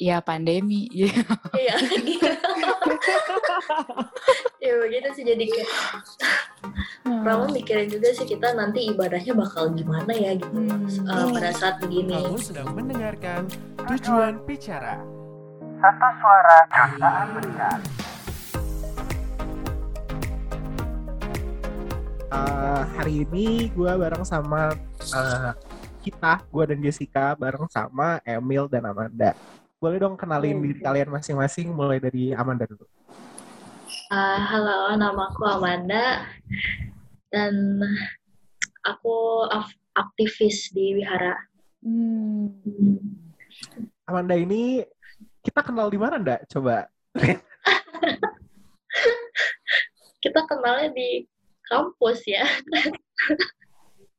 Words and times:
ya 0.00 0.24
pandemi. 0.24 0.88
Iya, 0.88 1.12
gitu. 2.00 2.26
ya 4.64 4.72
begitu 4.80 5.08
sih 5.12 5.24
jadi 5.28 5.44
kayak 5.44 5.70
Rama 7.04 7.52
mikirin 7.52 7.92
juga 7.92 8.08
sih 8.16 8.24
kita 8.24 8.56
nanti 8.56 8.88
ibadahnya 8.88 9.36
bakal 9.36 9.68
gimana 9.76 10.08
ya 10.16 10.32
gitu 10.40 10.48
Hmm. 10.50 10.88
uh, 11.04 11.28
pada 11.36 11.52
saat 11.52 11.76
begini. 11.84 12.16
Kamu 12.16 12.40
sedang 12.40 12.72
mendengarkan 12.72 13.44
Tujuan 13.92 14.40
Bicara. 14.48 14.96
Satu 15.80 16.08
suara 16.20 16.56
jutaan 16.68 17.26
mendengar. 17.36 17.78
Eh, 22.30 22.82
hari 22.94 23.26
ini 23.26 23.72
gue 23.74 23.90
bareng 23.90 24.22
sama 24.22 24.70
eh, 25.02 25.52
kita, 26.04 26.44
gue 26.46 26.64
dan 26.68 26.78
Jessica 26.78 27.34
bareng 27.34 27.66
sama 27.72 28.22
Emil 28.22 28.70
dan 28.70 28.86
Amanda. 28.86 29.34
Boleh 29.80 29.96
dong 29.96 30.12
kenalin 30.12 30.60
diri 30.60 30.76
kalian 30.76 31.08
masing-masing 31.08 31.72
mulai 31.72 31.96
dari 31.96 32.36
Amanda 32.36 32.68
dulu. 32.68 32.84
Uh, 34.12 34.40
halo, 34.44 34.92
nama 34.92 35.32
aku 35.32 35.40
Amanda 35.48 36.28
dan 37.32 37.80
aku 38.84 39.48
af- 39.48 39.80
aktivis 39.96 40.68
di 40.76 41.00
wihara. 41.00 41.32
Hmm. 41.80 42.52
Amanda 44.04 44.36
ini 44.36 44.84
kita 45.40 45.64
kenal 45.64 45.88
di 45.88 45.96
mana 45.96 46.20
ndak? 46.20 46.44
Coba. 46.52 46.84
Kita 50.20 50.44
kenalnya 50.44 50.92
di 50.92 51.24
kampus 51.64 52.28
ya. 52.28 52.44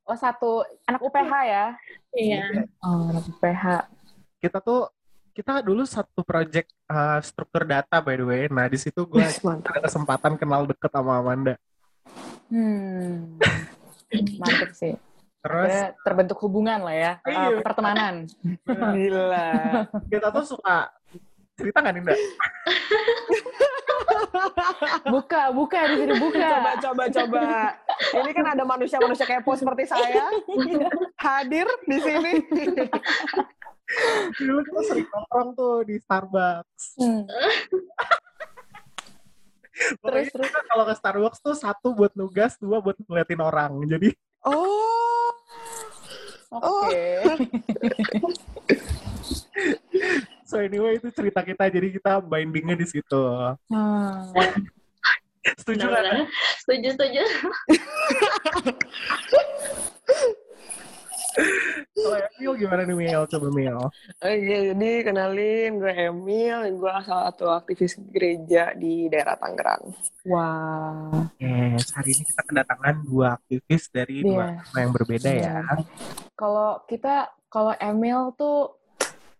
Oh 0.10 0.18
satu 0.18 0.66
anak 0.90 0.98
UPH 1.06 1.34
ya? 1.46 1.66
Iya. 2.18 2.66
Oh 2.82 3.14
anak 3.14 3.30
UPH. 3.30 3.86
Kita 4.42 4.58
tuh 4.66 4.90
kita 5.32 5.64
dulu 5.64 5.88
satu 5.88 6.22
project 6.28 6.68
eh, 6.92 7.20
struktur 7.24 7.64
data 7.64 8.04
by 8.04 8.16
the 8.20 8.26
way. 8.28 8.42
Nah 8.52 8.68
di 8.68 8.78
situ 8.78 9.08
gue 9.08 9.24
ada 9.24 9.80
kesempatan 9.80 10.36
kenal 10.36 10.68
deket 10.68 10.92
sama 10.92 11.20
Amanda. 11.20 11.56
Hmm. 12.52 13.40
Mantep 14.44 14.72
sih. 14.76 14.94
Terus 15.42 15.74
Ada 15.74 15.98
terbentuk 16.06 16.38
hubungan 16.46 16.86
lah 16.86 16.94
ya, 16.94 17.14
Iya. 17.26 17.58
uh, 17.58 17.66
pertemanan. 17.66 18.30
Gila. 18.62 19.50
kita 20.06 20.30
tuh 20.30 20.46
suka 20.46 20.94
cerita 21.58 21.82
nggak? 21.82 22.14
Buka, 25.10 25.50
buka 25.50 25.80
di 25.90 25.96
sini 26.06 26.14
buka. 26.22 26.46
Coba, 26.46 26.72
coba, 26.78 27.04
coba. 27.10 27.42
Ini 28.22 28.30
kan 28.38 28.46
ada 28.54 28.64
manusia-manusia 28.70 29.26
kepo 29.26 29.58
seperti 29.58 29.90
saya 29.90 30.30
hadir 31.26 31.66
di 31.90 31.98
sini. 31.98 32.34
Dulu 34.40 34.60
kita 34.64 34.82
sering 34.88 35.08
nongkrong 35.10 35.50
tuh 35.56 35.84
di 35.88 35.96
Starbucks. 36.00 36.84
Hmm. 37.00 37.24
Terus. 39.82 40.30
kita 40.30 40.62
kalau 40.70 40.86
ke 40.86 40.94
Starbucks 40.94 41.42
tuh 41.42 41.58
satu 41.58 41.98
buat 41.98 42.14
nugas, 42.14 42.54
dua 42.62 42.78
buat 42.80 42.96
ngeliatin 43.02 43.42
orang. 43.42 43.82
Jadi 43.90 44.14
Oh, 44.42 45.30
Oke. 46.52 47.22
so 50.50 50.60
anyway 50.60 51.00
itu 51.00 51.08
cerita 51.16 51.40
kita. 51.46 51.70
Jadi 51.72 51.96
kita 51.96 52.20
bindingnya 52.20 52.76
di 52.76 52.88
situ. 52.90 53.24
Hmm. 53.72 54.36
Setuju 55.62 55.88
nggak? 55.88 56.02
Benar-benar. 56.02 56.28
Setuju, 56.60 56.88
setuju. 56.98 57.22
Kalau 61.92 62.18
Emil 62.18 62.52
gimana 62.58 62.82
nih 62.84 62.96
Mil? 62.98 63.22
Coba 63.28 63.48
Mil. 63.50 63.78
Oke, 64.18 64.34
jadi 64.74 64.92
kenalin 65.04 65.72
gue 65.78 65.94
Emil, 65.94 66.58
gue 66.74 66.92
salah 67.06 67.30
satu 67.30 67.46
aktivis 67.50 67.94
gereja 68.10 68.74
di 68.74 69.06
daerah 69.08 69.38
Tangerang. 69.38 69.94
Wah. 70.26 71.30
Yes, 71.38 71.94
hari 71.94 72.18
ini 72.18 72.24
kita 72.26 72.42
kedatangan 72.42 72.96
dua 73.06 73.38
aktivis 73.38 73.88
dari 73.90 74.24
dua 74.24 74.50
Iya. 74.50 74.60
agama 74.60 74.78
yang 74.80 74.94
berbeda 74.94 75.30
ya. 75.30 75.54
Kalau 76.34 76.82
kita, 76.86 77.16
kalau 77.48 77.74
Emil 77.78 78.34
tuh, 78.34 78.76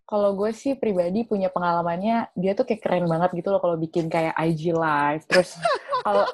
kalau 0.06 0.36
gue 0.36 0.52
sih 0.52 0.76
pribadi 0.76 1.24
punya 1.24 1.48
pengalamannya, 1.48 2.36
dia 2.36 2.52
tuh 2.52 2.68
kayak 2.68 2.84
keren 2.84 3.08
banget 3.08 3.32
gitu 3.32 3.48
loh 3.48 3.64
kalau 3.64 3.80
bikin 3.80 4.06
kayak 4.06 4.36
IG 4.36 4.76
live. 4.76 5.24
Terus 5.26 5.56
kalau 6.04 6.28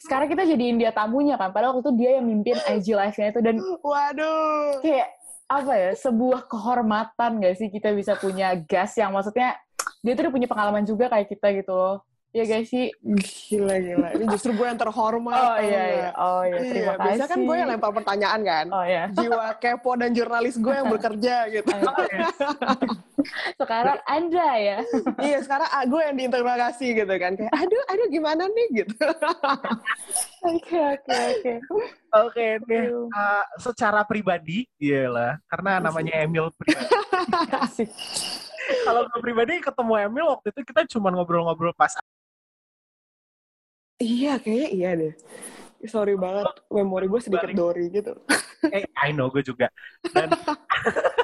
sekarang 0.00 0.28
kita 0.32 0.48
jadiin 0.48 0.80
dia 0.80 0.90
tamunya 0.90 1.36
kan, 1.36 1.52
padahal 1.52 1.76
waktu 1.76 1.84
itu 1.84 1.92
dia 2.00 2.10
yang 2.16 2.26
mimpin 2.26 2.56
IG 2.56 2.96
live-nya 2.96 3.26
itu 3.36 3.40
dan 3.44 3.56
Waduh. 3.84 4.80
kayak 4.80 5.08
apa 5.48 5.72
ya 5.76 5.90
sebuah 5.96 6.44
kehormatan 6.44 7.40
gak 7.40 7.54
sih 7.56 7.68
kita 7.72 7.92
bisa 7.96 8.16
punya 8.20 8.52
gas 8.68 8.92
yang 9.00 9.16
maksudnya 9.16 9.56
dia 10.04 10.12
tuh 10.12 10.28
udah 10.28 10.34
punya 10.36 10.48
pengalaman 10.48 10.84
juga 10.84 11.08
kayak 11.08 11.28
kita 11.32 11.48
gitu 11.56 11.72
loh 11.72 12.04
ya 12.28 12.44
guys 12.44 12.68
sih 12.68 12.92
Gila, 13.48 13.74
gila. 13.80 14.08
Ini 14.14 14.24
justru 14.28 14.52
gue 14.52 14.66
yang 14.68 14.76
terhormat. 14.76 15.32
oh 15.32 15.56
iya 15.58 15.82
iya 15.88 16.08
oh 16.14 16.42
iya 16.44 16.56
Iya, 16.60 16.70
terima 16.70 16.94
kasih 16.94 17.06
biasa 17.08 17.24
kan 17.24 17.38
gue 17.40 17.56
yang 17.56 17.68
lempar 17.72 17.92
pertanyaan 17.96 18.40
kan. 18.44 18.66
oh 18.68 18.84
iya 18.84 19.04
Jiwa 19.16 19.46
kepo 19.56 19.90
dan 19.96 20.10
jurnalis 20.12 20.56
gue 20.60 20.74
yang 20.74 20.88
bekerja 20.92 21.34
gitu. 21.50 21.72
sekarang 23.58 23.98
anda 24.06 24.48
ya 24.56 24.78
iya, 25.20 25.38
sekarang 25.42 25.68
ah, 25.68 25.84
gue 25.84 26.00
yang 26.04 26.16
diinterogasi 26.16 26.86
gitu 26.94 27.14
kan. 27.18 27.32
Kayak, 27.34 27.52
aduh, 27.56 27.82
aduh 27.90 28.06
gimana 28.08 28.42
nih 28.46 28.66
gitu. 28.84 28.94
oke 30.44 30.78
oke 30.96 31.12
oke 31.12 31.52
Oke. 32.08 32.56
Uh, 32.64 33.44
secara 33.60 34.00
pribadi, 34.00 34.64
iyalah, 34.80 35.36
karena 35.44 35.76
namanya 35.76 36.24
Emil 36.24 36.48
pribadi. 36.56 36.88
Kalau 38.84 39.04
gue 39.08 39.20
pribadi 39.20 39.60
ketemu 39.60 39.92
Emil 40.08 40.26
waktu 40.28 40.48
itu 40.52 40.60
kita 40.64 40.88
cuma 40.88 41.12
ngobrol-ngobrol 41.12 41.72
pas 41.76 41.92
iya, 44.02 44.32
kayaknya 44.38 44.68
iya 44.74 44.90
deh. 44.96 45.14
Sorry 45.86 46.18
banget, 46.18 46.46
memori 46.74 47.06
gue 47.06 47.20
sedikit 47.22 47.50
dori 47.54 47.86
gitu. 47.94 48.18
eh 48.74 48.82
I 48.98 49.14
know 49.14 49.30
gue 49.30 49.46
juga. 49.46 49.70
Dan 50.10 50.34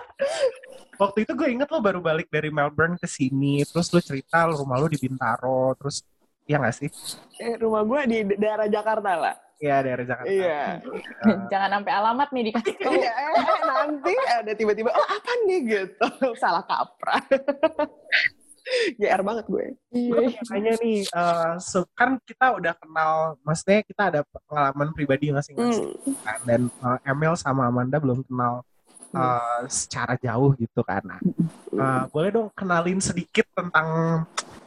waktu 1.03 1.27
itu 1.27 1.33
gue 1.35 1.49
inget 1.51 1.67
lo 1.71 1.83
baru 1.83 1.99
balik 1.99 2.31
dari 2.31 2.55
Melbourne 2.55 2.95
ke 2.95 3.11
sini, 3.11 3.67
terus 3.67 3.91
lo 3.91 3.99
cerita 3.99 4.47
lo 4.47 4.63
rumah 4.63 4.79
lo 4.79 4.87
di 4.87 4.99
Bintaro, 5.01 5.75
terus 5.75 6.07
Iya 6.45 6.61
gak 6.61 6.77
sih? 6.77 6.91
Eh, 7.41 7.57
rumah 7.57 7.83
gue 7.89 8.01
di 8.05 8.19
daerah 8.37 8.69
Jakarta 8.69 9.17
lah. 9.17 9.35
Iya 9.65 9.77
daerah 9.81 10.05
Jakarta. 10.05 10.29
Iya. 10.29 10.61
jangan 11.49 11.71
sampai 11.81 11.93
alamat 11.95 12.29
nih 12.37 12.43
dikasih 12.53 12.75
tahu 12.77 12.93
Iya, 13.01 13.13
eh, 13.17 13.33
eh, 13.33 13.61
nanti 13.65 14.13
ada 14.29 14.53
tiba-tiba, 14.53 14.91
oh 14.93 15.07
apa 15.09 15.33
nih 15.49 15.59
gitu. 15.65 16.07
Salah 16.43 16.65
kaprah. 16.69 17.23
GR 19.01 19.21
banget 19.21 19.45
gue. 19.45 19.67
Nanya 20.49 20.73
nih, 20.81 21.05
eh, 21.05 21.53
so- 21.61 21.89
kan 21.93 22.17
kita 22.25 22.57
udah 22.57 22.73
kenal, 22.77 23.37
maksudnya 23.45 23.85
kita 23.85 24.03
ada 24.09 24.21
pengalaman 24.25 24.89
pribadi 24.97 25.29
masing-masing. 25.29 25.93
Kan? 26.25 26.39
Dan 26.49 26.61
eh, 26.73 26.99
Emil 27.13 27.37
sama 27.37 27.69
Amanda 27.69 28.01
belum 28.01 28.25
kenal 28.25 28.65
eh, 29.13 29.61
secara 29.69 30.17
jauh 30.17 30.57
gitu 30.57 30.81
kan. 30.81 31.05
Nah, 31.05 31.21
eh, 31.77 32.03
boleh 32.09 32.31
dong 32.33 32.49
kenalin 32.57 32.99
sedikit 32.99 33.45
tentang 33.53 33.89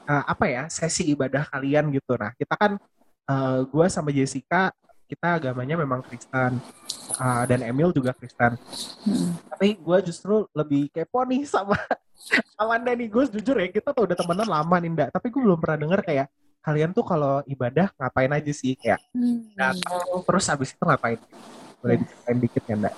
eh, 0.08 0.24
apa 0.30 0.46
ya 0.46 0.64
sesi 0.70 1.10
ibadah 1.10 1.50
kalian 1.50 1.90
gitu. 1.92 2.14
Nah, 2.16 2.32
kita 2.38 2.56
kan 2.56 2.78
gue 3.68 3.86
sama 3.92 4.08
Jessica 4.16 4.72
kita 5.08 5.40
agamanya 5.40 5.80
memang 5.80 6.04
Kristen 6.04 6.60
eh, 7.16 7.44
dan 7.48 7.60
Emil 7.64 7.96
juga 7.96 8.12
Kristen. 8.12 8.60
Tapi 9.48 9.80
gue 9.80 9.98
justru 10.04 10.44
lebih 10.52 10.92
kepo 10.92 11.24
nih 11.24 11.48
sama 11.48 11.80
Amanda 12.62 12.92
nih. 12.92 13.08
Gue 13.08 13.26
jujur 13.32 13.56
ya 13.56 13.72
kita 13.72 13.96
tuh 13.96 14.06
udah 14.06 14.16
temenan 14.20 14.46
lama 14.46 14.76
nih, 14.78 14.92
Nda. 14.92 15.06
Tapi 15.10 15.32
gue 15.32 15.42
belum 15.42 15.58
pernah 15.58 15.80
denger 15.80 16.02
kayak 16.04 16.28
kalian 16.68 16.92
tuh 16.92 17.08
kalau 17.08 17.40
ibadah 17.48 17.88
ngapain 17.96 18.28
aja 18.28 18.52
sih 18.52 18.76
kayak 18.76 19.00
datang 19.56 20.04
terus 20.28 20.46
habis 20.52 20.76
itu 20.76 20.84
ngapain? 20.84 21.18
Boleh 21.80 22.04
diceritain 22.04 22.38
dikit 22.44 22.64
ya, 22.68 22.76
Nda? 22.76 22.92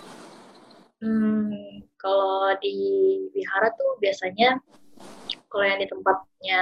Hmm, 1.00 1.86
kalau 1.96 2.52
di 2.60 2.76
wihara 3.32 3.72
tuh 3.78 3.96
biasanya 4.04 4.60
kalau 5.48 5.64
yang 5.64 5.80
di 5.80 5.88
tempatnya 5.88 6.62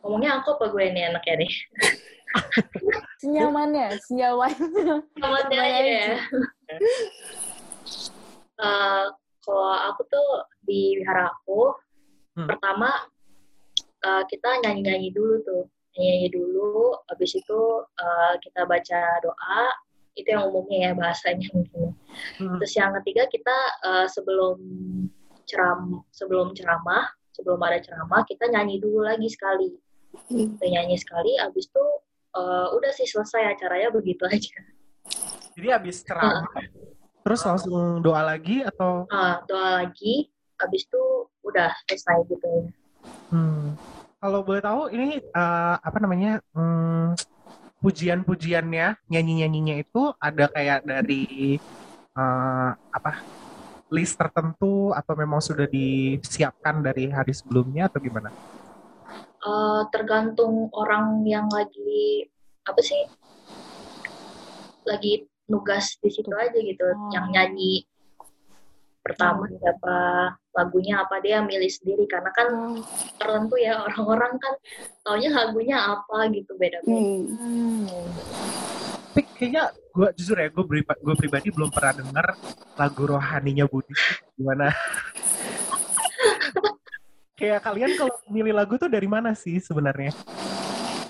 ngomongnya 0.00 0.40
aku 0.40 0.56
apa 0.56 0.64
gue 0.72 0.82
ini 0.88 1.00
anaknya 1.04 1.34
nih? 1.44 1.52
senyamannya 3.22 3.96
senyamannya 4.04 4.66
Tempatnya 5.16 5.58
aja 5.60 5.82
ya. 5.82 6.16
Eh, 8.58 9.06
kalau 9.46 9.70
aku 9.86 10.02
tuh 10.10 10.30
di 10.66 10.98
wihara 10.98 11.30
aku, 11.30 11.70
Hmm. 12.38 12.46
pertama 12.46 12.90
eh, 14.06 14.22
kita 14.30 14.62
nyanyi-nyanyi 14.62 15.10
dulu 15.10 15.42
tuh. 15.42 15.64
Nyanyi 15.98 16.30
dulu, 16.30 16.94
habis 17.10 17.34
itu 17.34 17.60
eh, 17.98 18.34
kita 18.42 18.62
baca 18.66 19.00
doa, 19.22 19.62
itu 20.14 20.26
yang 20.30 20.46
umumnya 20.50 20.90
ya 20.90 20.92
bahasanya 20.94 21.50
mungkin. 21.50 21.94
Hmm. 22.38 22.58
Terus 22.62 22.72
yang 22.78 22.94
ketiga 23.02 23.26
kita 23.26 23.56
eh, 23.86 24.06
sebelum 24.10 24.58
ceram 25.50 26.02
sebelum 26.14 26.54
ceramah, 26.54 27.10
sebelum 27.34 27.58
ada 27.62 27.82
ceramah 27.82 28.22
kita 28.26 28.46
nyanyi 28.50 28.78
dulu 28.78 29.02
lagi 29.02 29.26
sekali. 29.30 29.74
Kita 30.30 30.66
nyanyi 30.66 30.98
sekali, 30.98 31.34
habis 31.38 31.66
itu 31.70 31.84
eh, 32.38 32.66
udah 32.78 32.90
sih 32.94 33.06
selesai 33.10 33.58
acaranya 33.58 33.90
begitu 33.90 34.22
aja. 34.30 34.54
Jadi 35.58 35.68
habis 35.74 36.06
ceramah 36.06 36.46
terus 37.26 37.44
langsung 37.44 38.00
doa 38.00 38.24
lagi 38.24 38.64
atau 38.64 39.04
Ah, 39.12 39.42
doa 39.44 39.84
lagi, 39.84 40.32
habis 40.56 40.88
itu 40.88 41.02
udah 41.44 41.74
selesai 41.84 42.24
gitu 42.30 42.46
ya. 42.46 42.62
Hmm. 43.28 43.76
Kalau 44.18 44.40
boleh 44.42 44.62
tahu 44.62 44.90
ini 44.94 45.20
eh, 45.20 45.76
apa 45.78 45.98
namanya 46.00 46.40
hmm, 46.56 47.14
pujian-pujiannya, 47.84 49.06
nyanyi-nyanyinya 49.06 49.76
itu 49.78 50.14
ada 50.18 50.50
kayak 50.50 50.88
dari 50.88 51.58
eh, 52.16 52.70
apa 52.74 53.12
list 53.88 54.20
tertentu 54.20 54.92
atau 54.92 55.14
memang 55.16 55.40
sudah 55.40 55.64
disiapkan 55.68 56.80
dari 56.84 57.08
hari 57.08 57.32
sebelumnya 57.32 57.88
atau 57.88 58.00
gimana? 58.00 58.32
Eh, 59.38 59.82
tergantung 59.94 60.66
orang 60.74 61.22
yang 61.22 61.46
lagi 61.46 62.26
apa 62.66 62.82
sih 62.82 63.06
lagi 64.82 65.30
nugas 65.46 65.94
di 66.02 66.10
situ 66.10 66.26
aja 66.34 66.58
gitu 66.58 66.82
Oh. 66.82 67.06
yang 67.14 67.30
nyanyi 67.30 67.86
pertama 68.98 69.46
siapa 69.46 69.96
lagunya 70.52 71.06
apa 71.06 71.22
dia 71.22 71.38
milih 71.38 71.70
sendiri 71.70 72.10
karena 72.10 72.34
kan 72.34 72.82
tertentu 73.14 73.54
ya 73.62 73.78
orang-orang 73.78 74.42
kan 74.42 74.54
taunya 75.06 75.30
lagunya 75.30 75.78
apa 75.86 76.26
gitu 76.34 76.58
beda-beda 76.58 76.90
Hmm. 76.90 77.86
Tapi 79.14 79.22
kayaknya 79.38 79.70
gue 79.94 80.08
jujur 80.18 80.36
ya, 80.38 80.46
gue 80.50 80.64
gue 80.82 81.14
pribadi 81.18 81.48
belum 81.50 81.70
pernah 81.74 81.94
dengar 81.94 82.26
lagu 82.78 83.02
rohaninya 83.02 83.66
Budi. 83.66 83.90
Gimana? 84.38 84.70
kayak 87.38 87.62
kalian 87.62 87.94
kalau 87.94 88.10
milih 88.26 88.50
lagu 88.52 88.74
tuh 88.74 88.90
dari 88.90 89.06
mana 89.06 89.30
sih 89.32 89.56
sebenarnya? 89.58 90.10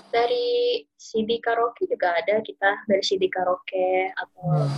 dari 0.09 0.81
CD 0.97 1.37
karaoke 1.37 1.85
juga 1.85 2.17
ada 2.17 2.41
kita 2.41 2.81
dari 2.85 3.03
CD 3.03 3.29
karaoke 3.29 4.09
atau 4.15 4.65
Hmm. 4.65 4.73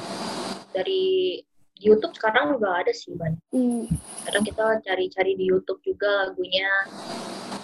dari 0.71 1.39
YouTube 1.77 2.13
sekarang 2.13 2.59
juga 2.59 2.83
ada 2.83 2.91
sih 2.91 3.15
banyak 3.15 3.39
Hmm. 3.49 3.87
kadang 4.27 4.43
kita 4.43 4.83
cari-cari 4.83 5.33
di 5.35 5.47
YouTube 5.47 5.79
juga 5.83 6.27
lagunya 6.27 6.67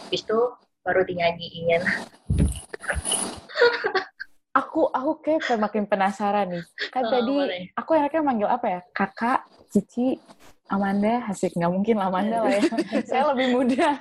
habis 0.00 0.22
itu 0.22 0.40
baru 0.82 1.02
dinyanyiin 1.02 1.82
Aku 4.56 4.88
aku 4.88 5.20
kayak 5.20 5.60
makin 5.60 5.84
penasaran 5.84 6.48
nih. 6.48 6.64
Kan 6.88 7.04
Oh, 7.04 7.12
tadi 7.12 7.36
boleh. 7.36 7.62
aku 7.76 7.90
enaknya 7.92 8.22
manggil 8.24 8.48
apa 8.48 8.66
ya? 8.66 8.80
Kakak, 8.88 9.44
Cici, 9.68 10.16
Amanda, 10.66 11.22
Hasik. 11.24 11.54
Nggak 11.54 11.72
mungkin 11.72 11.94
lah 11.96 12.06
Amanda 12.10 12.36
lah 12.42 12.52
ya. 12.52 12.62
Saya 13.08 13.22
lebih 13.34 13.46
muda. 13.52 13.88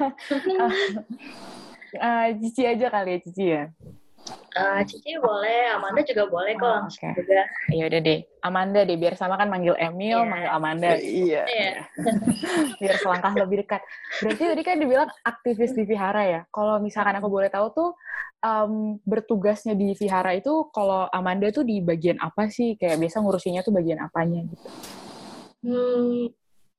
Ah, 1.95 2.27
Cici 2.27 2.67
aja 2.67 2.91
kali 2.91 3.15
ya, 3.15 3.19
Cici 3.23 3.45
ya. 3.55 3.63
Eh, 4.51 4.81
Cici 4.83 5.15
boleh, 5.15 5.71
Amanda 5.71 6.03
juga 6.03 6.27
boleh 6.27 6.51
kok 6.59 6.67
Oh, 6.67 6.75
langsung 6.83 7.07
oke. 7.07 7.23
juga. 7.23 7.41
Ya 7.71 7.87
udah 7.87 7.99
deh. 8.03 8.19
Amanda 8.43 8.79
deh, 8.83 8.99
biar 8.99 9.15
sama 9.15 9.39
kan 9.39 9.47
manggil 9.47 9.79
Emil, 9.79 10.19
Iya. 10.19 10.27
manggil 10.27 10.51
Amanda. 10.51 10.89
Iya. 11.23 11.43
Iya. 11.47 11.73
biar 12.75 12.95
selangkah 12.99 13.31
lebih 13.39 13.63
dekat. 13.63 13.79
Berarti 14.19 14.43
tadi 14.43 14.61
kan 14.67 14.75
dibilang 14.75 15.07
aktivis 15.23 15.71
di 15.71 15.87
vihara 15.87 16.27
ya. 16.27 16.41
Kalau 16.51 16.83
misalkan 16.83 17.15
aku 17.15 17.31
boleh 17.31 17.47
tahu 17.47 17.67
tuh 17.71 17.89
em, 18.43 18.99
bertugasnya 19.07 19.71
di 19.71 19.95
vihara 19.95 20.35
itu 20.35 20.67
kalau 20.75 21.07
Amanda 21.15 21.47
tuh 21.47 21.63
di 21.63 21.79
bagian 21.79 22.19
apa 22.19 22.51
sih? 22.51 22.75
Kayak 22.75 23.07
biasa 23.07 23.23
ngurusinnya 23.23 23.63
tuh 23.63 23.71
bagian 23.71 24.03
apanya 24.03 24.43
gitu. 24.43 24.67
Hmm, 25.63 26.27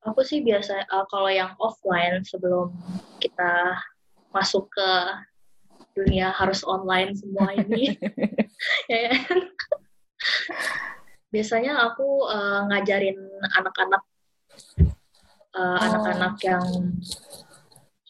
aku 0.07 0.23
sih 0.23 0.39
biasa 0.41 0.87
eh, 0.87 1.05
kalau 1.11 1.29
yang 1.29 1.51
offline 1.59 2.23
sebelum 2.23 2.71
kita 3.19 3.75
masuk 4.31 4.71
ke 4.71 4.89
dunia 5.97 6.29
harus 6.31 6.61
online 6.63 7.13
semua 7.17 7.51
ini, 7.57 7.93
ya 8.91 9.11
kan? 9.27 9.39
Biasanya 11.29 11.73
aku 11.91 12.31
eh, 12.31 12.59
ngajarin 12.71 13.19
anak-anak 13.59 14.03
eh, 14.79 14.95
Oh. 15.57 15.73
anak-anak 15.73 16.37
yang 16.45 16.65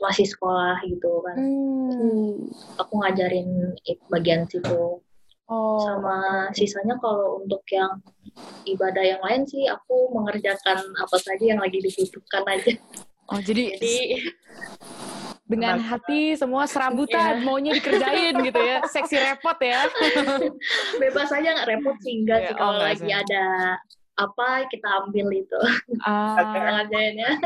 masih 0.03 0.27
sekolah 0.27 0.83
gitu 0.83 1.23
kan. 1.23 1.37
Hmm. 1.39 2.51
Aku 2.75 2.93
ngajarin 2.99 3.71
bagian 4.11 4.43
situ. 4.51 4.99
Oh, 5.47 5.79
sama 5.79 6.17
sisanya 6.51 6.99
kalau 6.99 7.39
untuk 7.39 7.63
yang 7.71 8.03
ibadah 8.63 8.99
yang 8.99 9.21
lain 9.23 9.47
sih 9.47 9.63
aku 9.63 10.11
mengerjakan 10.11 10.75
apa 10.93 11.15
saja 11.15 11.39
yang 11.41 11.57
lagi 11.57 11.79
dibutuhkan 11.79 12.43
aja. 12.43 12.75
oh 13.27 13.39
jadi, 13.39 13.75
Jadi 13.75 13.97
dengan 15.47 15.79
hati 15.79 16.35
semua 16.35 16.67
serabutan 16.67 17.39
maunya 17.39 17.71
dikerjain 17.73 18.35
gitu 18.47 18.59
ya. 18.59 18.83
Seksi 18.85 19.15
repot 19.15 19.55
ya. 19.57 19.87
bebas 21.01 21.31
aja 21.31 21.47
nggak 21.55 21.69
repot 21.69 21.95
sih 22.03 22.19
enggak 22.19 22.39
Ya, 22.41 22.47
sih 22.47 22.53
oh, 22.53 22.59
kalau 22.59 22.73
nggak 22.75 22.87
lagi 22.91 23.07
sih. 23.07 23.15
ada 23.15 23.43
apa 24.17 24.47
kita 24.67 24.87
ambil 25.01 25.27
itu 25.31 25.59
Ah, 26.03 26.35
ngerjainnya. 26.83 27.39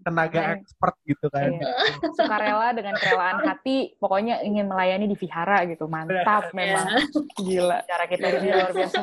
Tenaga 0.00 0.40
Iya. 0.40 0.50
expert 0.56 0.96
gitu 1.04 1.26
kan. 1.28 1.52
Iya. 1.52 1.68
sukarela 2.16 2.68
dengan 2.72 2.96
kerelaan 2.96 3.44
hati, 3.44 3.92
pokoknya 4.00 4.40
ingin 4.40 4.66
melayani 4.66 5.06
di 5.06 5.16
vihara 5.16 5.68
gitu. 5.68 5.84
Mantap 5.84 6.50
memang. 6.56 6.88
Gila. 7.36 7.84
Cara 7.84 8.04
kita 8.08 8.26
ini 8.40 8.48
luar 8.48 8.72
biasa. 8.72 8.98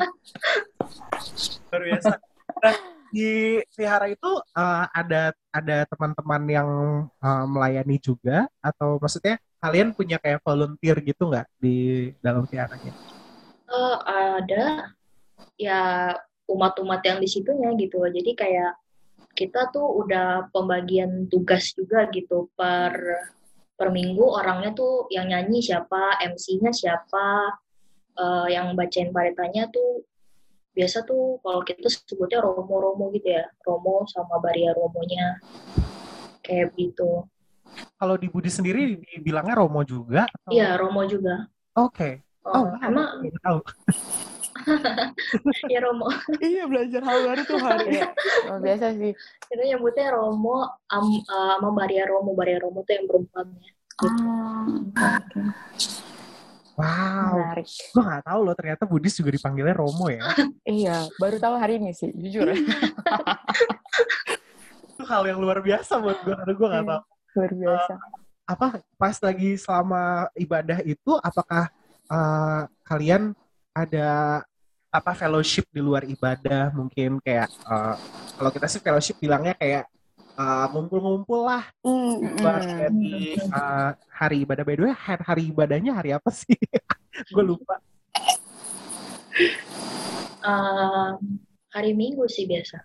Luar 1.70 1.82
biasa. 1.86 2.12
Nah, 2.58 2.74
di 3.08 3.30
vihara 3.78 4.06
itu 4.10 4.30
eh, 4.42 4.84
ada 4.90 5.22
ada 5.54 5.76
teman-teman 5.88 6.42
yang 6.50 6.68
eh, 7.08 7.44
melayani 7.46 7.96
juga 8.02 8.50
atau 8.58 8.98
maksudnya 8.98 9.38
kalian 9.58 9.90
punya 9.94 10.18
kayak 10.22 10.42
volunteer 10.42 10.98
gitu 11.02 11.30
nggak 11.30 11.46
di 11.58 12.10
dalam 12.20 12.44
viharanya? 12.46 12.92
Eh, 13.68 13.96
ada 14.06 14.64
ya 15.54 16.14
umat-umat 16.48 17.04
yang 17.04 17.18
di 17.20 17.28
situnya 17.28 17.70
gitu. 17.76 18.00
Jadi 18.02 18.32
kayak 18.34 18.72
kita 19.38 19.70
tuh 19.70 20.02
udah 20.02 20.50
pembagian 20.50 21.30
tugas 21.30 21.70
juga 21.70 22.10
gitu 22.10 22.50
per 22.58 22.98
per 23.78 23.94
minggu 23.94 24.26
orangnya 24.26 24.74
tuh 24.74 25.06
yang 25.14 25.30
nyanyi 25.30 25.62
siapa, 25.62 26.18
MC-nya 26.18 26.74
siapa, 26.74 27.54
eh, 28.18 28.46
yang 28.50 28.74
bacain 28.74 29.14
paritanya 29.14 29.70
tuh 29.70 30.02
biasa 30.74 31.06
tuh 31.06 31.38
kalau 31.38 31.62
kita 31.62 31.86
sebutnya 31.86 32.42
romo-romo 32.42 33.14
gitu 33.14 33.38
ya, 33.38 33.46
romo 33.62 34.02
sama 34.10 34.42
baria 34.42 34.74
romonya 34.74 35.38
kayak 36.42 36.74
gitu. 36.74 37.22
Kalau 37.94 38.18
di 38.18 38.26
Budi 38.26 38.50
sendiri 38.50 38.98
dibilangnya 38.98 39.54
Romo 39.54 39.86
juga? 39.86 40.26
atau- 40.26 40.50
Iya, 40.50 40.74
romo 40.74 41.06
juga. 41.06 41.46
Oke. 41.78 42.26
Oh, 42.42 42.58
Oh, 42.58 42.64
wow. 42.74 42.82
emang. 42.82 43.22
ya 45.72 45.78
romo. 45.80 46.06
Iya 46.38 46.64
belajar 46.68 47.00
hal 47.02 47.18
baru 47.24 47.42
tuh 47.44 47.58
hari. 47.60 47.86
Iya, 47.96 48.10
luar 48.46 48.60
biasa 48.60 48.86
sih. 48.96 49.12
Itu 49.48 49.62
nyebutnya 49.64 50.06
romo 50.12 50.56
am, 50.88 51.06
eh, 51.18 51.52
sama 51.58 51.70
baria 51.72 52.04
romo. 52.04 52.32
Baria 52.32 52.58
romo 52.60 52.84
tuh 52.84 52.92
yang 52.96 53.06
perempuannya. 53.08 53.70
Ah, 53.98 54.64
oke. 55.18 55.40
Wow. 56.78 57.34
Menarik. 57.34 57.66
Gue 57.90 58.02
nggak 58.06 58.22
tahu 58.22 58.40
loh 58.46 58.54
ternyata 58.54 58.86
Budis 58.86 59.18
juga 59.18 59.34
dipanggilnya 59.34 59.74
Romo 59.74 60.06
ya. 60.06 60.22
Iya, 60.78 61.10
baru 61.18 61.42
tahu 61.42 61.54
hari 61.58 61.82
ini 61.82 61.90
sih, 61.90 62.14
jujur. 62.14 62.54
Itu 64.94 65.02
hal 65.02 65.26
yang 65.26 65.42
luar 65.42 65.58
biasa 65.58 65.98
buat 65.98 66.22
gue 66.22 66.34
karena 66.34 66.54
gue 66.54 66.68
nggak 66.70 66.84
Iya. 66.86 66.90
tahu. 66.94 67.02
Luar 67.34 67.52
biasa. 67.58 67.92
Apa 68.48 68.66
pas 68.94 69.16
lagi 69.20 69.50
selama 69.58 70.02
ibadah 70.38 70.78
itu 70.86 71.12
apakah 71.18 71.66
eh, 72.08 72.62
kalian 72.86 73.34
ada 73.74 74.40
apa 74.88 75.12
fellowship 75.12 75.68
di 75.68 75.84
luar 75.84 76.08
ibadah 76.08 76.72
mungkin 76.72 77.20
kayak 77.20 77.48
eh, 77.48 77.94
kalau 78.36 78.50
kita 78.52 78.66
sih 78.66 78.80
fellowship 78.80 79.20
bilangnya 79.20 79.52
kayak 79.52 79.84
eh, 80.38 80.66
ngumpul-ngumpul 80.72 81.44
lah 81.44 81.64
Hmm. 81.84 82.24
buat 82.40 82.88
di 82.92 83.36
eh, 83.36 83.90
hari 84.10 84.36
ibadah 84.48 84.64
by 84.64 84.74
the 84.76 84.84
way 84.88 84.94
hari, 84.96 85.22
hari 85.24 85.42
ibadahnya 85.52 85.92
hari 85.92 86.10
apa 86.16 86.30
sih 86.32 86.56
gue 87.34 87.44
lupa 87.44 87.76
Eh, 90.38 91.10
hari 91.70 91.92
Minggu 91.92 92.24
sih 92.26 92.48
biasa. 92.48 92.80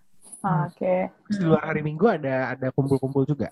Oke. 0.67 1.07
Terus 1.09 1.37
di 1.39 1.45
luar 1.47 1.71
hari 1.71 1.81
minggu 1.81 2.03
ada 2.05 2.51
ada 2.53 2.67
kumpul-kumpul 2.75 3.23
juga 3.23 3.47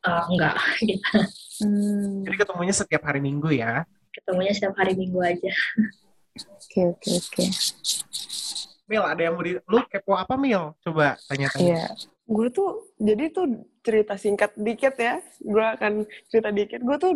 Eh, 0.00 0.22
enggak, 0.30 0.54
Hmm, 1.60 2.24
jadi 2.24 2.36
ketemunya 2.40 2.72
setiap 2.72 3.04
hari 3.04 3.20
minggu 3.20 3.52
ya 3.52 3.84
ketemunya 4.16 4.48
setiap 4.56 4.72
hari 4.80 4.96
Minggu 4.96 5.20
aja. 5.20 5.52
Oke, 6.48 6.80
oke, 6.96 7.10
oke. 7.10 7.44
Mil 8.90 9.04
ada 9.06 9.20
yang 9.22 9.34
mau 9.38 9.44
di 9.46 9.54
lu 9.54 9.82
kepo 9.86 10.18
apa 10.18 10.34
Mil 10.34 10.74
coba 10.82 11.14
tanya-tanya 11.30 11.62
Iya. 11.62 11.84
Gue 12.30 12.46
tuh, 12.54 12.94
jadi 12.98 13.30
tuh 13.34 13.66
cerita 13.82 14.14
singkat 14.14 14.54
dikit 14.54 14.94
ya. 14.98 15.18
Gue 15.42 15.62
akan 15.62 16.06
cerita 16.30 16.50
dikit. 16.54 16.78
Gue 16.82 16.96
tuh 16.98 17.12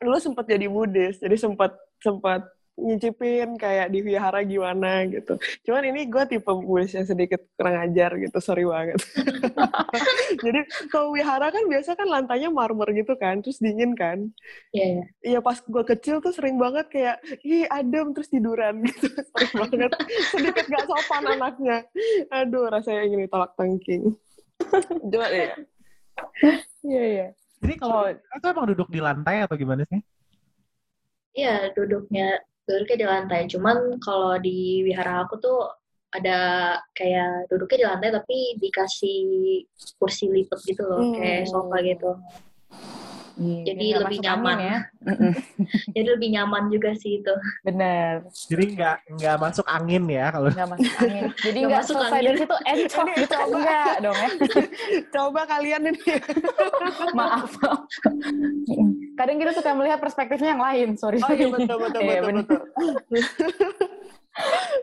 dulu 0.00 0.16
sempat 0.20 0.44
jadi 0.44 0.68
Buddhis, 0.68 1.16
jadi 1.20 1.36
sempat 1.36 1.72
sempat 2.00 2.44
nyicipin 2.74 3.54
kayak 3.54 3.90
di 3.94 4.02
wihara 4.02 4.42
gimana 4.42 5.06
gitu. 5.06 5.38
Cuman 5.62 5.94
ini 5.94 6.10
gue 6.10 6.24
tipe 6.26 6.50
Buddhis 6.50 6.94
yang 6.98 7.06
sedikit 7.06 7.40
kurang 7.54 7.78
ajar 7.86 8.18
gitu, 8.18 8.38
sorry 8.42 8.66
banget. 8.66 8.98
jadi 10.44 10.60
kalau 10.90 11.14
wihara 11.14 11.54
kan 11.54 11.64
biasa 11.70 11.94
kan 11.94 12.08
lantainya 12.10 12.50
marmer 12.50 12.90
gitu 12.94 13.14
kan, 13.14 13.38
terus 13.40 13.62
dingin 13.62 13.94
kan. 13.94 14.26
Iya, 14.74 14.86
ya. 14.86 15.04
Iya 15.22 15.38
pas 15.38 15.62
gue 15.62 15.84
kecil 15.86 16.18
tuh 16.18 16.34
sering 16.34 16.58
banget 16.58 16.90
kayak 16.90 17.16
ih 17.46 17.66
adem 17.70 18.10
terus 18.10 18.28
tiduran 18.30 18.82
gitu 18.86 19.06
sering 19.12 19.52
banget 19.54 19.90
sedikit 20.32 20.64
gak 20.66 20.84
sopan 20.86 21.24
anaknya 21.36 21.76
aduh 22.32 22.68
rasanya 22.68 23.02
ingin 23.08 23.26
ditolak 23.26 23.52
tengking 23.56 24.14
coba 25.10 25.26
deh 25.30 25.50
Iya, 26.84 27.02
iya. 27.10 27.26
Jadi 27.64 27.74
kalau 27.80 28.12
itu 28.12 28.46
emang 28.46 28.66
duduk 28.68 28.88
di 28.92 29.00
lantai 29.00 29.42
atau 29.42 29.56
gimana 29.56 29.82
sih? 29.88 30.00
Iya, 31.34 31.72
duduknya 31.74 32.38
duduknya 32.64 32.96
di 32.96 33.06
lantai. 33.06 33.40
Cuman 33.48 34.00
kalau 34.00 34.36
di 34.40 34.84
wihara 34.84 35.24
aku 35.24 35.36
tuh 35.40 35.68
ada 36.14 36.38
kayak 36.94 37.50
duduknya 37.50 37.76
di 37.78 37.86
lantai 37.90 38.10
tapi 38.14 38.36
dikasih 38.62 39.18
kursi 39.98 40.30
lipat 40.30 40.62
gitu 40.62 40.82
loh, 40.86 41.10
kayak 41.18 41.44
Hmm. 41.44 41.50
sofa 41.50 41.76
gitu. 41.82 42.10
Iya, 43.34 43.74
Jadi 43.74 43.86
lebih 43.98 44.18
nyaman. 44.22 44.56
ya. 44.62 44.76
Jadi 45.94 46.06
lebih 46.06 46.28
nyaman 46.38 46.70
juga 46.70 46.94
sih 46.94 47.18
itu. 47.18 47.34
Bener, 47.66 48.30
Jadi 48.46 48.64
nggak 48.78 48.96
nggak 49.18 49.36
masuk 49.42 49.66
angin 49.66 50.06
ya 50.06 50.30
kalau 50.30 50.54
nggak 50.54 50.68
masuk 50.70 50.92
angin. 51.02 51.22
Jadi 51.46 51.58
Nggak 51.66 51.74
masuk 51.82 51.94
selesai 51.98 52.14
angin. 52.14 52.26
dari 52.30 52.38
situ 52.38 52.56
encok 52.62 53.06
gitu, 53.18 53.34
enggak 53.50 53.94
dong 53.98 54.18
ya. 54.18 54.30
Coba 55.14 55.40
kalian 55.50 55.82
ini. 55.90 56.02
Maaf. 57.10 57.50
Kadang 59.18 59.36
kita 59.42 59.52
suka 59.54 59.70
melihat 59.74 59.98
perspektifnya 59.98 60.54
yang 60.54 60.62
lain, 60.62 60.88
sorry. 60.94 61.18
Oh 61.18 61.30
iya 61.34 61.46
betul 61.50 61.76
betul 61.82 62.00
Iya, 62.02 62.20
betul 62.22 62.38
betul. 62.38 62.62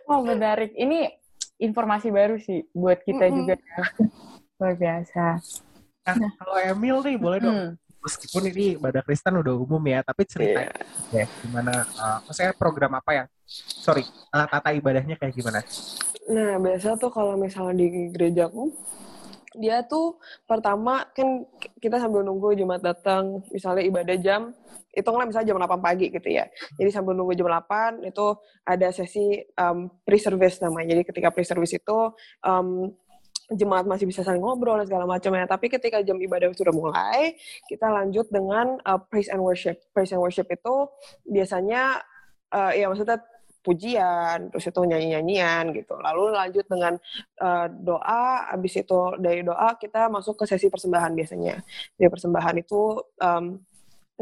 Oh 0.07 0.19
menarik. 0.23 0.75
Ini 0.75 1.07
informasi 1.55 2.11
baru 2.11 2.35
sih 2.35 2.67
buat 2.75 2.99
kita 3.03 3.31
Mm-mm. 3.31 3.37
juga 3.43 3.55
ya. 3.55 3.79
Luar 4.59 4.75
biasa. 4.75 5.25
Nah, 6.01 6.17
kalau 6.35 6.57
Emil 6.57 6.97
nih 7.05 7.15
boleh 7.15 7.39
dong. 7.39 7.55
Hmm. 7.55 7.71
Meskipun 8.01 8.49
ini 8.49 8.81
ibadah 8.81 9.05
Kristen 9.05 9.37
udah 9.37 9.53
umum 9.53 9.81
ya, 9.85 10.01
tapi 10.01 10.25
cerita 10.25 10.65
Iya. 10.65 10.73
ya 11.13 11.25
gimana? 11.45 11.85
Uh, 11.93 12.17
maksudnya 12.25 12.53
program 12.57 12.97
apa 12.97 13.11
yang, 13.13 13.27
sorry, 13.81 14.01
uh, 14.33 14.45
tata 14.49 14.73
ibadahnya 14.73 15.21
kayak 15.21 15.37
gimana? 15.37 15.61
Nah, 16.29 16.57
biasa 16.57 16.97
tuh 16.97 17.13
kalau 17.13 17.37
misalnya 17.37 17.77
di 17.77 18.09
gerejaku, 18.09 18.73
dia 19.53 19.83
tuh 19.83 20.17
pertama 20.47 21.03
kan 21.11 21.43
kita 21.77 21.99
sambil 21.99 22.23
nunggu 22.23 22.55
Jumat 22.55 22.81
datang, 22.81 23.43
misalnya 23.51 23.83
ibadah 23.83 24.17
jam, 24.17 24.41
hitunglah 24.95 25.27
misalnya 25.27 25.51
jam 25.51 25.59
8 25.59 25.79
pagi 25.79 26.07
gitu 26.11 26.29
ya. 26.31 26.47
Jadi 26.79 26.89
sambil 26.91 27.15
nunggu 27.15 27.35
jam 27.35 27.47
8 27.47 28.07
itu 28.07 28.25
ada 28.63 28.87
sesi 28.95 29.43
um, 29.59 29.91
pre-service 30.07 30.59
namanya. 30.63 30.95
Jadi 30.95 31.03
ketika 31.05 31.29
pre-service 31.31 31.75
itu 31.75 31.97
um, 32.43 32.91
jemaat 33.51 33.85
masih 33.85 34.07
bisa 34.07 34.23
saling 34.23 34.41
ngobrol 34.41 34.79
dan 34.79 34.87
segala 34.87 35.05
macam 35.05 35.31
ya. 35.35 35.45
Tapi 35.45 35.67
ketika 35.67 35.99
jam 36.01 36.17
ibadah 36.17 36.51
sudah 36.55 36.73
mulai, 36.73 37.35
kita 37.67 37.87
lanjut 37.91 38.27
dengan 38.31 38.79
uh, 38.87 38.99
praise 38.99 39.27
and 39.27 39.43
worship. 39.43 39.79
Praise 39.91 40.11
and 40.15 40.21
worship 40.23 40.47
itu 40.47 40.75
biasanya 41.27 41.99
uh, 42.55 42.71
ya 42.71 42.87
maksudnya 42.87 43.19
pujian, 43.61 44.49
terus 44.49 44.65
itu 44.73 44.81
nyanyi-nyanyian 44.81 45.69
gitu. 45.77 45.93
Lalu 46.01 46.33
lanjut 46.33 46.65
dengan 46.65 46.97
uh, 47.45 47.69
doa, 47.69 48.49
habis 48.49 48.73
itu 48.73 48.99
dari 49.21 49.45
doa 49.45 49.77
kita 49.77 50.09
masuk 50.09 50.41
ke 50.41 50.49
sesi 50.49 50.67
persembahan 50.67 51.13
biasanya. 51.13 51.61
Di 51.93 52.09
persembahan 52.09 52.57
itu 52.57 52.97
um, 53.21 53.61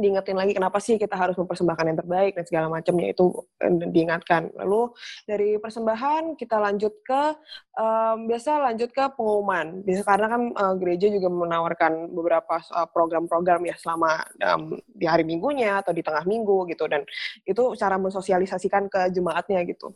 diingetin 0.01 0.35
lagi 0.35 0.55
kenapa 0.55 0.79
sih 0.81 0.95
kita 0.95 1.15
harus 1.15 1.35
mempersembahkan 1.35 1.85
yang 1.91 1.99
terbaik 1.99 2.33
dan 2.35 2.45
segala 2.47 2.67
macamnya 2.71 3.11
itu 3.11 3.31
eh, 3.61 3.71
diingatkan. 3.91 4.51
Lalu 4.55 4.95
dari 5.27 5.49
persembahan 5.59 6.39
kita 6.39 6.57
lanjut 6.57 6.93
ke 7.03 7.21
um, 7.77 8.27
biasa 8.27 8.71
lanjut 8.71 8.89
ke 8.89 9.03
pengumuman. 9.13 9.83
Biasa 9.83 10.01
karena 10.07 10.27
kan 10.31 10.41
uh, 10.55 10.75
gereja 10.79 11.07
juga 11.11 11.27
menawarkan 11.29 12.11
beberapa 12.11 12.55
uh, 12.73 12.87
program-program 12.89 13.61
ya 13.67 13.75
selama 13.77 14.23
um, 14.41 14.79
di 14.87 15.05
hari 15.05 15.27
minggunya 15.27 15.83
atau 15.83 15.91
di 15.91 16.01
tengah 16.01 16.23
minggu 16.23 16.65
gitu 16.71 16.87
dan 16.87 17.03
itu 17.43 17.63
cara 17.75 17.99
mensosialisasikan 17.99 18.89
ke 18.89 19.11
jemaatnya 19.13 19.61
gitu. 19.67 19.93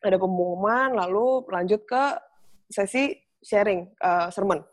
Ada 0.00 0.16
pengumuman 0.20 0.96
lalu 0.96 1.44
lanjut 1.48 1.84
ke 1.84 2.02
sesi 2.72 3.12
sharing 3.44 3.92
uh, 4.00 4.32
sermon 4.32 4.64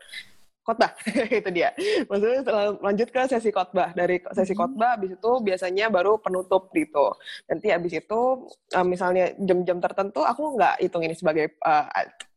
khotbah. 0.62 0.94
Itu 1.42 1.50
dia. 1.50 1.74
Maksudnya 2.06 2.38
setelah 2.46 2.66
lanjut 2.78 3.08
ke 3.10 3.20
sesi 3.26 3.50
khotbah. 3.50 3.90
Dari 3.92 4.22
sesi 4.32 4.54
khotbah 4.54 4.94
habis 4.98 5.14
itu 5.14 5.30
biasanya 5.42 5.90
baru 5.90 6.18
penutup 6.22 6.70
gitu. 6.70 7.14
Nanti 7.50 7.74
habis 7.74 7.92
itu 7.98 8.46
uh, 8.74 8.86
misalnya 8.86 9.34
jam-jam 9.42 9.82
tertentu 9.82 10.22
aku 10.22 10.54
nggak 10.54 10.78
hitung 10.78 11.02
ini 11.02 11.18
sebagai 11.18 11.58
uh, 11.66 11.86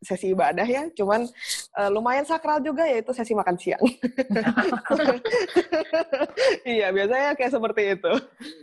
sesi 0.01 0.33
ibadah 0.33 0.65
ya. 0.65 0.89
Cuman 0.97 1.29
uh, 1.77 1.89
lumayan 1.93 2.25
sakral 2.25 2.61
juga 2.65 2.89
yaitu 2.89 3.13
sesi 3.13 3.37
makan 3.37 3.55
siang. 3.57 3.83
Iya 6.65 6.89
biasanya 6.91 7.37
kayak 7.37 7.53
seperti 7.53 7.81
itu. 7.97 8.11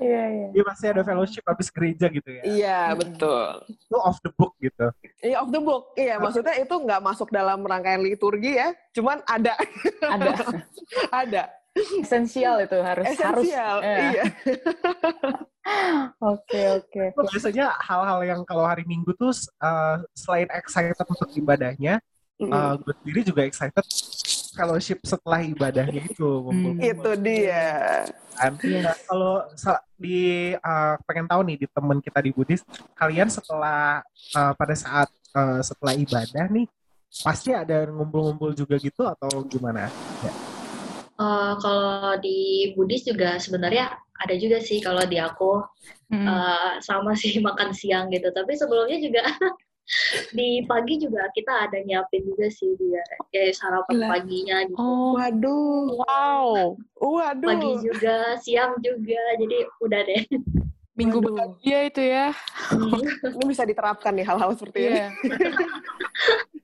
Iya, 0.02 0.22
iya. 0.28 0.46
Dia 0.52 0.64
pasti 0.66 0.84
ada 0.90 1.02
fellowship 1.06 1.44
habis 1.46 1.68
gereja 1.70 2.06
gitu 2.10 2.28
ya. 2.28 2.42
iya 2.44 2.80
betul. 2.98 3.62
Itu 3.70 3.96
off 3.98 4.18
the 4.26 4.32
book 4.34 4.58
gitu. 4.58 4.90
Iya 5.22 5.36
off 5.42 5.50
the 5.54 5.62
book. 5.62 5.94
Iya 5.94 6.18
maksudnya 6.18 6.54
itu 6.58 6.74
nggak 6.74 7.00
masuk 7.02 7.28
dalam 7.30 7.62
rangkaian 7.62 8.02
liturgi 8.02 8.58
ya. 8.58 8.74
Cuman 8.92 9.24
ada 9.24 9.51
Ada 10.02 10.30
ada 11.24 11.42
esensial 11.72 12.60
itu 12.60 12.78
harus 12.84 13.06
harus. 13.16 13.48
esensial 13.48 13.76
eh. 13.80 14.00
iya 14.12 14.24
Oke, 16.18 16.82
oke. 16.82 17.02
Biasanya 17.14 17.70
hal-hal 17.78 18.20
yang 18.26 18.40
kalau 18.42 18.66
hari 18.66 18.82
Minggu 18.82 19.14
tuh 19.14 19.30
uh, 19.62 20.02
selain 20.10 20.50
excited 20.50 20.98
untuk 21.06 21.30
ibadahnya, 21.38 22.02
Mm-mm. 22.42 22.50
uh, 22.50 22.74
gue 22.82 22.90
sendiri 22.98 23.20
juga 23.22 23.46
excited 23.46 23.86
fellowship 24.52 24.98
setelah 25.06 25.40
ibadahnya 25.46 26.02
itu. 26.10 26.26
Ngumpul-ngumpul. 26.26 26.82
itu 26.82 27.10
dia 27.22 28.04
kan. 28.34 28.52
Nah, 28.58 28.96
kalau 29.06 29.34
di 29.94 30.52
uh, 30.58 30.94
pengen 31.06 31.26
tahu 31.30 31.40
nih 31.46 31.56
di 31.62 31.66
temen 31.70 31.98
kita 32.02 32.18
di 32.18 32.30
Buddhis, 32.34 32.62
kalian 32.98 33.30
setelah 33.30 34.02
uh, 34.34 34.52
pada 34.58 34.74
saat 34.74 35.08
uh, 35.38 35.62
setelah 35.62 35.94
ibadah 35.94 36.50
nih 36.50 36.66
pasti 37.20 37.50
ada 37.52 37.84
ngumpul-ngumpul 37.90 38.56
juga 38.56 38.76
gitu 38.80 39.02
atau 39.04 39.44
gimana? 39.52 39.92
Eh, 41.20 41.52
kalau 41.62 42.18
di 42.24 42.72
Buddhis 42.74 43.04
juga 43.06 43.36
sebenarnya 43.38 43.92
ada 44.22 44.34
juga 44.38 44.58
sih 44.62 44.78
kalau 44.82 45.04
di 45.06 45.18
aku 45.20 45.62
Hmm. 46.12 46.28
eh, 46.28 46.72
sama 46.84 47.16
sih 47.22 47.40
makan 47.40 47.72
siang 47.72 48.12
gitu. 48.12 48.28
Tapi 48.32 48.52
sebelumnya 48.56 48.98
juga 49.00 49.22
di 50.38 50.62
pagi 50.68 50.94
juga 51.00 51.28
kita 51.36 51.52
ada 51.68 51.78
nyiapin 51.82 52.22
juga 52.28 52.46
sih 52.52 52.70
dia 52.80 53.02
kayak 53.32 53.56
sarapan 53.56 53.96
Gila. 53.96 54.08
paginya 54.12 54.56
gitu. 54.68 54.76
Oh, 54.78 55.16
waduh 55.16 55.88
wow. 56.04 56.76
waduh 57.00 57.48
Pagi 57.48 57.72
juga, 57.88 58.16
siang 58.44 58.72
juga. 58.84 59.20
Jadi 59.40 59.56
udah 59.80 60.00
deh. 60.04 60.22
Minggu 60.92 61.24
Waduh. 61.24 61.32
bahagia 61.32 61.78
itu 61.88 62.02
ya. 62.04 62.26
ini 63.24 63.44
bisa 63.48 63.64
diterapkan 63.64 64.12
nih 64.12 64.26
hal-hal 64.28 64.52
seperti 64.52 64.78
ini 64.84 64.92
Iya. 64.92 65.08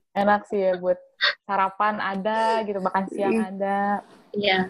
Enak 0.21 0.41
sih 0.49 0.59
ya 0.59 0.73
buat 0.77 0.99
sarapan 1.47 1.97
ada 2.01 2.61
gitu, 2.65 2.81
makan 2.81 3.05
siang 3.09 3.39
ada. 3.39 4.03
Iya. 4.35 4.67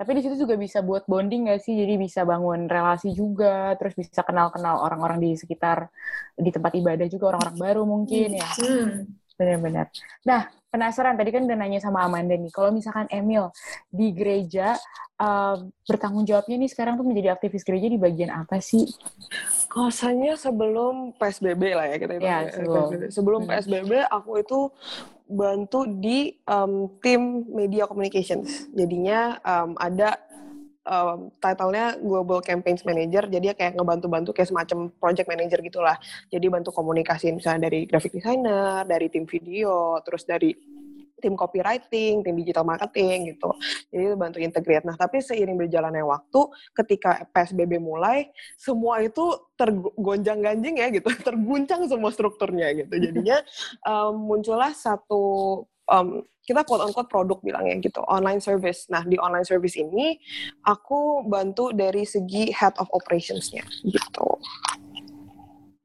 Tapi 0.00 0.10
di 0.16 0.20
situ 0.24 0.40
juga 0.40 0.56
bisa 0.56 0.80
buat 0.80 1.04
bonding 1.04 1.52
gak 1.52 1.60
sih? 1.60 1.76
Jadi 1.76 2.00
bisa 2.00 2.24
bangun 2.24 2.64
relasi 2.64 3.12
juga, 3.12 3.76
terus 3.76 3.92
bisa 3.92 4.24
kenal-kenal 4.24 4.80
orang-orang 4.80 5.20
di 5.20 5.30
sekitar 5.36 5.92
di 6.32 6.48
tempat 6.48 6.72
ibadah 6.72 7.04
juga 7.12 7.36
orang-orang 7.36 7.56
baru 7.60 7.82
mungkin 7.84 8.40
ya. 8.40 8.48
Hmm. 8.56 9.19
Benar-benar. 9.40 9.88
Nah, 10.28 10.52
penasaran 10.68 11.16
tadi 11.16 11.32
kan 11.32 11.48
udah 11.48 11.56
nanya 11.56 11.80
sama 11.80 12.04
Amanda 12.04 12.36
nih. 12.36 12.52
Kalau 12.52 12.70
misalkan 12.76 13.08
Emil 13.08 13.48
di 13.88 14.12
gereja 14.12 14.76
eh, 15.16 15.56
bertanggung 15.88 16.28
jawabnya 16.28 16.60
nih 16.60 16.68
sekarang 16.68 17.00
tuh 17.00 17.08
menjadi 17.08 17.32
aktivis 17.32 17.64
gereja 17.64 17.88
di 17.88 17.96
bagian 17.96 18.28
apa 18.28 18.60
sih? 18.60 18.84
Kosannya 19.72 20.36
sebelum 20.36 21.16
PSBB 21.16 21.62
lah 21.72 21.86
ya 21.88 21.96
kita 21.96 22.12
itu. 22.20 22.24
Ya, 22.28 22.38
sebelum. 22.52 22.84
PSBB. 22.92 23.02
Sebelum 23.16 23.40
Hmm. 23.40 23.48
PSBB 23.48 23.92
aku 24.12 24.30
itu 24.44 24.58
bantu 25.30 25.86
di 25.86 26.36
um, 26.44 26.90
tim 27.00 27.46
media 27.48 27.86
communications. 27.88 28.68
Jadinya 28.76 29.38
um, 29.40 29.78
ada 29.80 30.18
um, 30.90 31.30
title-nya 31.38 31.94
Global 32.02 32.42
Campaigns 32.42 32.82
Manager. 32.82 33.30
Jadi 33.30 33.46
ya 33.46 33.54
kayak 33.54 33.78
ngebantu-bantu 33.78 34.34
kayak 34.34 34.50
semacam 34.50 34.90
project 34.98 35.30
manager 35.30 35.60
gitulah. 35.62 35.96
Jadi 36.26 36.46
bantu 36.50 36.74
komunikasi 36.74 37.30
misalnya 37.30 37.70
dari 37.70 37.86
graphic 37.86 38.18
designer, 38.18 38.82
dari 38.82 39.06
tim 39.06 39.24
video, 39.24 40.02
terus 40.02 40.26
dari 40.26 40.50
tim 41.20 41.36
copywriting, 41.36 42.24
tim 42.24 42.34
digital 42.34 42.64
marketing 42.64 43.36
gitu. 43.36 43.52
Jadi 43.92 44.16
bantu 44.16 44.40
integrate. 44.40 44.88
Nah, 44.88 44.96
tapi 44.96 45.20
seiring 45.20 45.60
berjalannya 45.60 46.00
waktu, 46.02 46.40
ketika 46.72 47.28
PSBB 47.30 47.76
mulai, 47.76 48.32
semua 48.56 49.04
itu 49.04 49.36
tergonjang-ganjing 49.60 50.80
ya 50.80 50.88
gitu, 50.88 51.12
terguncang 51.28 51.84
semua 51.86 52.10
strukturnya 52.10 52.72
gitu. 52.72 52.96
Jadinya 52.96 53.44
um, 53.84 54.16
muncullah 54.32 54.72
satu 54.72 55.22
um, 55.86 56.24
kita 56.50 56.66
quote 56.66 56.82
unquote 56.82 57.06
produk 57.06 57.38
bilangnya 57.38 57.78
gitu, 57.78 58.02
online 58.10 58.42
service. 58.42 58.90
Nah, 58.90 59.06
di 59.06 59.14
online 59.22 59.46
service 59.46 59.78
ini 59.78 60.18
aku 60.66 61.22
bantu 61.30 61.70
dari 61.70 62.02
segi 62.02 62.50
head 62.50 62.74
of 62.82 62.90
operationsnya 62.90 63.62
gitu. 63.86 64.28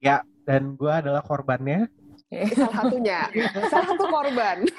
Ya, 0.01 0.25
dan 0.49 0.73
gue 0.73 0.89
adalah 0.89 1.21
korbannya. 1.21 1.85
Salah 2.57 2.73
satunya, 2.89 3.29
salah 3.71 3.85
satu 3.93 4.05
korban. 4.09 4.65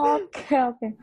Oke, 0.00 0.56
oke. 0.56 0.96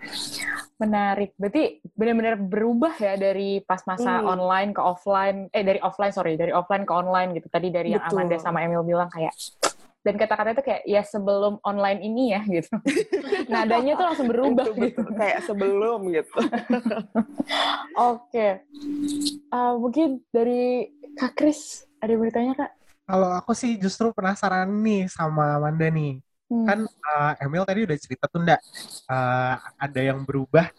Menarik. 0.82 1.38
Berarti 1.38 1.86
benar-benar 1.94 2.34
berubah 2.42 2.98
ya 2.98 3.14
dari 3.14 3.62
pas 3.62 3.86
masa 3.86 4.26
Hmm. 4.26 4.34
online 4.34 4.74
ke 4.74 4.82
offline, 4.82 5.54
eh 5.54 5.62
dari 5.62 5.78
offline, 5.86 6.10
sorry, 6.10 6.34
dari 6.34 6.50
offline 6.50 6.82
ke 6.82 6.94
online 6.98 7.38
gitu. 7.38 7.46
Tadi 7.46 7.70
dari 7.70 7.94
yang 7.94 8.02
Betul. 8.02 8.26
Amanda 8.26 8.42
sama 8.42 8.66
Emil 8.66 8.82
bilang 8.82 9.06
kayak 9.14 9.38
dan 10.08 10.16
kata-kata 10.16 10.56
itu 10.56 10.64
kayak 10.64 10.82
ya 10.88 11.04
sebelum 11.04 11.60
online 11.68 12.00
ini 12.00 12.32
ya 12.32 12.40
gitu. 12.48 12.72
Nadanya 13.52 14.00
tuh 14.00 14.06
langsung 14.08 14.28
berubah 14.32 14.72
Betul, 14.72 14.88
gitu. 14.88 15.04
betul. 15.04 15.20
kayak 15.20 15.40
sebelum 15.44 16.00
gitu. 16.16 16.38
Oke. 18.16 18.48
Eh, 19.52 19.74
mungkin 19.76 20.24
dari 20.32 20.88
Kak 21.20 21.36
Kris 21.36 21.84
ada 22.00 22.16
ditanya 22.16 22.56
Kak? 22.56 22.72
Kalau 23.04 23.36
aku 23.36 23.52
sih 23.52 23.76
justru 23.76 24.16
penasaran 24.16 24.72
nih 24.80 25.12
sama 25.12 25.60
Amanda 25.60 25.92
nih. 25.92 26.24
Hmm. 26.48 26.64
Kan 26.64 26.80
eh, 26.88 27.44
Emil 27.44 27.68
tadi 27.68 27.84
udah 27.84 27.98
cerita 28.00 28.32
tuh 28.32 28.48
ndak 28.48 28.64
eh, 29.12 29.56
ada 29.60 30.00
yang 30.00 30.24
berubah 30.24 30.72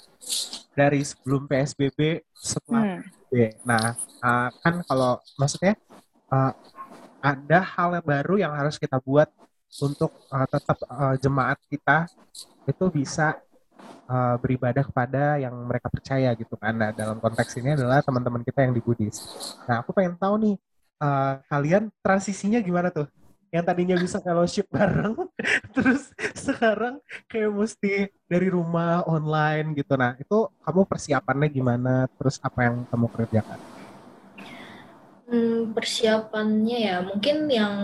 dari 0.72 1.04
sebelum 1.04 1.44
PSBB 1.44 2.24
setelah 2.32 2.96
Hmm. 2.96 3.00
PSBB. 3.04 3.60
Nah, 3.68 3.92
eh, 4.24 4.48
kan 4.64 4.74
kalau 4.88 5.20
maksudnya 5.36 5.76
eh, 6.32 6.52
ada 7.28 7.58
hal 7.60 7.88
yang 8.00 8.06
baru 8.06 8.34
yang 8.40 8.52
harus 8.56 8.80
kita 8.80 8.96
buat 9.04 9.28
untuk 9.84 10.10
eh, 10.32 10.48
tetap 10.48 10.78
eh, 10.80 11.16
jemaat 11.20 11.58
kita 11.68 12.08
itu 12.64 12.84
bisa 12.88 13.36
eh, 14.08 14.36
beribadah 14.40 14.84
kepada 14.84 15.36
yang 15.36 15.52
mereka 15.68 15.92
percaya 15.92 16.32
gitu 16.32 16.56
kan. 16.56 16.72
Nah, 16.72 16.90
dalam 16.96 17.20
konteks 17.20 17.60
ini 17.60 17.76
adalah 17.76 18.00
teman-teman 18.00 18.40
kita 18.44 18.64
yang 18.64 18.72
di 18.72 18.80
Buddhis. 18.80 19.20
Nah, 19.68 19.84
aku 19.84 19.92
pengen 19.92 20.16
tahu 20.16 20.34
nih 20.40 20.56
eh, 21.04 21.34
kalian 21.52 21.92
transisinya 22.00 22.60
gimana 22.64 22.88
tuh? 22.88 23.08
Yang 23.48 23.64
tadinya 23.64 23.96
bisa 23.96 24.20
fellowship 24.20 24.68
bareng, 24.76 25.16
terus 25.72 26.12
sekarang 26.36 27.00
kayak 27.32 27.48
mesti 27.48 28.12
dari 28.28 28.48
rumah 28.52 29.04
online 29.08 29.72
gitu. 29.76 29.96
Nah, 29.96 30.16
itu 30.20 30.52
kamu 30.64 30.84
persiapannya 30.84 31.48
gimana? 31.48 31.94
Terus 32.20 32.36
apa 32.44 32.68
yang 32.68 32.84
kamu 32.92 33.08
kerjakan? 33.08 33.77
Hmm, 35.28 35.76
persiapannya 35.76 36.78
ya 36.88 36.96
mungkin 37.04 37.52
yang 37.52 37.74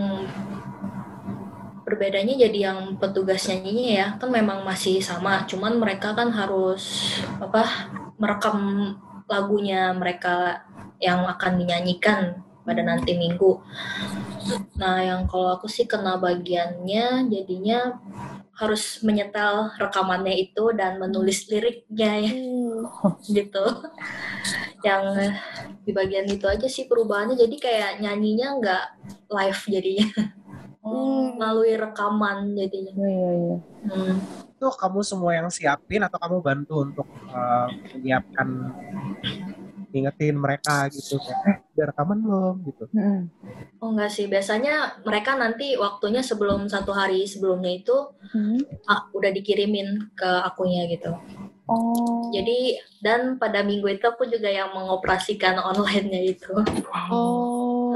berbedanya 1.84 2.48
jadi 2.48 2.72
yang 2.72 2.96
petugas 2.96 3.44
nyanyinya 3.52 3.92
ya 3.92 4.06
kan 4.16 4.32
memang 4.32 4.64
masih 4.64 4.96
sama 5.04 5.44
cuman 5.44 5.76
mereka 5.76 6.16
kan 6.16 6.32
harus 6.32 7.12
apa 7.36 7.92
merekam 8.16 8.96
lagunya 9.28 9.92
mereka 9.92 10.64
yang 10.96 11.28
akan 11.28 11.60
dinyanyikan 11.60 12.40
pada 12.64 12.80
nanti 12.80 13.12
minggu. 13.12 13.60
Nah 14.80 15.04
yang 15.04 15.28
kalau 15.28 15.60
aku 15.60 15.68
sih 15.68 15.84
kena 15.84 16.16
bagiannya 16.16 17.28
jadinya 17.28 18.00
harus 18.56 19.04
menyetel 19.04 19.68
rekamannya 19.76 20.48
itu 20.48 20.72
dan 20.72 20.96
menulis 20.96 21.44
liriknya 21.52 22.24
ya 22.24 22.32
gitu. 23.36 23.64
Yang 24.84 25.04
di 25.84 25.92
bagian 25.92 26.26
itu 26.28 26.44
aja 26.44 26.68
sih 26.68 26.84
perubahannya 26.88 27.36
jadi 27.36 27.56
kayak 27.56 27.92
nyanyinya 28.04 28.48
nggak 28.60 28.84
live 29.32 29.62
jadinya 29.68 30.08
Oh, 30.84 31.32
melalui 31.40 31.80
rekaman 31.80 32.52
jadinya. 32.52 32.92
iya 32.92 33.08
iya 33.08 33.32
iya. 33.32 33.56
Hmm. 33.88 34.14
Itu 34.52 34.68
kamu 34.68 35.00
semua 35.00 35.32
yang 35.32 35.48
siapin 35.48 36.04
atau 36.04 36.20
kamu 36.20 36.38
bantu 36.44 36.74
untuk 36.84 37.08
eh, 37.32 37.66
menyiapkan 37.96 38.48
ngingetin 39.94 40.34
mereka 40.34 40.90
gitu 40.90 41.22
kayak 41.22 41.38
eh 41.46 41.56
udah 41.78 41.86
rekaman 41.94 42.18
belum 42.26 42.56
gitu. 42.66 42.84
Hmm. 42.90 43.30
Oh 43.78 43.94
enggak 43.94 44.10
sih, 44.10 44.26
biasanya 44.26 44.98
mereka 45.06 45.38
nanti 45.38 45.78
waktunya 45.78 46.18
sebelum 46.26 46.66
satu 46.66 46.90
hari 46.90 47.22
sebelumnya 47.30 47.70
itu 47.78 47.96
Hmm. 48.34 48.58
ah, 48.90 49.06
udah 49.14 49.30
dikirimin 49.30 50.10
ke 50.18 50.26
akunya 50.42 50.90
gitu. 50.90 51.14
Oh. 51.70 52.28
Jadi 52.34 52.76
dan 52.98 53.38
pada 53.38 53.62
minggu 53.62 53.86
itu 53.94 54.04
aku 54.04 54.26
juga 54.26 54.50
yang 54.50 54.74
mengoperasikan 54.74 55.62
online-nya 55.70 56.34
itu. 56.34 56.52
Oh. 57.08 57.94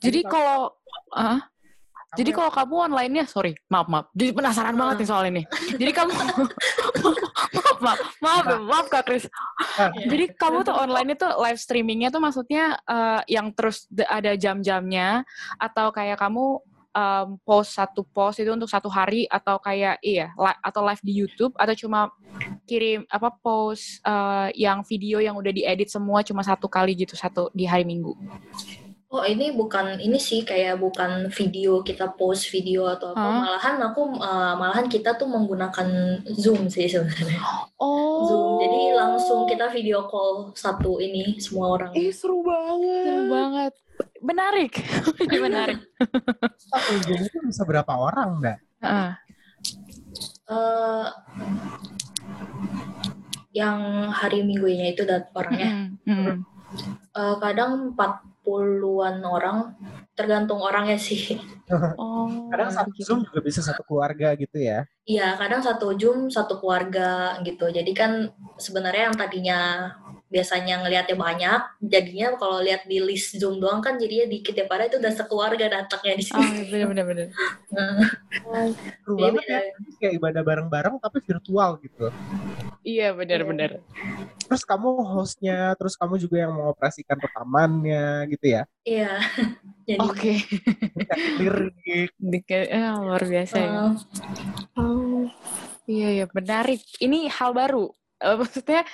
Jadi 0.00 0.24
kalau 0.24 0.72
ah, 1.12 1.44
Kamu 1.44 1.53
jadi 2.14 2.30
yang- 2.30 2.38
kalau 2.38 2.50
kamu 2.50 2.74
online-nya, 2.86 3.24
sorry, 3.26 3.52
maaf 3.66 3.86
maaf. 3.86 4.06
Jadi 4.12 4.30
penasaran 4.32 4.74
banget 4.74 4.96
nih 5.00 5.08
soal 5.08 5.24
ini. 5.26 5.42
Jadi 5.80 5.92
kamu 5.92 6.12
maaf 7.84 7.98
maaf 8.20 8.44
maaf 8.44 8.44
maaf 8.62 8.86
Kak 8.88 9.04
Kris. 9.04 9.24
Jadi 10.00 10.24
kamu 10.34 10.62
tuh 10.62 10.72
online 10.72 11.12
itu 11.12 11.26
live 11.26 11.58
streamingnya 11.58 12.08
tuh 12.08 12.18
maksudnya 12.18 12.78
eh, 12.80 13.20
yang 13.30 13.52
terus 13.52 13.84
ada 14.06 14.32
jam-jamnya 14.34 15.22
atau 15.56 15.90
kayak 15.90 16.16
kamu 16.16 16.62
em, 16.90 17.28
post 17.42 17.74
satu 17.74 18.06
post 18.06 18.38
itu 18.38 18.48
untuk 18.48 18.70
satu 18.70 18.86
hari 18.86 19.26
atau 19.26 19.58
kayak 19.58 19.98
iya 20.00 20.30
li- 20.32 20.60
atau 20.62 20.80
live 20.80 21.02
di 21.02 21.12
YouTube 21.12 21.52
atau 21.58 21.74
cuma 21.74 22.08
kirim 22.64 23.02
apa 23.06 23.34
post 23.34 23.98
eh, 24.00 24.48
yang 24.56 24.80
video 24.82 25.18
yang 25.18 25.34
udah 25.34 25.50
diedit 25.50 25.90
semua 25.90 26.22
cuma 26.22 26.40
satu 26.40 26.70
kali 26.70 26.94
gitu 26.94 27.14
satu 27.14 27.50
di 27.50 27.66
hari 27.66 27.82
Minggu. 27.82 28.14
Oh 29.14 29.22
ini 29.22 29.54
bukan 29.54 30.02
ini 30.02 30.18
sih 30.18 30.42
kayak 30.42 30.82
bukan 30.82 31.30
video 31.30 31.86
kita 31.86 32.10
post 32.18 32.50
video 32.50 32.90
atau 32.90 33.14
apa 33.14 33.22
Hah? 33.22 33.38
malahan 33.46 33.76
aku 33.86 34.02
eh, 34.18 34.54
malahan 34.58 34.86
kita 34.90 35.14
tuh 35.14 35.30
menggunakan 35.30 36.18
Zoom 36.34 36.66
sih 36.66 36.90
sebenarnya. 36.90 37.38
Oh. 37.78 38.26
Zoom. 38.26 38.58
Jadi 38.58 38.80
langsung 38.90 39.46
kita 39.46 39.70
video 39.70 40.10
call 40.10 40.50
satu 40.58 40.98
ini 40.98 41.38
semua 41.38 41.78
orang. 41.78 41.94
Ih 41.94 42.10
seru 42.10 42.42
banget. 42.42 43.06
Seru 43.06 43.22
banget. 43.30 43.72
Menarik. 44.18 44.72
Ini 45.30 45.38
menarik. 45.38 45.78
Satu 46.58 46.92
Zoom 47.06 47.20
itu 47.22 47.38
bisa 47.46 47.62
berapa 47.62 47.92
orang 47.94 48.42
enggak? 48.42 48.58
Heeh. 48.82 49.10
Eh, 50.50 51.06
yang 53.54 54.10
hari 54.10 54.42
minggunya 54.42 54.90
itu 54.90 55.06
dat 55.06 55.30
orangnya 55.38 55.94
Mm, 56.02 56.18
mm. 56.18 56.36
Eh, 57.14 57.36
kadang 57.38 57.94
40-an 58.44 59.24
orang 59.24 59.72
tergantung 60.12 60.60
orangnya 60.60 61.00
sih 61.00 61.40
Oh. 61.96 62.52
Kadang 62.52 62.68
satu 62.68 62.92
begitu. 62.92 63.08
Zoom 63.08 63.20
juga 63.24 63.40
bisa 63.40 63.64
satu 63.64 63.80
keluarga 63.82 64.36
gitu 64.36 64.60
ya. 64.60 64.84
iya 65.04 65.32
kadang 65.34 65.64
satu 65.64 65.96
Zoom 65.96 66.28
satu 66.28 66.60
keluarga 66.60 67.40
gitu 67.40 67.72
jadi 67.72 67.88
kan 67.96 68.28
sebenarnya 68.56 69.08
yang 69.08 69.16
tadinya 69.16 69.60
biasanya 70.28 70.82
ngelihatnya 70.82 71.16
banyak 71.16 71.60
jadinya 71.80 72.36
kalau 72.36 72.60
lihat 72.60 72.84
di 72.84 73.00
list 73.00 73.36
Zoom 73.36 73.60
doang 73.60 73.80
kan 73.80 73.96
jadinya 73.96 74.26
dikit 74.26 74.52
ya 74.52 74.68
padahal 74.68 74.88
itu 74.88 74.98
udah 75.00 75.12
sekeluarga 75.14 75.64
datangnya 75.70 76.14
di 76.14 76.24
Oh, 76.26 76.42
sini 76.42 76.60
bener 76.68 76.86
bener 76.90 77.04
bener. 77.06 77.26
Seru 79.04 79.14
banget 79.16 79.44
ya. 79.46 79.60
beda. 79.64 79.96
Kayak 79.96 80.12
ibadah 80.18 80.42
bareng-bareng 80.42 80.94
tapi 81.00 81.18
virtual 81.22 81.70
gitu. 81.80 82.06
Iya 82.84 83.16
bener 83.16 83.40
bener. 83.48 83.70
Terus 84.44 84.60
kamu 84.68 85.00
hostnya, 85.08 85.72
terus 85.80 85.96
kamu 85.96 86.20
juga 86.20 86.44
yang 86.44 86.52
mengoperasikan 86.52 87.16
rekamannya 87.16 88.28
gitu 88.28 88.60
ya. 88.60 88.62
iya 88.84 89.24
jadi 89.88 90.04
Oke. 90.04 90.36
Lirik. 91.40 92.12
Eh, 92.52 92.92
luar 93.00 93.24
biasa 93.24 93.56
ya. 93.56 93.68
eh, 93.72 93.92
Oh, 94.76 95.24
iya 95.88 96.08
iya 96.12 96.26
menarik. 96.28 96.84
Ini 97.00 97.32
hal 97.32 97.56
baru. 97.56 97.88
Eh, 98.20 98.36
maksudnya 98.36 98.84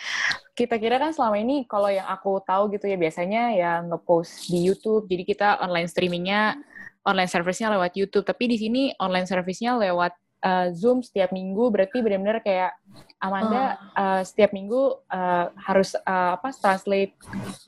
kita 0.55 0.79
kira 0.79 1.03
kan 1.03 1.11
selama 1.11 1.43
ini 1.43 1.67
kalau 1.67 1.91
yang 1.91 2.07
aku 2.07 2.39
tahu 2.47 2.71
gitu 2.71 2.87
ya 2.87 2.95
biasanya 2.95 3.43
ya 3.59 3.73
ngepost 3.83 4.47
di 4.55 4.71
YouTube. 4.71 5.11
Jadi 5.11 5.23
kita 5.27 5.59
online 5.59 5.91
streamingnya, 5.91 6.63
online 7.03 7.27
service-nya 7.27 7.75
lewat 7.75 7.99
YouTube. 7.99 8.23
Tapi 8.23 8.55
di 8.55 8.57
sini 8.57 8.83
online 9.03 9.27
service-nya 9.27 9.75
lewat 9.83 10.15
eh, 10.41 10.67
Zoom 10.73 11.05
setiap 11.05 11.31
minggu. 11.31 11.69
Berarti 11.69 12.01
benar-benar 12.01 12.41
kayak 12.41 12.73
Amanda 13.21 13.77
eh, 13.93 14.23
setiap 14.25 14.51
minggu 14.51 15.05
eh, 15.07 15.47
harus 15.61 15.95
eh, 15.95 16.31
apa 16.35 16.49
translate 16.53 17.15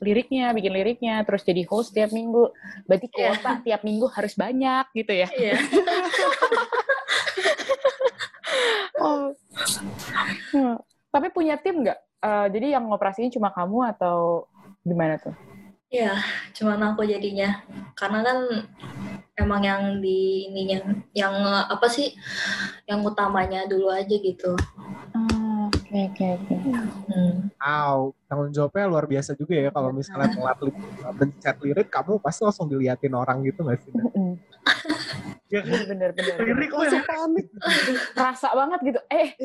liriknya, 0.01 0.51
bikin 0.51 0.73
liriknya, 0.73 1.21
terus 1.23 1.45
jadi 1.45 1.63
host 1.69 1.93
setiap 1.93 2.09
minggu. 2.11 2.49
Berarti 2.89 3.07
Iya. 3.13 3.37
kuota 3.37 3.51
tiap 3.61 3.81
minggu 3.85 4.05
harus 4.09 4.33
banyak 4.33 4.85
gitu 4.93 5.13
ya. 5.13 5.27
iya 5.33 5.53
Oh. 9.03 9.35
Hmm. 10.53 10.77
Tapi 11.11 11.27
punya 11.33 11.59
tim 11.59 11.83
nggak? 11.83 11.99
Eh, 12.23 12.47
jadi 12.55 12.79
yang 12.79 12.87
ngoperasiin 12.87 13.33
cuma 13.35 13.51
kamu 13.51 13.83
atau 13.91 14.47
gimana 14.81 15.19
tuh? 15.19 15.35
Iya, 15.91 16.17
cuman 16.55 16.93
aku 16.93 17.05
jadinya. 17.05 17.61
Karena 17.93 18.23
kan 18.23 18.37
emang 19.33 19.61
yang 19.61 19.83
di 19.97 20.47
ininya, 20.47 20.79
yang 21.11 21.33
eh, 21.33 21.65
apa 21.67 21.87
sih, 21.87 22.13
yang 22.85 23.01
utamanya 23.01 23.65
dulu 23.65 23.89
aja 23.89 24.13
gitu. 24.13 24.53
Oh, 25.13 25.67
Oke 25.93 26.09
oke 26.09 26.25
oke. 26.25 26.55
Hmm. 27.07 27.53
Wow, 27.55 28.17
tanggung 28.25 28.49
jawabnya 28.49 28.89
luar 28.89 29.05
biasa 29.05 29.33
juga 29.33 29.53
ya 29.55 29.69
kalau 29.69 29.89
misalnya 29.89 30.33
telat 30.33 30.57
li- 30.59 30.79
mencet 31.13 31.55
lirik, 31.61 31.87
kamu 31.87 32.17
pasti 32.17 32.41
langsung 32.41 32.65
diliatin 32.65 33.13
orang 33.13 33.41
gitu 33.41 33.61
nggak 33.61 33.77
sih? 33.79 33.93
Mm. 33.93 34.33
Ya 35.47 35.59
kan? 35.61 35.85
Bener 35.85 36.09
bener. 36.17 36.35
Lirik 36.41 36.71
Langsung 36.73 37.05
panik. 37.05 37.45
Rasa 38.11 38.49
banget 38.51 38.79
gitu. 38.83 38.99
Eh. 39.07 39.37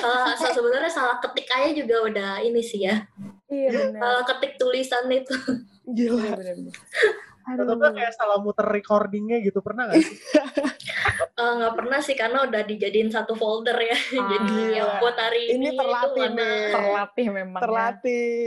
Salah, 0.00 0.32
sa- 0.34 0.54
sebenarnya 0.56 0.88
salah 0.88 1.16
ketik 1.20 1.52
aja 1.52 1.70
juga 1.76 1.96
udah 2.02 2.32
ini 2.40 2.64
sih 2.64 2.80
ya. 2.80 3.04
Iya 3.46 3.68
bener. 3.70 4.00
Salah 4.00 4.24
ketik 4.24 4.52
tulisan 4.56 5.04
itu. 5.12 5.36
Gila. 5.86 6.32
Bener 6.32 6.54
bener. 6.56 6.74
Atau 7.44 7.92
kayak 7.92 8.12
salah 8.12 8.38
muter 8.38 8.64
recordingnya 8.64 9.38
gitu 9.40 9.60
pernah 9.60 9.86
nggak 9.86 10.00
sih? 10.00 10.16
Eh, 11.34 11.52
Nggak 11.52 11.74
pernah 11.74 11.98
sih 11.98 12.14
karena 12.14 12.46
udah 12.46 12.62
dijadiin 12.62 13.10
satu 13.10 13.34
folder 13.34 13.74
ya. 13.74 13.98
Jadi 14.32 14.54
Ah. 14.54 14.70
yang 14.72 14.90
buat 14.96 15.16
hari 15.16 15.50
Ini 15.50 15.66
ini, 15.66 15.68
terlatih 15.74 16.06
itu 16.22 16.30
mana. 16.30 16.38
nih. 16.38 16.62
Terlatih 16.70 17.26
memang. 17.28 17.58
ya. 17.58 17.64
Terlatih. 17.64 18.38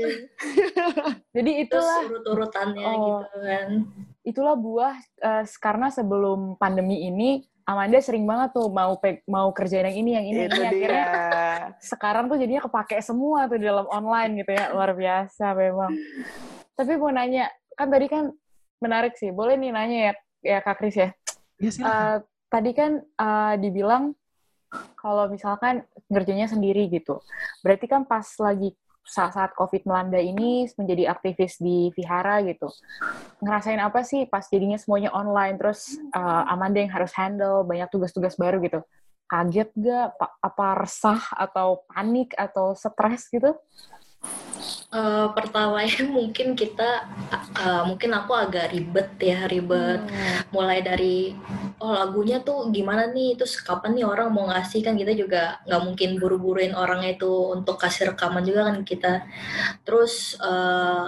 Jadi 1.36 1.52
Terus 1.52 1.68
itulah. 1.68 2.00
urut-urutannya 2.08 2.88
Oh. 2.88 3.04
gitu 3.20 3.38
kan. 3.42 3.70
itulah 4.24 4.56
buah 4.56 4.92
eh, 5.22 5.44
karena 5.58 5.88
sebelum 5.88 6.56
pandemi 6.56 7.00
ini 7.02 7.30
Amanda 7.64 7.96
sering 7.98 8.24
banget 8.24 8.52
tuh 8.54 8.68
mau 8.68 8.96
pe- 8.96 9.24
mau 9.26 9.52
kerjain 9.52 9.84
yang 9.86 9.98
ini 9.98 10.12
yang 10.14 10.26
ini, 10.26 10.42
Itu 10.42 10.52
ini. 10.54 10.56
dia. 10.56 10.68
akhirnya 10.70 11.06
sekarang 11.78 12.26
tuh 12.26 12.36
jadinya 12.36 12.60
kepake 12.62 13.00
semua 13.02 13.46
tuh 13.46 13.56
di 13.56 13.66
dalam 13.66 13.84
online 13.86 14.32
gitu 14.38 14.52
ya 14.54 14.68
luar 14.70 14.92
biasa 14.94 15.52
memang 15.54 15.92
tapi 16.74 16.96
mau 16.96 17.08
nanya 17.10 17.48
kan 17.74 17.88
tadi 17.88 18.08
kan 18.08 18.32
menarik 18.84 19.18
sih 19.18 19.34
boleh 19.34 19.58
nih 19.58 19.72
nanya 19.74 19.98
ya 19.98 20.14
ya 20.42 20.58
kak 20.62 20.78
Kris 20.80 20.96
ya. 20.96 21.10
Silakan. 21.58 21.90
Eh, 21.90 22.18
tadi 22.48 22.72
kan 22.78 22.92
eh, 23.02 23.54
dibilang 23.60 24.14
kalau 25.00 25.32
misalkan 25.32 25.86
ngerjainnya 26.12 26.52
sendiri 26.52 26.92
gitu 26.92 27.24
berarti 27.64 27.86
kan 27.88 28.04
pas 28.04 28.28
lagi 28.44 28.76
saat-saat 29.08 29.56
COVID 29.56 29.88
melanda 29.88 30.20
ini 30.20 30.68
menjadi 30.76 31.16
aktivis 31.16 31.64
di 31.64 31.96
Vihara 31.96 32.44
gitu 32.44 32.68
ngerasain 33.40 33.80
apa 33.80 34.04
sih 34.04 34.28
pas 34.28 34.44
jadinya 34.52 34.76
semuanya 34.76 35.16
online 35.16 35.56
terus 35.56 35.96
eh, 35.96 36.44
Amanda 36.52 36.84
yang 36.84 36.92
harus 36.92 37.16
handle 37.16 37.64
banyak 37.64 37.88
tugas-tugas 37.88 38.36
baru 38.36 38.60
gitu? 38.64 38.84
Kaget 39.28 39.76
gak 39.76 40.16
Pa- 40.16 40.36
apa 40.40 40.88
resah 40.88 41.20
atau 41.36 41.84
panik 41.92 42.32
atau 42.40 42.72
stres 42.72 43.28
gitu 43.28 43.60
Eh, 44.88 45.28
pertamanya 45.36 46.00
mungkin 46.18 46.56
kita 46.56 47.04
eh, 47.60 47.84
mungkin 47.84 48.12
aku 48.16 48.32
agak 48.32 48.72
ribet 48.72 49.10
ya 49.20 49.44
ribet. 49.44 50.00
Mulai 50.56 50.80
dari 50.80 51.36
oh 51.84 51.92
lagunya 51.92 52.40
tuh 52.40 52.72
gimana 52.72 53.12
nih 53.12 53.36
terus 53.36 53.60
kapan 53.60 54.00
nih 54.00 54.08
orang 54.08 54.32
mau 54.32 54.48
ngasih 54.48 54.82
kan 54.88 54.96
kita 54.96 55.12
juga 55.12 55.60
nggak 55.68 55.82
mungkin 55.84 56.10
buru-buruin 56.24 56.74
orangnya 56.74 57.20
itu 57.20 57.32
untuk 57.52 57.76
kasih 57.76 58.16
rekaman 58.16 58.48
juga 58.48 58.72
kan 58.72 58.78
kita. 58.88 59.14
Terus 59.84 60.40
eh, 60.40 61.06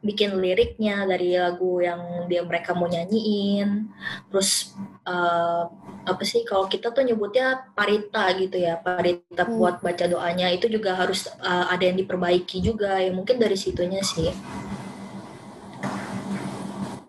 bikin 0.00 0.36
liriknya 0.40 1.04
dari 1.04 1.36
lagu 1.36 1.80
yang 1.80 2.26
dia 2.26 2.40
mereka 2.44 2.72
mau 2.72 2.88
nyanyiin. 2.88 3.88
Terus 4.32 4.72
eh, 5.04 5.62
apa 6.06 6.22
sih 6.24 6.42
kalau 6.48 6.66
kita 6.66 6.90
tuh 6.90 7.04
nyebutnya 7.04 7.68
parita 7.76 8.32
gitu 8.36 8.56
ya 8.56 8.80
parita 8.80 9.44
Hmm. 9.44 9.56
buat 9.60 9.76
baca 9.84 10.04
doanya. 10.08 10.48
Itu 10.52 10.68
juga 10.72 10.96
harus 10.96 11.28
eh, 11.28 11.66
ada 11.72 11.84
yang 11.84 11.96
diperbaiki 12.00 12.58
juga 12.64 13.00
ya 13.00 13.12
mungkin 13.12 13.36
dari 13.36 13.56
situnya 13.56 14.00
sih. 14.00 14.32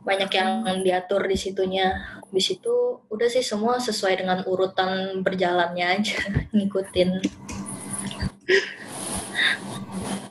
Banyak 0.01 0.31
yang 0.33 0.51
diatur 0.83 1.23
di 1.29 1.37
situnya. 1.37 2.19
Di 2.31 2.39
situ 2.39 3.03
udah 3.11 3.27
sih 3.27 3.43
semua 3.43 3.75
sesuai 3.79 4.23
dengan 4.23 4.39
urutan 4.47 5.19
berjalannya 5.19 5.85
aja 5.99 6.15
ngikutin 6.55 7.09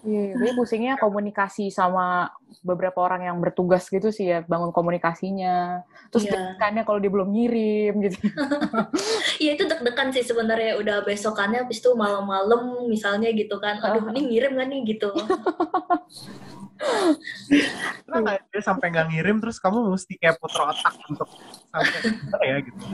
Iya, 0.01 0.33
jadi 0.33 0.53
pusingnya 0.57 0.97
komunikasi 0.97 1.69
sama 1.69 2.33
beberapa 2.65 3.05
orang 3.05 3.29
yang 3.29 3.37
bertugas 3.37 3.85
gitu 3.93 4.09
sih 4.09 4.33
ya, 4.33 4.41
bangun 4.49 4.73
komunikasinya. 4.73 5.85
Terus 6.09 6.25
Iya. 6.25 6.33
deg-degannya 6.33 6.83
kalau 6.89 6.99
dia 7.05 7.13
belum 7.13 7.29
ngirim 7.29 7.95
gitu. 8.09 8.17
Iya 9.41 9.57
itu 9.57 9.65
deg-degan 9.69 10.13
sih 10.13 10.25
sebenarnya 10.25 10.77
udah 10.81 10.97
besokannya 11.05 11.65
habis 11.65 11.81
itu 11.81 11.97
malam-malam 11.97 12.89
misalnya 12.93 13.33
gitu 13.33 13.57
kan 13.57 13.81
aduh 13.81 14.13
ini 14.13 14.29
ngirim 14.29 14.53
gak 14.53 14.69
nih 14.69 14.81
gitu 14.85 15.09
Kenapa 18.05 18.41
dia 18.49 18.63
sampai 18.65 18.87
nggak 18.91 19.09
ngirim 19.13 19.37
terus 19.39 19.61
kamu 19.61 19.93
mesti 19.93 20.17
kayak 20.17 20.41
puter 20.41 20.61
otak 20.65 20.95
untuk 21.07 21.29
sampai 21.71 22.47
ya 22.47 22.57
gitu. 22.65 22.85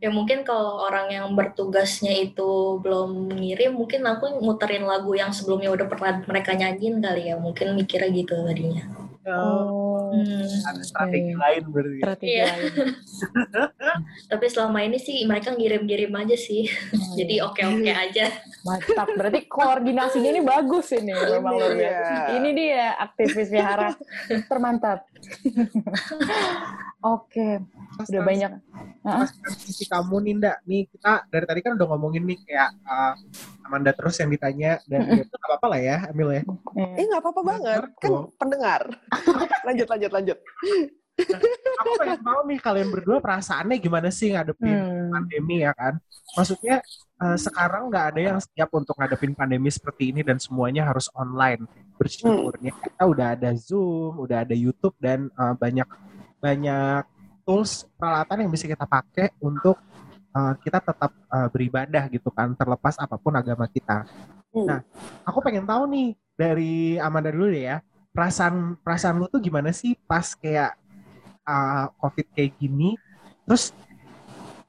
ya 0.00 0.08
mungkin 0.08 0.46
kalau 0.46 0.86
orang 0.88 1.12
yang 1.12 1.26
bertugasnya 1.36 2.14
itu 2.16 2.80
belum 2.80 3.36
ngirim 3.36 3.76
mungkin 3.76 4.06
aku 4.08 4.40
muterin 4.40 4.88
lagu 4.88 5.12
yang 5.12 5.34
sebelumnya 5.34 5.74
udah 5.74 5.86
pernah 5.90 6.12
mereka 6.24 6.56
nyanyiin 6.56 7.02
kali 7.02 7.28
ya 7.28 7.36
mungkin 7.36 7.76
mikirnya 7.76 8.08
gitu 8.14 8.34
tadinya 8.46 9.09
Oh, 9.22 9.32
Oh, 9.32 9.88
Hmm. 10.10 10.42
ada 10.66 10.82
strategi 10.82 11.30
Oke. 11.30 11.38
lain 11.38 11.62
berarti. 11.66 11.92
ya. 11.92 12.02
strategi 12.02 12.32
Iya. 12.32 12.46
lain. 12.50 12.72
tapi 14.32 14.46
selama 14.46 14.78
ini 14.80 14.98
sih 14.98 15.22
mereka 15.22 15.52
ngirim-ngirim 15.52 16.10
aja 16.10 16.34
sih 16.34 16.66
Oh, 16.66 17.14
jadi 17.14 17.34
iya. 17.36 17.46
oke-oke 17.46 17.92
aja 17.92 18.26
Mantap, 18.60 19.08
berarti 19.14 19.40
koordinasinya 19.46 20.30
ini 20.30 20.42
bagus 20.42 20.90
ini, 20.92 21.12
memang 21.12 21.52
luar 21.54 21.72
biasa. 21.72 22.00
dia. 22.02 22.26
Ini 22.34 22.48
dia 22.50 22.82
aktivis 22.98 23.48
wihara 23.48 23.88
termantap. 24.46 25.06
Oke, 27.02 27.64
Pas 27.94 28.04
udah 28.06 28.22
banyak. 28.22 28.50
Transisi 29.40 29.84
kamu 29.86 30.16
Ninda, 30.22 30.60
nih 30.62 30.84
kita 30.86 31.24
dari 31.26 31.44
tadi 31.46 31.60
kan 31.62 31.72
udah 31.74 31.86
ngomongin 31.88 32.24
nih 32.24 32.38
kayak 32.42 32.70
uh, 32.82 33.14
Amanda 33.66 33.90
terus 33.94 34.16
yang 34.18 34.30
ditanya 34.32 34.80
dan 34.88 35.06
itu 35.14 35.30
nggak 35.30 35.50
apa-apa 35.50 35.66
lah 35.70 35.80
ya, 35.80 35.96
Amil 36.10 36.28
ya. 36.34 36.42
Eh 36.98 37.04
nggak 37.06 37.22
apa-apa 37.22 37.42
banget, 37.44 37.82
kan 38.00 38.12
pendengar. 38.40 38.82
lanjut, 39.68 39.86
lanjut, 39.88 40.10
lanjut. 40.10 40.38
Aku 41.80 41.90
pengen 42.00 42.20
tahu 42.24 42.40
nih 42.48 42.58
kalian 42.60 42.88
berdua 42.88 43.18
perasaannya 43.20 43.76
gimana 43.76 44.08
sih 44.08 44.32
ngadepin 44.32 44.72
Hmm. 44.72 45.10
pandemi 45.12 45.60
ya 45.60 45.72
kan? 45.76 46.00
Maksudnya 46.36 46.80
uh, 47.20 47.36
sekarang 47.36 47.90
nggak 47.92 48.04
ada 48.14 48.20
yang 48.20 48.38
siap 48.40 48.70
untuk 48.72 48.96
ngadepin 48.96 49.36
pandemi 49.36 49.68
seperti 49.68 50.14
ini 50.14 50.24
dan 50.24 50.40
semuanya 50.40 50.88
harus 50.88 51.12
online. 51.12 51.66
Bersyukurnya 52.00 52.72
kita 52.72 53.02
udah 53.04 53.26
ada 53.36 53.50
Zoom, 53.58 54.16
udah 54.22 54.48
ada 54.48 54.56
YouTube 54.56 54.96
dan 54.96 55.28
uh, 55.36 55.52
banyak 55.52 55.88
banyak 56.40 57.04
tools 57.44 57.84
peralatan 58.00 58.46
yang 58.46 58.50
bisa 58.52 58.64
kita 58.64 58.86
pakai 58.88 59.34
untuk 59.44 59.76
uh, 60.34 60.54
kita 60.60 60.78
tetap 60.82 61.12
uh, 61.30 61.48
beribadah 61.50 62.06
gitu 62.10 62.28
kan, 62.30 62.54
terlepas 62.54 62.98
apa 62.98 63.16
pun 63.18 63.34
agama 63.34 63.66
kita. 63.70 64.06
Hmm. 64.50 64.66
Nah, 64.66 64.80
aku 65.22 65.38
pengen 65.42 65.62
tahu 65.62 65.86
nih 65.86 66.08
dari 66.34 66.98
Amanda 66.98 67.30
dulu 67.30 67.52
deh 67.54 67.70
ya, 67.70 67.78
perasaan 68.10 68.74
perasaan 68.82 69.22
lu 69.22 69.30
tuh 69.30 69.38
gimana 69.38 69.70
sih 69.70 69.94
pas 70.08 70.34
kayak 70.34 70.74
uh, 71.46 71.86
COVID 72.02 72.26
kayak 72.34 72.58
gini, 72.58 72.98
terus 73.46 73.70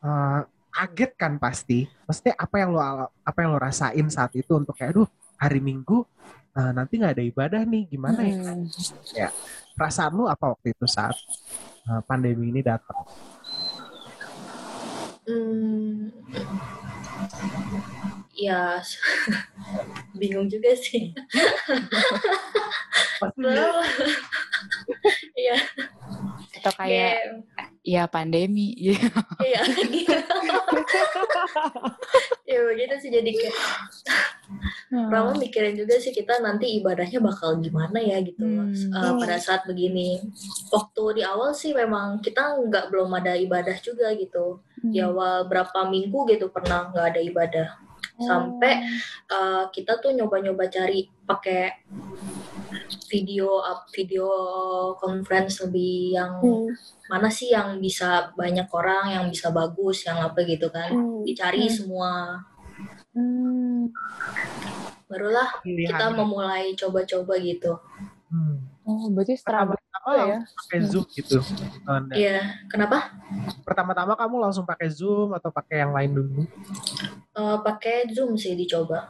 uh, 0.05 0.45
kaget 0.69 1.11
kan 1.17 1.41
pasti. 1.41 1.89
Maksudnya 2.05 2.37
apa 2.37 2.55
yang 2.61 2.69
lo 2.75 2.81
apa 3.09 3.37
yang 3.41 3.49
lo 3.55 3.59
rasain 3.59 4.07
saat 4.13 4.31
itu 4.37 4.53
untuk 4.53 4.77
kayak, 4.77 4.93
aduh 4.93 5.09
hari 5.41 5.57
Minggu 5.57 6.05
uh, 6.53 6.71
nanti 6.75 7.01
nggak 7.01 7.17
ada 7.17 7.23
ibadah 7.25 7.61
nih, 7.65 7.89
gimana 7.89 8.21
ya? 8.21 8.37
Hmm. 8.37 8.69
Perasaan 9.73 10.13
lu 10.13 10.29
apa 10.29 10.53
waktu 10.53 10.77
itu 10.77 10.85
saat 10.85 11.17
uh, 11.89 12.05
pandemi 12.05 12.53
ini 12.53 12.61
datang? 12.61 13.07
Hmm. 15.25 16.09
Ya, 18.31 18.81
bingung 20.19 20.49
juga 20.49 20.73
sih. 20.73 21.13
Well, 23.37 23.85
Iya, 25.37 25.57
Atau 26.57 26.73
kayak, 26.73 27.37
ya 27.85 28.09
pandemi. 28.09 28.73
Iya. 28.73 28.97
ya 32.49 32.57
begitu 32.65 32.93
sih 32.97 33.09
jadi 33.13 33.29
kayak 33.29 33.55
Rama 34.91 35.37
mikirin 35.37 35.77
juga 35.77 35.95
sih 36.01 36.11
kita 36.11 36.41
nanti 36.43 36.81
ibadahnya 36.81 37.21
bakal 37.23 37.61
gimana 37.61 38.01
ya 38.01 38.19
gitu 38.25 38.41
Hmm. 38.43 38.73
uh, 38.91 39.13
pada 39.21 39.37
saat 39.37 39.63
begini. 39.69 40.17
Waktu 40.73 41.21
di 41.21 41.23
awal 41.23 41.53
sih 41.53 41.71
memang 41.77 42.19
kita 42.19 42.57
nggak 42.57 42.89
belum 42.89 43.09
ada 43.15 43.37
ibadah 43.37 43.77
juga 43.79 44.11
gitu. 44.17 44.59
Di 44.81 44.99
awal 44.99 45.45
berapa 45.45 45.85
minggu 45.87 46.25
gitu 46.29 46.49
pernah 46.49 46.89
nggak 46.89 47.05
ada 47.13 47.21
ibadah. 47.21 47.67
Sampai 48.21 48.81
uh, 49.29 49.65
kita 49.69 49.97
tuh 49.97 50.13
nyoba-nyoba 50.13 50.69
cari 50.69 51.05
pakai 51.25 51.85
video 53.09 53.59
up 53.59 53.89
video 53.91 54.29
conference 54.95 55.59
lebih 55.61 56.15
yang 56.15 56.39
Hmm. 56.39 56.71
mana 57.11 57.27
sih 57.27 57.51
yang 57.51 57.75
bisa 57.77 58.31
banyak 58.33 58.71
orang 58.71 59.11
yang 59.11 59.25
bisa 59.27 59.51
bagus 59.51 60.07
yang 60.07 60.21
apa 60.21 60.39
gitu 60.47 60.71
kan 60.71 60.87
Hmm. 60.87 61.21
dicari 61.27 61.67
Hmm. 61.67 61.75
semua 61.75 62.11
Hmm. 63.11 63.91
barulah 65.11 65.59
kita 65.59 65.91
pilihan. 65.91 66.15
memulai 66.15 66.71
coba-coba 66.73 67.35
gitu 67.37 67.75
Hmm. 68.31 68.63
Oh, 68.87 69.11
berarti 69.11 69.35
struggle 69.35 69.75
Pertama-tama 70.01 70.17
ya. 70.17 70.37
langsung 70.41 70.57
pakai 70.65 70.79
Zoom 70.89 71.05
gitu. 71.13 71.37
Amanda. 71.85 72.13
Iya 72.17 72.39
kenapa 72.67 72.97
Pertama-tama 73.61 74.13
kamu 74.17 74.35
langsung 74.41 74.65
pakai 74.65 74.89
Zoom 74.89 75.31
atau 75.37 75.53
pakai 75.53 75.85
yang 75.85 75.93
lain 75.93 76.11
dulu? 76.11 76.41
Eh, 77.31 77.57
pakai 77.63 78.11
zoom 78.11 78.35
sih 78.35 78.59
dicoba 78.59 79.07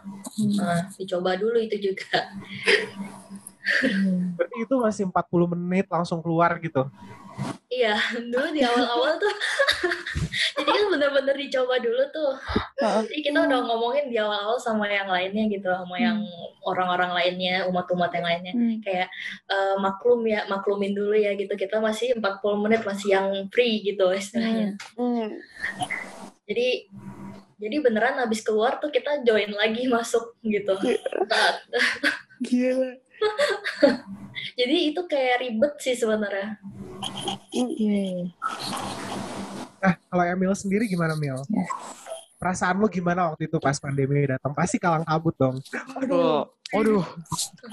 Nah, 0.54 0.94
dicoba 0.94 1.34
dulu 1.34 1.58
itu 1.58 1.90
juga 1.90 2.30
Berarti 4.38 4.58
itu 4.62 4.76
masih 4.78 5.04
40 5.10 5.48
menit 5.58 5.86
langsung 5.90 6.22
keluar 6.22 6.58
gitu. 6.62 6.86
Iya 7.72 7.96
dulu 8.32 8.48
di 8.52 8.62
awal-awal 8.62 9.16
tuh. 9.18 9.36
Jadi 10.62 10.70
kan 10.70 10.86
bener-bener 10.92 11.36
dicoba 11.36 11.80
dulu 11.80 12.04
tuh. 12.12 12.34
Jadi 13.08 13.22
kita 13.24 13.40
udah 13.48 13.60
ngomongin 13.66 14.12
di 14.12 14.18
awal-awal 14.20 14.60
sama 14.60 14.86
yang 14.86 15.08
lainnya 15.08 15.48
gitu 15.48 15.68
sama 15.72 15.96
yang 15.98 16.22
orang-orang 16.68 17.12
lainnya 17.16 17.66
umat-umat 17.72 18.12
yang 18.14 18.26
lainnya. 18.28 18.54
Hmm. 18.54 18.78
kayak 18.84 19.08
eh, 19.50 19.76
maklum 19.80 20.22
ya 20.28 20.46
maklumin 20.52 20.94
dulu 20.94 21.16
ya 21.16 21.34
gitu. 21.34 21.54
Kita 21.56 21.80
masih 21.82 22.20
40 22.20 22.64
menit 22.64 22.82
masih 22.84 23.08
yang 23.16 23.28
free 23.50 23.82
gitu 23.82 24.12
istilahnya. 24.12 24.78
Hmm. 25.00 25.40
jadi 26.46 26.90
jadi 27.62 27.78
beneran 27.78 28.18
habis 28.18 28.42
keluar 28.42 28.82
tuh 28.82 28.90
kita 28.90 29.22
join 29.22 29.54
lagi 29.54 29.86
masuk 29.86 30.34
gitu. 30.42 30.74
Nah, 31.30 31.62
Gila. 32.50 32.98
Jadi 34.60 34.76
itu 34.94 35.02
kayak 35.06 35.42
ribet 35.42 35.74
sih 35.82 35.96
sebenarnya. 35.98 36.58
Iya. 37.54 38.32
Nah, 39.82 39.94
kalau 40.10 40.24
Emil 40.26 40.54
sendiri 40.54 40.86
gimana, 40.86 41.18
Mil? 41.18 41.38
Ya. 41.38 41.66
Perasaan 42.42 42.82
lu 42.82 42.90
gimana 42.90 43.34
waktu 43.34 43.46
itu 43.46 43.58
pas 43.62 43.78
pandemi 43.78 44.26
datang? 44.26 44.54
Pasti 44.58 44.82
kalang 44.82 45.06
kabut 45.06 45.38
dong. 45.38 45.62
Aduh. 46.02 46.50
Aduh. 46.72 47.04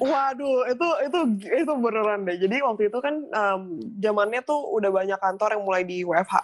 Waduh, 0.02 0.66
itu 0.66 0.88
itu 1.06 1.18
itu 1.46 1.72
beneran 1.78 2.26
deh. 2.26 2.34
Jadi 2.34 2.56
waktu 2.58 2.90
itu 2.90 2.98
kan 2.98 3.14
em, 3.30 3.60
zamannya 4.02 4.42
tuh 4.42 4.58
udah 4.74 4.90
banyak 4.90 5.18
kantor 5.22 5.54
yang 5.54 5.62
mulai 5.62 5.82
di 5.86 6.02
WFH. 6.02 6.36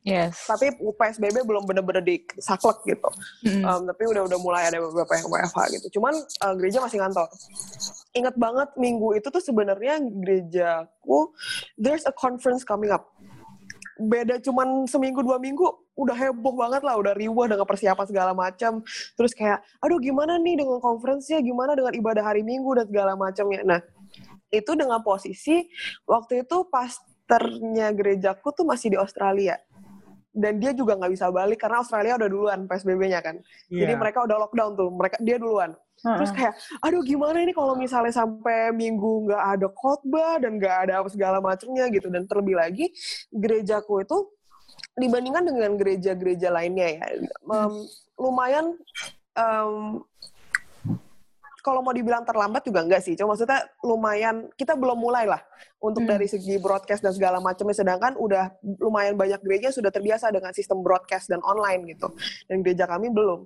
Yes. 0.00 0.48
Tapi 0.48 0.72
PSBB 0.80 1.44
belum 1.44 1.68
bener-bener 1.68 2.00
disaklek 2.00 2.80
gitu. 2.88 3.10
Mm. 3.44 3.62
Um, 3.68 3.82
tapi 3.92 4.08
udah 4.08 4.24
udah 4.24 4.38
mulai 4.40 4.72
ada 4.72 4.80
beberapa 4.80 5.12
yang 5.12 5.28
WFH 5.28 5.60
gitu. 5.76 5.86
Cuman 6.00 6.16
uh, 6.16 6.54
gereja 6.56 6.80
masih 6.80 7.04
ngantor. 7.04 7.28
Ingat 8.16 8.34
banget 8.40 8.68
minggu 8.80 9.20
itu 9.20 9.28
tuh 9.28 9.44
sebenarnya 9.44 10.00
gerejaku 10.00 11.36
there's 11.76 12.08
a 12.08 12.14
conference 12.16 12.64
coming 12.64 12.88
up. 12.88 13.12
Beda 14.00 14.40
cuman 14.40 14.88
seminggu 14.88 15.20
dua 15.20 15.36
minggu 15.36 15.68
udah 16.00 16.16
heboh 16.16 16.54
banget 16.56 16.82
lah, 16.82 16.96
udah 16.96 17.12
riuh 17.12 17.44
dengan 17.44 17.68
persiapan 17.68 18.06
segala 18.08 18.32
macam. 18.32 18.80
Terus 19.14 19.32
kayak, 19.36 19.60
aduh 19.84 20.00
gimana 20.00 20.40
nih 20.40 20.64
dengan 20.64 20.80
conference-nya, 20.80 21.44
gimana 21.44 21.76
dengan 21.76 21.92
ibadah 21.92 22.24
hari 22.24 22.40
Minggu 22.40 22.72
dan 22.80 22.86
segala 22.88 23.12
macamnya. 23.14 23.60
Nah, 23.62 23.80
itu 24.50 24.72
dengan 24.74 24.98
posisi 25.04 25.68
waktu 26.08 26.42
itu 26.48 26.66
pastornya 26.66 27.94
gerejaku 27.94 28.50
tuh 28.50 28.66
masih 28.66 28.94
di 28.94 28.98
Australia 28.98 29.60
dan 30.30 30.62
dia 30.62 30.70
juga 30.70 30.94
nggak 30.94 31.12
bisa 31.12 31.26
balik 31.30 31.58
karena 31.58 31.82
Australia 31.82 32.14
udah 32.14 32.28
duluan 32.30 32.58
PSBB-nya 32.70 33.20
kan. 33.22 33.36
Jadi 33.66 33.92
Iya. 33.94 33.98
mereka 33.98 34.22
udah 34.22 34.36
lockdown 34.46 34.72
tuh, 34.78 34.88
mereka 34.94 35.16
dia 35.18 35.36
duluan. 35.42 35.74
Terus 36.00 36.32
kayak, 36.32 36.56
aduh 36.80 37.04
gimana 37.04 37.44
ini 37.44 37.52
kalau 37.52 37.76
misalnya 37.76 38.14
sampai 38.14 38.72
minggu 38.72 39.28
nggak 39.28 39.42
ada 39.58 39.68
khotbah 39.68 40.40
dan 40.40 40.56
nggak 40.56 40.76
ada 40.88 40.92
apa 41.04 41.08
segala 41.12 41.44
macamnya 41.44 41.92
gitu. 41.92 42.08
Dan 42.08 42.24
terlebih 42.24 42.56
lagi 42.56 42.88
gerejaku 43.28 44.00
itu 44.00 44.16
dibandingkan 45.00 45.44
dengan 45.48 45.74
gereja-gereja 45.80 46.52
lainnya 46.52 46.88
ya, 47.00 47.04
em, 47.26 47.74
lumayan 48.20 48.76
em, 49.34 50.04
kalau 51.60 51.84
mau 51.84 51.92
dibilang 51.92 52.24
terlambat 52.24 52.64
juga 52.64 52.80
enggak 52.80 53.04
sih. 53.04 53.12
Cuma 53.14 53.36
maksudnya 53.36 53.68
lumayan 53.84 54.48
kita 54.56 54.72
belum 54.74 54.96
mulai 54.96 55.28
lah 55.28 55.40
untuk 55.78 56.08
Hmm. 56.08 56.16
dari 56.16 56.26
segi 56.26 56.56
broadcast 56.56 57.04
dan 57.04 57.12
segala 57.12 57.36
macamnya. 57.38 57.76
Sedangkan 57.76 58.16
udah 58.16 58.56
lumayan 58.80 59.14
banyak 59.14 59.40
gereja 59.44 59.68
sudah 59.68 59.92
terbiasa 59.92 60.32
dengan 60.32 60.56
sistem 60.56 60.80
broadcast 60.80 61.28
dan 61.28 61.44
online 61.44 61.92
gitu. 61.92 62.08
Dan 62.48 62.64
gereja 62.64 62.88
kami 62.88 63.12
belum. 63.12 63.44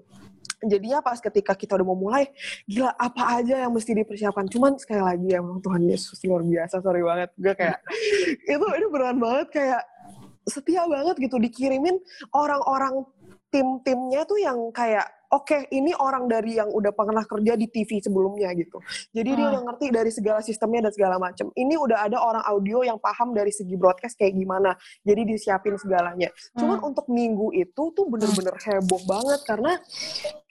Jadinya 0.64 1.04
pas 1.04 1.20
ketika 1.20 1.52
kita 1.52 1.76
udah 1.76 1.84
mau 1.84 1.98
mulai, 1.98 2.30
gila 2.64 2.94
apa 2.96 3.36
aja 3.36 3.66
yang 3.66 3.72
mesti 3.74 3.92
dipersiapkan. 3.92 4.48
Cuman 4.48 4.80
sekali 4.80 5.02
lagi 5.02 5.28
emang 5.36 5.60
Tuhan 5.60 5.82
Yesus 5.84 6.16
luar 6.24 6.40
biasa, 6.40 6.80
sorry 6.80 7.04
banget. 7.04 7.30
Gue 7.36 7.52
kayak, 7.52 7.84
itu 8.54 8.66
ini 8.78 8.86
beneran 8.88 9.18
banget 9.20 9.48
kayak 9.52 9.82
setia 10.44 10.85
banget 10.85 11.16
gitu 11.20 11.37
dikirimin 11.40 11.96
orang-orang 12.33 13.04
tim-timnya 13.49 14.27
tuh 14.27 14.38
yang 14.38 14.59
kayak 14.70 15.07
oke 15.31 15.66
ini 15.75 15.90
orang 15.99 16.31
dari 16.31 16.55
yang 16.55 16.70
udah 16.70 16.94
pernah 16.94 17.27
kerja 17.27 17.59
di 17.59 17.66
TV 17.66 17.99
sebelumnya 17.99 18.55
gitu. 18.55 18.79
Jadi 19.11 19.31
dia 19.35 19.47
Ah. 19.47 19.51
udah 19.51 19.62
ngerti 19.66 19.87
dari 19.90 20.11
segala 20.14 20.38
sistemnya 20.38 20.87
dan 20.87 20.92
segala 20.94 21.16
macam 21.18 21.51
ini 21.59 21.75
udah 21.75 22.07
ada 22.07 22.23
orang 22.23 22.44
audio 22.47 22.87
yang 22.87 23.03
paham 23.03 23.35
dari 23.35 23.51
segi 23.51 23.75
broadcast 23.75 24.14
kayak 24.14 24.31
gimana. 24.35 24.79
Jadi 25.03 25.27
disiapin 25.27 25.75
segalanya. 25.75 26.31
Cuman 26.55 26.79
Hmm. 26.79 26.88
untuk 26.94 27.11
minggu 27.11 27.51
itu 27.51 27.83
tuh 27.90 28.07
bener-bener 28.07 28.55
heboh 28.62 29.03
banget 29.11 29.40
karena 29.42 29.75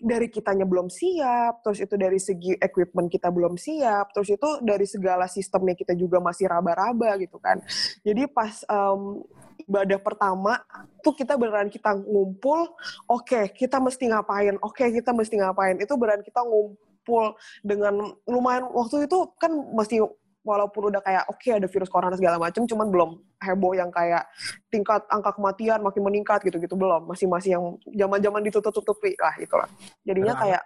dari 0.03 0.27
kitanya 0.27 0.67
belum 0.67 0.91
siap 0.91 1.63
terus 1.63 1.79
itu 1.79 1.95
dari 1.95 2.19
segi 2.19 2.51
equipment 2.59 3.07
kita 3.07 3.31
belum 3.31 3.55
siap 3.55 4.11
terus 4.11 4.27
itu 4.27 4.49
dari 4.59 4.83
segala 4.83 5.31
sistemnya 5.31 5.79
kita 5.79 5.95
juga 5.95 6.19
masih 6.19 6.51
raba-raba 6.51 7.15
gitu 7.23 7.39
kan. 7.39 7.63
Jadi 8.03 8.27
pas 8.27 8.67
em, 8.67 9.23
ibadah 9.63 9.99
pertama 10.03 10.59
tuh 10.99 11.15
kita 11.15 11.39
beneran 11.39 11.71
kita 11.71 11.95
ngumpul 11.95 12.72
oke 13.07 13.51
kita 13.55 13.77
mesti 13.79 14.09
ngapain 14.09 14.55
oke 14.61 14.83
kita 14.83 15.11
mesti 15.11 15.35
ngapain 15.39 15.77
itu 15.79 15.93
beneran 15.95 16.21
kita 16.21 16.41
ngumpul 16.41 17.37
dengan 17.63 18.13
lumayan 18.27 18.67
waktu 18.71 19.07
itu 19.07 19.29
kan 19.37 19.51
masih 19.73 20.07
walaupun 20.43 20.91
udah 20.91 21.01
kayak 21.01 21.23
oke 21.31 21.47
ada 21.47 21.67
virus 21.71 21.87
corona 21.87 22.19
segala 22.19 22.35
macam 22.35 22.67
cuman 22.67 22.87
belum 22.91 23.09
heboh 23.39 23.73
yang 23.73 23.89
kayak 23.89 24.27
tingkat 24.67 25.01
angka 25.07 25.31
kematian 25.39 25.79
makin 25.79 26.03
meningkat 26.03 26.43
gitu-gitu 26.43 26.75
belum 26.75 27.07
masih 27.07 27.31
masih 27.31 27.55
yang 27.55 27.65
zaman-zaman 27.95 28.43
ditutup-tutupi 28.43 29.15
lah 29.17 29.33
itulah 29.39 29.67
jadinya 30.03 30.35
kayak 30.35 30.63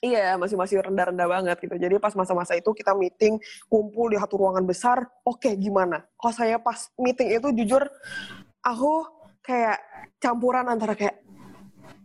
Iya, 0.00 0.40
masih 0.40 0.56
masih 0.56 0.80
rendah-rendah 0.80 1.28
banget 1.28 1.56
gitu. 1.60 1.76
Jadi 1.76 2.00
pas 2.00 2.16
masa-masa 2.16 2.56
itu 2.56 2.72
kita 2.72 2.96
meeting, 2.96 3.36
kumpul 3.68 4.08
di 4.08 4.16
satu 4.16 4.40
ruangan 4.40 4.64
besar. 4.64 5.04
Oke, 5.28 5.52
gimana? 5.60 6.08
Kalau 6.16 6.32
saya 6.32 6.56
pas 6.56 6.88
meeting 6.96 7.36
itu 7.36 7.52
jujur, 7.52 7.84
aku 8.64 9.04
kayak 9.44 9.78
campuran 10.20 10.68
antara 10.68 10.94
kayak 10.94 11.20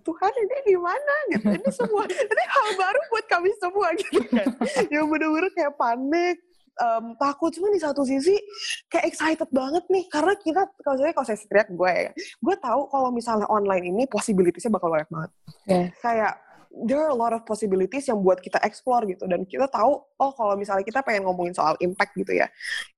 Tuhan 0.06 0.34
ini 0.38 0.58
di 0.70 0.78
mana? 0.78 1.16
Gitu. 1.34 1.46
Ini 1.50 1.70
semua 1.74 2.06
ini 2.06 2.44
hal 2.46 2.70
baru 2.78 3.02
buat 3.10 3.26
kami 3.26 3.50
semua. 3.58 3.88
Gitu 4.00 4.22
kan. 4.30 4.48
Yang 4.94 5.06
bener-bener 5.10 5.50
kayak 5.58 5.74
panik, 5.74 6.38
em, 6.78 7.06
takut. 7.18 7.50
Cuma 7.50 7.74
di 7.74 7.82
satu 7.82 8.06
sisi 8.06 8.38
kayak 8.86 9.10
excited 9.10 9.50
banget 9.50 9.82
nih. 9.90 10.06
Karena 10.14 10.38
kita 10.38 10.70
kalau 10.86 10.98
saya 11.02 11.12
kalau 11.12 11.26
saya 11.26 11.42
teriak 11.50 11.70
gue 11.74 11.92
ya, 11.92 12.12
gue 12.14 12.56
tahu 12.62 12.82
kalau 12.94 13.10
misalnya 13.10 13.50
online 13.50 13.90
ini 13.90 14.04
possibilities-nya 14.06 14.70
bakal 14.70 14.94
banyak 14.94 15.10
banget. 15.10 15.32
Yes. 15.66 15.90
kayak 16.06 16.38
there 16.86 17.00
are 17.00 17.10
a 17.10 17.18
lot 17.18 17.32
of 17.32 17.48
possibilities 17.48 18.06
yang 18.06 18.22
buat 18.22 18.38
kita 18.46 18.62
explore 18.62 19.10
gitu. 19.10 19.26
Dan 19.26 19.42
kita 19.50 19.66
tahu 19.74 20.06
oh 20.06 20.32
kalau 20.38 20.54
misalnya 20.54 20.86
kita 20.86 21.02
pengen 21.02 21.26
ngomongin 21.26 21.58
soal 21.58 21.74
impact 21.82 22.14
gitu 22.14 22.38
ya 22.38 22.46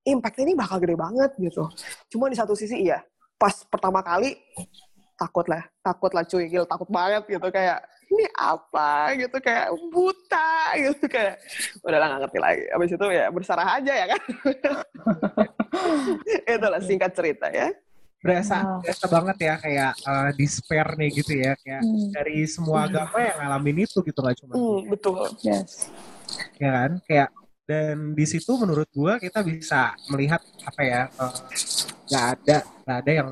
impact 0.04 0.44
ini 0.44 0.60
bakal 0.60 0.84
gede 0.84 1.00
banget 1.00 1.32
gitu. 1.40 1.72
Cuma 2.12 2.28
di 2.28 2.36
satu 2.36 2.52
sisi 2.52 2.84
iya 2.84 3.00
pas 3.38 3.54
pertama 3.64 4.02
kali 4.02 4.36
takut 5.14 5.46
lah 5.46 5.62
takut 5.80 6.12
lah 6.12 6.24
cuy 6.24 6.46
gila 6.46 6.66
takut 6.66 6.86
banget 6.88 7.24
gitu 7.28 7.48
kayak 7.48 7.80
ini 8.08 8.26
apa 8.34 8.90
gitu 9.16 9.38
kayak 9.38 9.68
buta 9.90 10.50
gitu 10.76 11.06
kayak 11.06 11.36
udah 11.82 11.98
lah 11.98 12.08
nggak 12.08 12.22
ngerti 12.24 12.40
lagi 12.40 12.64
abis 12.70 12.90
itu 12.92 13.06
ya 13.10 13.26
berserah 13.28 13.70
aja 13.78 13.94
ya 13.94 14.06
kan 14.08 14.22
itulah 16.54 16.82
singkat 16.82 17.12
cerita 17.14 17.48
ya 17.50 17.70
Berasa, 18.18 18.58
Ah. 18.58 18.82
berasa 18.82 19.06
banget 19.08 19.38
ya 19.40 19.54
kayak 19.62 19.92
uh, 20.02 20.30
despair 20.34 20.90
nih 20.98 21.10
gitu 21.14 21.38
ya. 21.38 21.54
Kayak 21.56 21.86
Hmm. 21.86 22.10
dari 22.10 22.50
semua 22.50 22.90
agama 22.90 23.14
yang 23.14 23.38
ngalamin 23.38 23.86
itu 23.86 24.02
gitu 24.02 24.20
nggak 24.20 24.36
cuma 24.42 24.54
hmm, 24.58 24.80
betul 24.90 25.22
Yes. 25.46 25.94
ya 26.58 26.70
kan 26.74 26.92
kayak 27.06 27.30
dan 27.68 28.16
di 28.16 28.24
situ 28.24 28.56
menurut 28.56 28.88
gua 28.96 29.20
kita 29.20 29.44
bisa 29.44 29.92
melihat 30.08 30.40
apa 30.64 30.82
ya 30.82 31.02
eh, 31.12 31.36
nggak 32.08 32.26
ada 32.40 32.58
nggak 32.88 32.98
ada 33.04 33.12
yang 33.12 33.30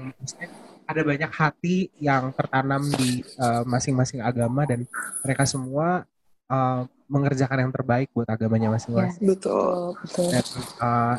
ada 0.85 1.01
banyak 1.01 1.31
hati 1.31 1.77
yang 1.97 2.35
tertanam 2.35 2.83
di 2.99 3.23
eh, 3.23 3.63
masing-masing 3.63 4.19
agama 4.19 4.67
dan 4.67 4.83
mereka 5.23 5.47
semua 5.47 6.03
eh, 6.51 6.81
mengerjakan 7.07 7.69
yang 7.69 7.73
terbaik 7.73 8.11
buat 8.11 8.27
agamanya 8.27 8.75
masing-masing 8.75 9.23
betul 9.23 9.95
Betul. 10.03 10.27
dan 10.35 10.45
eh, 10.83 11.17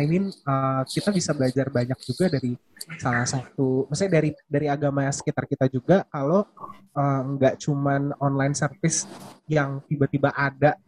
I 0.00 0.04
mean 0.08 0.32
eh, 0.32 0.82
kita 0.88 1.12
bisa 1.12 1.36
belajar 1.36 1.68
banyak 1.68 2.00
juga 2.00 2.32
dari 2.32 2.56
salah 2.96 3.28
satu 3.28 3.92
maksudnya 3.92 4.24
dari 4.24 4.30
dari 4.48 4.66
agama 4.72 5.04
sekitar 5.12 5.44
kita 5.44 5.68
juga 5.68 6.08
kalau 6.08 6.48
eh, 6.96 7.22
nggak 7.36 7.60
cuman 7.60 8.16
online 8.24 8.56
service 8.56 9.04
yang 9.52 9.84
tiba-tiba 9.84 10.32
ada 10.32 10.80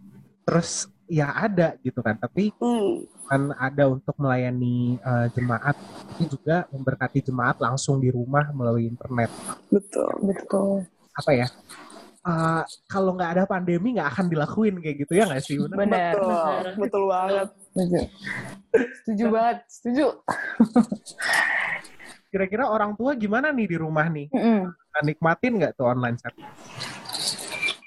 terus 0.48 0.88
ya 1.14 1.31
ada 1.31 1.79
gitu 1.79 2.03
kan 2.03 2.18
tapi 2.18 2.50
hmm, 2.59 3.07
kan 3.31 3.55
ada 3.55 3.87
untuk 3.87 4.18
melayani 4.18 4.98
eh, 4.98 5.27
jemaat 5.31 5.79
tapi 5.79 6.27
juga 6.27 6.66
memberkati 6.74 7.22
jemaat 7.22 7.62
langsung 7.62 8.03
di 8.03 8.11
rumah 8.11 8.50
melalui 8.50 8.90
internet 8.90 9.31
betul 9.70 10.11
Betul. 10.27 10.90
apa 11.14 11.31
ya 11.31 11.46
eh, 12.27 12.62
kalau 12.90 13.14
nggak 13.14 13.31
ada 13.38 13.44
pandemi 13.46 13.94
nggak 13.94 14.11
akan 14.11 14.27
dilakuin 14.27 14.83
kayak 14.83 15.07
gitu 15.07 15.12
ya 15.14 15.31
nggak 15.31 15.42
sih 15.46 15.55
Benar. 15.62 16.18
betul 16.18 16.27
benar. 16.27 16.64
betul 16.74 17.05
banget 17.07 17.48
Setuju. 17.74 18.00
Setuju 19.03 19.24
banget. 19.35 19.59
Setuju. 19.66 20.07
kira-kira 22.31 22.66
orang 22.66 22.98
tua 22.98 23.14
gimana 23.14 23.55
nih 23.55 23.66
di 23.70 23.77
rumah 23.79 24.11
nih 24.11 24.27
Mm-mm. 24.35 24.66
nikmatin 25.07 25.55
nggak 25.55 25.79
tuh 25.79 25.87
online 25.87 26.18
service 26.18 26.50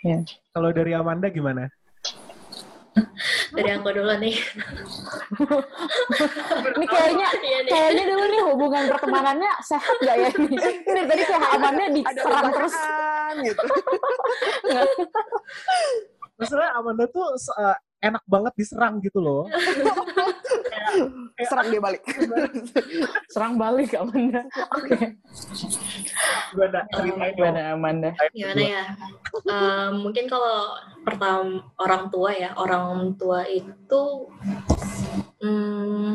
Ya. 0.05 0.23
kalau 0.55 0.71
dari 0.71 0.95
Amanda 0.95 1.27
gimana 1.27 1.67
Dari 3.55 3.69
aku 3.73 3.89
dulu 3.91 4.13
nih. 4.21 4.35
Ini 6.77 6.85
kayaknya 6.85 7.27
Iya 7.37 7.59
nih. 7.63 7.71
kayaknya 7.71 8.03
dulu 8.09 8.23
nih 8.27 8.41
hubungan 8.51 8.83
pertemanannya 8.91 9.51
sehat 9.63 9.95
gak 10.03 10.15
ya 10.17 10.29
ini? 10.35 10.55
Ini 10.85 11.01
tadi 11.05 11.23
kayak 11.25 11.49
amannya 11.57 11.85
ada 11.87 11.95
diserang 11.95 12.47
terus. 12.53 12.75
tebakan 12.75 13.35
gitu 13.43 13.65
maksudnya 16.37 16.69
Amanda 16.77 17.05
tuh 17.09 17.25
eh, 17.33 17.77
enak 18.01 18.23
banget 18.29 18.53
diserang 18.57 19.01
gitu 19.01 19.19
loh 19.21 19.45
serang 21.47 21.67
dia 21.69 21.81
balik 21.81 22.03
Serang 23.33 23.53
balik 23.59 23.93
Amanda. 23.93 24.41
Oke. 24.73 25.19
gimana 26.55 26.79
ceritain 26.95 27.33
Gimana 27.37 27.61
Amanda? 27.75 28.09
Gimana 28.33 28.63
ya? 28.63 28.83
Em, 29.45 29.93
mungkin 30.01 30.25
kalau 30.25 30.73
pertama 31.05 31.61
orang 31.77 32.09
tua 32.09 32.31
ya 32.33 32.49
orang 32.57 33.13
tua 33.19 33.45
itu 33.45 34.03
hmm, 35.41 36.11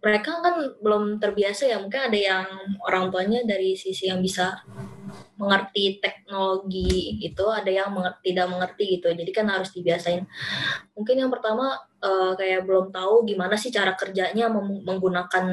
mereka 0.00 0.40
kan 0.44 0.54
belum 0.80 1.18
terbiasa 1.20 1.68
ya. 1.68 1.76
Mungkin 1.80 2.00
ada 2.10 2.18
yang 2.18 2.46
orang 2.84 3.08
tuanya 3.08 3.40
dari 3.44 3.74
sisi 3.74 4.08
yang 4.08 4.20
bisa 4.20 4.62
mengerti 5.34 5.98
teknologi 5.98 7.18
itu 7.22 7.44
ada 7.50 7.70
yang 7.70 7.90
menger- 7.90 8.20
tidak 8.22 8.46
mengerti 8.50 8.98
gitu. 8.98 9.10
Jadi 9.10 9.30
kan 9.34 9.46
harus 9.50 9.70
dibiasain. 9.74 10.22
Mungkin 10.94 11.16
yang 11.20 11.30
pertama 11.32 11.74
eh, 12.04 12.32
kayak 12.36 12.68
belum 12.68 12.92
tahu 12.94 13.26
gimana 13.26 13.56
sih 13.58 13.72
cara 13.74 13.96
kerjanya 13.96 14.48
menggunakan 14.84 15.46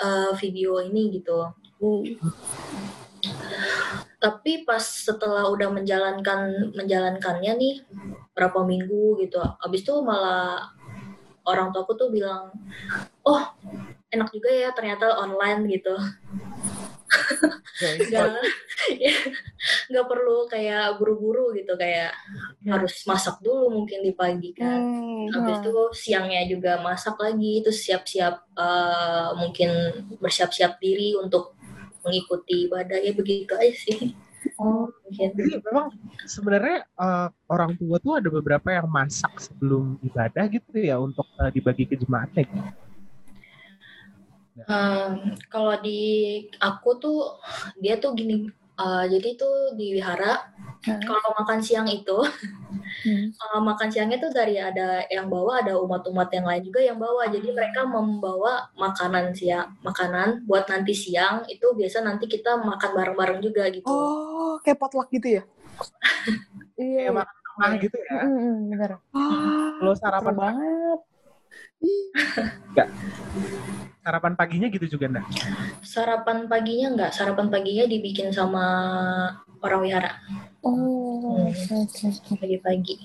eh, 0.00 0.32
video 0.40 0.80
ini 0.80 1.20
gitu. 1.20 1.38
Tapi 4.20 4.68
pas 4.68 4.80
setelah 4.80 5.48
udah 5.48 5.68
menjalankan 5.72 6.72
menjalankannya 6.76 7.52
nih 7.56 7.74
berapa 8.36 8.64
minggu 8.64 9.20
gitu 9.20 9.36
abis 9.36 9.80
itu 9.84 9.94
malah 10.00 10.72
orang 11.50 11.74
tuaku 11.74 11.98
tuh 11.98 12.08
bilang 12.14 12.54
oh 13.26 13.42
enak 14.10 14.28
juga 14.34 14.50
ya 14.50 14.70
ternyata 14.74 15.18
online 15.18 15.66
gitu. 15.70 15.94
Nggak 17.80 18.26
ya, 19.02 19.14
nggak 19.88 20.06
perlu 20.06 20.46
kayak 20.46 21.00
buru-buru 21.00 21.52
gitu 21.56 21.74
kayak 21.80 22.12
harus 22.64 23.02
masak 23.08 23.40
dulu 23.40 23.72
mungkin 23.72 24.04
di 24.04 24.12
pagi 24.12 24.52
kan. 24.52 24.78
Hmm. 24.78 25.26
habis 25.32 25.58
itu 25.64 25.74
siangnya 25.96 26.42
juga 26.48 26.80
masak 26.80 27.16
lagi 27.20 27.64
terus 27.64 27.80
siap-siap 27.80 28.34
eh, 28.56 29.28
mungkin 29.36 29.70
bersiap-siap 30.20 30.76
diri 30.80 31.16
untuk 31.16 31.56
mengikuti 32.04 32.68
ibadah 32.68 33.00
ya 33.00 33.12
begitu 33.12 33.52
aja 33.56 33.74
sih 33.76 34.16
Oh, 34.60 34.92
mungkin 35.08 35.32
Jadi 35.40 35.56
memang 35.64 35.88
sebenarnya 36.28 36.84
eh, 36.84 37.28
orang 37.48 37.72
tua 37.80 37.96
tuh 37.96 38.20
ada 38.20 38.28
beberapa 38.28 38.68
yang 38.68 38.84
masak 38.92 39.40
sebelum 39.40 39.96
ibadah 40.04 40.44
gitu 40.52 40.76
ya 40.76 41.00
untuk 41.00 41.24
eh, 41.40 41.48
dibagi 41.48 41.88
ke 41.88 41.96
jemaatnya. 41.96 42.44
gitu. 42.44 42.60
Hmm, 44.68 45.40
kalau 45.48 45.80
di 45.80 46.00
aku 46.60 47.00
tuh 47.00 47.40
dia 47.80 47.96
tuh 47.96 48.12
gini 48.12 48.52
eh, 48.80 49.04
jadi 49.12 49.28
tuh 49.36 49.76
di 49.76 49.96
wihara 50.00 50.34
Hmm. 50.80 50.96
kalau 51.04 51.36
makan 51.36 51.60
siang 51.60 51.84
itu 51.84 52.16
Hmm. 53.04 53.28
eh, 53.36 53.60
makan 53.60 53.88
siangnya 53.92 54.16
tuh 54.16 54.32
dari 54.32 54.56
ada 54.56 55.04
yang 55.12 55.28
bawa 55.28 55.60
ada 55.60 55.76
umat-umat 55.76 56.32
yang 56.32 56.48
lain 56.48 56.64
juga 56.64 56.80
yang 56.80 56.96
bawa 56.96 57.28
jadi 57.28 57.52
mereka 57.52 57.84
membawa 57.84 58.64
makanan 58.72 59.36
siang 59.36 59.76
makanan 59.84 60.48
buat 60.48 60.64
nanti 60.72 60.96
siang 60.96 61.44
itu 61.52 61.76
biasa 61.76 62.00
nanti 62.00 62.24
kita 62.24 62.56
makan 62.56 62.96
bareng-bareng 62.96 63.40
juga 63.44 63.68
gitu 63.68 63.84
Oh, 63.84 64.56
kayak 64.64 64.80
potluck 64.80 65.12
gitu 65.12 65.40
ya? 65.40 65.42
Iya, 66.80 67.12
Kayak 67.12 67.14
makan 67.20 67.36
rumah 67.44 67.70
gitu 67.76 67.96
ya. 68.00 68.12
Mm, 68.24 68.56
bener. 68.72 68.90
Ah, 69.12 69.76
Lo 69.84 69.92
sarapan 69.92 70.32
banget. 70.32 70.98
Sarapan 74.00 74.32
paginya 74.34 74.68
gitu 74.72 74.86
juga 74.98 75.06
enggak? 75.12 75.26
sarapan 75.84 76.48
paginya 76.48 76.86
enggak 76.96 77.10
sarapan 77.12 77.46
paginya 77.52 77.84
dibikin 77.84 78.32
sama 78.32 78.64
orang 79.60 79.80
wihara. 79.84 80.12
Oh, 80.64 81.48
Hmm. 81.48 82.36
pagi-pagi. 82.36 82.96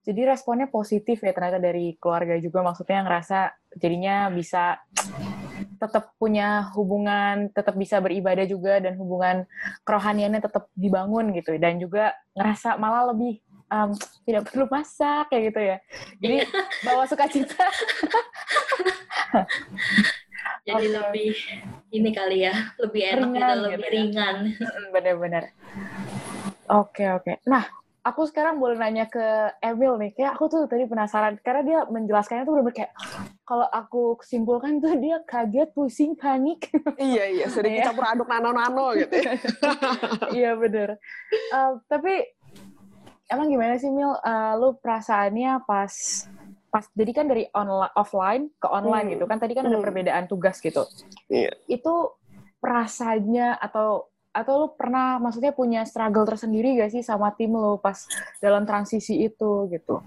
Jadi 0.00 0.20
responnya 0.26 0.66
positif 0.66 1.22
ya 1.22 1.30
ternyata 1.30 1.62
dari 1.62 1.94
keluarga 2.00 2.34
juga. 2.40 2.66
Maksudnya 2.66 3.06
ngerasa 3.06 3.38
jadinya 3.78 4.26
bisa 4.32 4.80
tetap 5.78 6.12
punya 6.18 6.66
hubungan, 6.74 7.52
tetap 7.54 7.78
bisa 7.78 8.02
beribadah 8.02 8.44
juga 8.48 8.80
dan 8.82 8.98
hubungan 8.98 9.46
kerohaniannya 9.86 10.40
tetap 10.42 10.66
dibangun 10.74 11.30
gitu. 11.36 11.54
Dan 11.60 11.78
juga 11.78 12.16
ngerasa 12.34 12.74
malah 12.80 13.12
lebih 13.14 13.38
um, 13.70 13.90
tidak 14.26 14.50
perlu 14.50 14.66
masak 14.68 15.30
kayak 15.30 15.42
gitu 15.50 15.60
ya. 15.62 15.76
Jadi 16.20 16.36
bawa 16.86 17.02
sukacita. 17.06 17.64
jadi 20.66 20.86
Oke. 20.86 20.96
lebih 20.98 21.32
ini 21.90 22.10
kali 22.12 22.44
ya 22.44 22.54
lebih 22.78 23.02
enak 23.06 23.30
Ringan 23.32 23.32
gitu, 23.32 23.40
gitu 23.40 23.64
lebih 23.64 23.86
ya. 23.88 23.94
ringan 23.96 24.36
Bener-bener. 24.92 25.44
Oke 26.68 27.06
oke. 27.10 27.42
Nah 27.46 27.64
aku 28.00 28.24
sekarang 28.24 28.56
boleh 28.56 28.78
nanya 28.78 29.06
ke 29.06 29.22
Emil 29.60 29.98
nih. 29.98 30.10
Kayak 30.14 30.36
aku 30.36 30.44
tuh 30.48 30.62
tadi 30.66 30.86
penasaran 30.86 31.36
karena 31.40 31.62
dia 31.64 31.78
menjelaskannya 31.88 32.44
tuh 32.44 32.54
bener 32.56 32.72
kayak 32.72 32.92
kalau 33.42 33.66
aku 33.66 34.16
simpulkan 34.22 34.78
tuh 34.78 34.94
dia 34.96 35.18
kaget, 35.26 35.68
pusing, 35.74 36.14
panik. 36.14 36.70
iya, 37.00 37.26
iya. 37.28 37.46
Sering 37.50 37.76
Iya. 37.76 37.90
campur 37.90 38.06
aduk 38.06 38.28
nano-nano 38.30 38.94
gitu 38.94 39.14
ya. 39.14 39.32
Iya 40.30 40.50
bener. 40.56 40.96
Eh, 41.32 41.70
tapi 41.90 42.24
emang 43.30 43.46
gimana 43.48 43.78
sih 43.78 43.88
Mil? 43.88 44.10
Eh, 44.12 44.52
lu 44.58 44.74
perasaannya 44.76 45.62
pas 45.64 45.92
pas 46.70 46.86
jadi 46.94 47.10
kan 47.10 47.26
dari 47.26 47.50
online 47.50 47.94
offline 47.98 48.42
ke 48.54 48.66
online 48.66 49.06
Hmm. 49.10 49.12
gitu 49.18 49.24
kan 49.26 49.38
tadi 49.38 49.58
kan 49.58 49.66
ada 49.66 49.74
Hmm. 49.74 49.86
perbedaan 49.86 50.24
tugas 50.26 50.58
gitu. 50.58 50.86
Iya. 51.26 51.50
Itu 51.66 52.14
perasaannya 52.58 53.58
atau 53.58 54.06
atau 54.30 54.54
lu 54.54 54.68
pernah 54.78 55.18
maksudnya 55.18 55.50
punya 55.50 55.82
struggle 55.82 56.22
tersendiri 56.22 56.78
gak 56.78 56.94
sih 56.94 57.02
sama 57.02 57.34
tim 57.34 57.50
lu 57.50 57.82
pas 57.82 58.06
dalam 58.38 58.62
transisi 58.62 59.18
itu 59.18 59.66
gitu? 59.66 59.98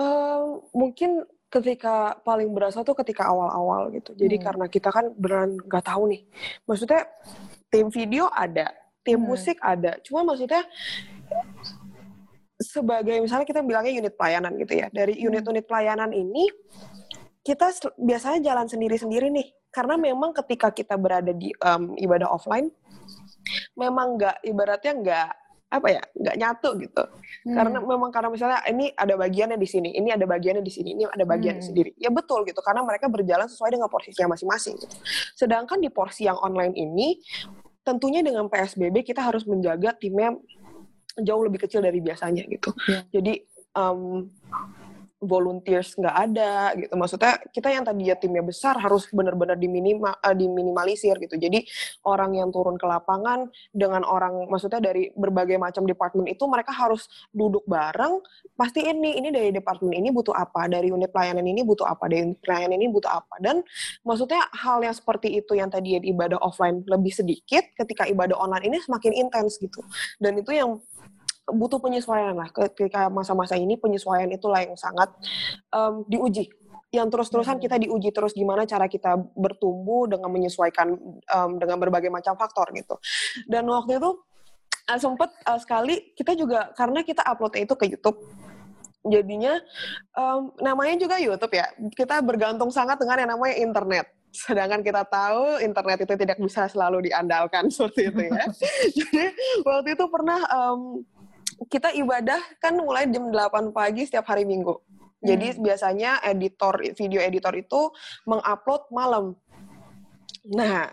Eh, 0.00 0.44
mungkin 0.72 1.28
ketika 1.50 2.16
paling 2.22 2.48
berasa 2.56 2.80
tuh 2.80 2.96
ketika 2.96 3.28
awal-awal 3.28 3.92
gitu. 3.92 4.16
Jadi 4.16 4.40
Hmm. 4.40 4.44
karena 4.48 4.66
kita 4.70 4.88
kan 4.88 5.12
beneran 5.12 5.60
nggak 5.60 5.84
tahu 5.84 6.08
nih. 6.08 6.22
Maksudnya 6.64 7.04
tim 7.68 7.92
video 7.92 8.32
ada, 8.32 8.72
tim 9.04 9.20
Hmm. 9.20 9.28
musik 9.28 9.60
ada. 9.60 10.00
Cuma 10.00 10.24
maksudnya 10.24 10.64
sebagai 12.60 13.16
misalnya 13.24 13.48
kita 13.48 13.64
bilangnya 13.64 14.04
unit 14.04 14.14
pelayanan 14.14 14.52
gitu 14.60 14.84
ya. 14.84 14.86
Dari 14.92 15.16
Hmm. 15.16 15.32
unit-unit 15.32 15.64
pelayanan 15.64 16.12
ini 16.12 16.44
kita 17.40 17.72
biasanya 17.96 18.44
jalan 18.44 18.68
sendiri-sendiri 18.68 19.32
nih. 19.32 19.48
Karena 19.72 19.96
memang 19.96 20.36
ketika 20.36 20.68
kita 20.68 21.00
berada 21.00 21.32
di 21.32 21.54
em, 21.56 21.96
ibadah 21.96 22.28
offline, 22.28 22.68
memang 23.78 24.20
nggak 24.20 24.36
ibaratnya 24.44 24.92
nggak 25.00 25.28
apa 25.70 25.86
ya 25.86 26.02
nggak 26.18 26.34
nyatu 26.34 26.70
gitu 26.82 27.02
Hmm. 27.46 27.54
karena 27.54 27.78
memang 27.78 28.10
karena 28.10 28.26
misalnya 28.26 28.58
ini 28.66 28.90
ada 28.90 29.14
bagiannya 29.14 29.54
di 29.54 29.68
sini, 29.70 29.94
ini 29.94 30.10
ada 30.10 30.26
bagiannya 30.26 30.66
di 30.66 30.72
sini, 30.74 30.98
ini 30.98 31.06
ada 31.06 31.22
bagiannya 31.22 31.62
Hmm. 31.62 31.70
sendiri. 31.72 31.94
Ya 31.96 32.10
betul 32.10 32.42
gitu, 32.42 32.58
karena 32.60 32.82
mereka 32.82 33.06
berjalan 33.06 33.46
sesuai 33.46 33.78
dengan 33.78 33.86
porsinya 33.86 34.34
masing-masing. 34.34 34.74
Gitu. 34.76 34.96
Sedangkan 35.38 35.78
di 35.78 35.86
porsi 35.88 36.26
yang 36.26 36.36
online 36.42 36.74
ini, 36.74 37.22
tentunya 37.86 38.20
dengan 38.20 38.50
PSBB 38.50 39.06
kita 39.06 39.22
harus 39.22 39.46
menjaga 39.46 39.94
timnya 39.94 40.34
jauh 41.22 41.42
lebih 41.44 41.64
kecil 41.64 41.80
dari 41.84 41.98
biasanya 42.02 42.44
gitu. 42.48 42.70
Iya. 42.88 43.00
Jadi 43.14 43.32
um, 43.76 44.28
volunteers 45.20 45.92
nggak 46.00 46.16
ada 46.16 46.72
gitu. 46.80 46.96
Maksudnya 46.96 47.36
kita 47.52 47.68
yang 47.68 47.84
tadinya 47.84 48.16
timnya 48.16 48.40
besar 48.40 48.80
harus 48.80 49.04
benar-benar 49.12 49.60
diminima, 49.60 50.16
eh, 50.24 50.32
diminimalisir 50.32 51.20
gitu. 51.20 51.36
Jadi 51.36 51.60
orang 52.08 52.40
yang 52.40 52.48
turun 52.48 52.80
ke 52.80 52.88
lapangan 52.88 53.46
dengan 53.70 54.02
orang, 54.08 54.48
maksudnya 54.48 54.80
dari 54.80 55.12
berbagai 55.12 55.60
macam 55.60 55.84
departemen 55.84 56.32
itu 56.32 56.40
mereka 56.48 56.72
harus 56.72 57.06
duduk 57.30 57.62
bareng. 57.68 58.24
Pasti 58.56 58.88
ini, 58.88 59.20
ini 59.20 59.28
dari 59.28 59.52
departemen 59.52 59.92
ini 59.92 60.08
butuh 60.08 60.32
apa, 60.32 60.66
dari 60.72 60.88
unit 60.88 61.12
pelayanan 61.12 61.44
ini 61.44 61.60
butuh 61.62 61.84
apa, 61.84 62.08
dari 62.08 62.24
unit 62.24 62.40
pelayanan 62.40 62.80
ini 62.80 62.88
butuh 62.88 63.12
apa. 63.12 63.34
Dan 63.44 63.60
maksudnya 64.02 64.40
hal 64.56 64.80
yang 64.80 64.96
seperti 64.96 65.36
itu 65.36 65.52
yang 65.52 65.68
tadi 65.68 66.00
ibadah 66.00 66.40
offline 66.40 66.80
lebih 66.88 67.12
sedikit, 67.12 67.68
ketika 67.76 68.08
ibadah 68.08 68.40
online 68.40 68.72
ini 68.72 68.78
semakin 68.80 69.12
intens 69.12 69.60
gitu. 69.60 69.84
Dan 70.16 70.40
itu 70.40 70.56
yang 70.56 70.80
butuh 71.52 71.78
penyesuaian 71.82 72.34
lah. 72.34 72.48
Ketika 72.50 73.10
masa-masa 73.12 73.58
ini 73.58 73.76
penyesuaian 73.76 74.30
itulah 74.30 74.62
yang 74.62 74.78
sangat 74.78 75.10
em, 75.70 76.04
diuji. 76.06 76.50
Yang 76.90 77.08
terus-terusan 77.14 77.62
kita 77.62 77.78
diuji 77.78 78.10
terus 78.10 78.34
gimana 78.34 78.66
cara 78.66 78.90
kita 78.90 79.14
bertumbuh 79.38 80.10
dengan 80.10 80.30
menyesuaikan 80.30 80.98
em, 81.22 81.50
dengan 81.58 81.76
berbagai 81.78 82.10
macam 82.10 82.34
faktor 82.34 82.70
gitu. 82.74 82.98
Dan 83.46 83.66
waktu 83.70 83.98
itu 83.98 84.10
eh, 84.90 84.98
sempet 84.98 85.30
eh, 85.46 85.58
sekali 85.60 85.94
kita 86.18 86.34
juga 86.34 86.74
karena 86.74 87.06
kita 87.06 87.22
uploadnya 87.22 87.62
itu 87.66 87.74
ke 87.78 87.86
YouTube 87.86 88.18
jadinya 89.06 89.56
em, 90.16 90.42
namanya 90.60 90.96
juga 91.00 91.16
YouTube 91.16 91.54
ya. 91.56 91.66
Kita 91.94 92.20
bergantung 92.20 92.68
sangat 92.68 93.00
dengan 93.00 93.22
yang 93.24 93.30
namanya 93.38 93.56
internet. 93.56 94.06
Sedangkan 94.30 94.80
kita 94.86 95.02
tahu 95.10 95.58
internet 95.58 96.06
itu 96.06 96.14
tidak 96.14 96.38
bisa 96.38 96.70
selalu 96.70 97.10
diandalkan 97.10 97.66
seperti 97.74 98.14
itu 98.14 98.20
ya. 98.30 98.44
Jadi 98.98 99.24
waktu 99.66 99.88
itu 99.98 100.04
pernah 100.06 100.40
em, 100.46 100.80
kita 101.70 101.94
ibadah 101.96 102.38
kan 102.62 102.76
mulai 102.78 103.08
jam 103.10 103.30
8 103.30 103.74
pagi 103.74 104.06
setiap 104.06 104.30
hari 104.30 104.46
Minggu. 104.46 104.78
Jadi 105.20 105.60
biasanya 105.60 106.24
editor 106.24 106.80
video 106.96 107.20
editor 107.20 107.52
itu 107.52 107.92
mengupload 108.24 108.88
malam. 108.88 109.24
Nah, 110.48 110.88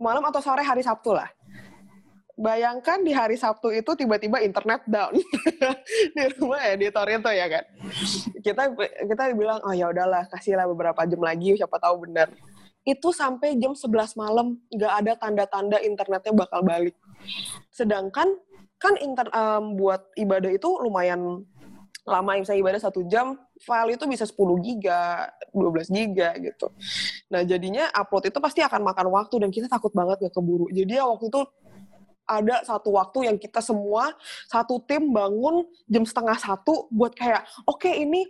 malam 0.00 0.24
atau 0.24 0.40
sore 0.40 0.64
hari 0.64 0.80
Sabtu 0.80 1.12
lah. 1.12 1.28
Bayangkan 2.38 3.02
di 3.02 3.10
hari 3.12 3.34
Sabtu 3.34 3.74
itu 3.74 3.98
tiba-tiba 3.98 4.38
internet 4.40 4.86
down 4.86 5.10
di 6.16 6.24
rumah 6.38 6.62
editor 6.70 7.04
itu 7.10 7.30
ya 7.34 7.46
kan. 7.50 7.64
Kita 8.40 8.62
kita 9.04 9.22
bilang 9.34 9.60
oh 9.66 9.74
ya 9.74 9.90
udahlah 9.90 10.24
kasihlah 10.30 10.64
beberapa 10.70 11.04
jam 11.04 11.20
lagi 11.20 11.58
siapa 11.58 11.76
tahu 11.76 12.08
benar. 12.08 12.32
Itu 12.86 13.12
sampai 13.12 13.58
jam 13.60 13.76
11 13.76 14.16
malam 14.16 14.56
nggak 14.70 14.92
ada 15.04 15.12
tanda-tanda 15.18 15.76
internetnya 15.84 16.32
bakal 16.32 16.64
balik. 16.64 16.96
Sedangkan 17.68 18.38
kan 18.78 18.94
inter, 19.02 19.26
em, 19.30 19.74
buat 19.74 20.14
ibadah 20.14 20.50
itu 20.54 20.70
lumayan 20.80 21.42
lama 22.08 22.40
misalnya 22.40 22.60
ibadah 22.64 22.80
satu 22.80 23.04
jam 23.04 23.36
file 23.60 24.00
itu 24.00 24.04
bisa 24.08 24.24
10 24.24 24.56
giga 24.64 25.28
12 25.52 25.92
giga 25.92 26.32
gitu 26.40 26.72
nah 27.28 27.44
jadinya 27.44 27.92
upload 27.92 28.32
itu 28.32 28.38
pasti 28.40 28.64
akan 28.64 28.80
makan 28.80 29.12
waktu 29.12 29.44
dan 29.44 29.50
kita 29.52 29.68
takut 29.68 29.92
banget 29.92 30.16
gak 30.24 30.32
keburu 30.32 30.72
jadi 30.72 31.02
ya 31.02 31.04
waktu 31.04 31.28
itu 31.28 31.44
ada 32.28 32.60
satu 32.64 32.92
waktu 32.96 33.28
yang 33.28 33.36
kita 33.36 33.60
semua 33.60 34.12
satu 34.48 34.80
tim 34.84 35.12
bangun 35.12 35.64
jam 35.88 36.04
setengah 36.04 36.36
satu 36.36 36.88
buat 36.92 37.12
kayak 37.12 37.44
oke 37.68 37.88
ini 37.88 38.24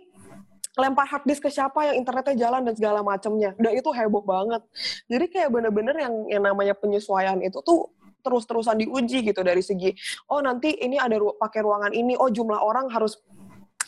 lempar 0.79 1.03
hard 1.03 1.27
disk 1.27 1.43
ke 1.43 1.51
siapa 1.51 1.91
yang 1.91 1.99
internetnya 1.99 2.47
jalan 2.47 2.63
dan 2.63 2.73
segala 2.77 3.03
macamnya. 3.03 3.51
Dan 3.59 3.75
itu 3.75 3.91
heboh 3.91 4.23
banget. 4.23 4.63
Jadi 5.11 5.25
kayak 5.27 5.49
bener-bener 5.51 5.95
yang 5.99 6.13
yang 6.31 6.43
namanya 6.47 6.71
penyesuaian 6.71 7.35
itu 7.43 7.59
tuh 7.59 7.91
terus-terusan 8.23 8.75
diuji 8.79 9.23
gitu 9.23 9.41
dari 9.41 9.63
segi 9.63 9.91
oh 10.29 10.39
nanti 10.43 10.75
ini 10.79 10.97
ada 10.99 11.17
ru- 11.17 11.35
pakai 11.35 11.61
ruangan 11.65 11.91
ini, 11.93 12.15
oh 12.15 12.29
jumlah 12.29 12.59
orang 12.59 12.87
harus 12.91 13.17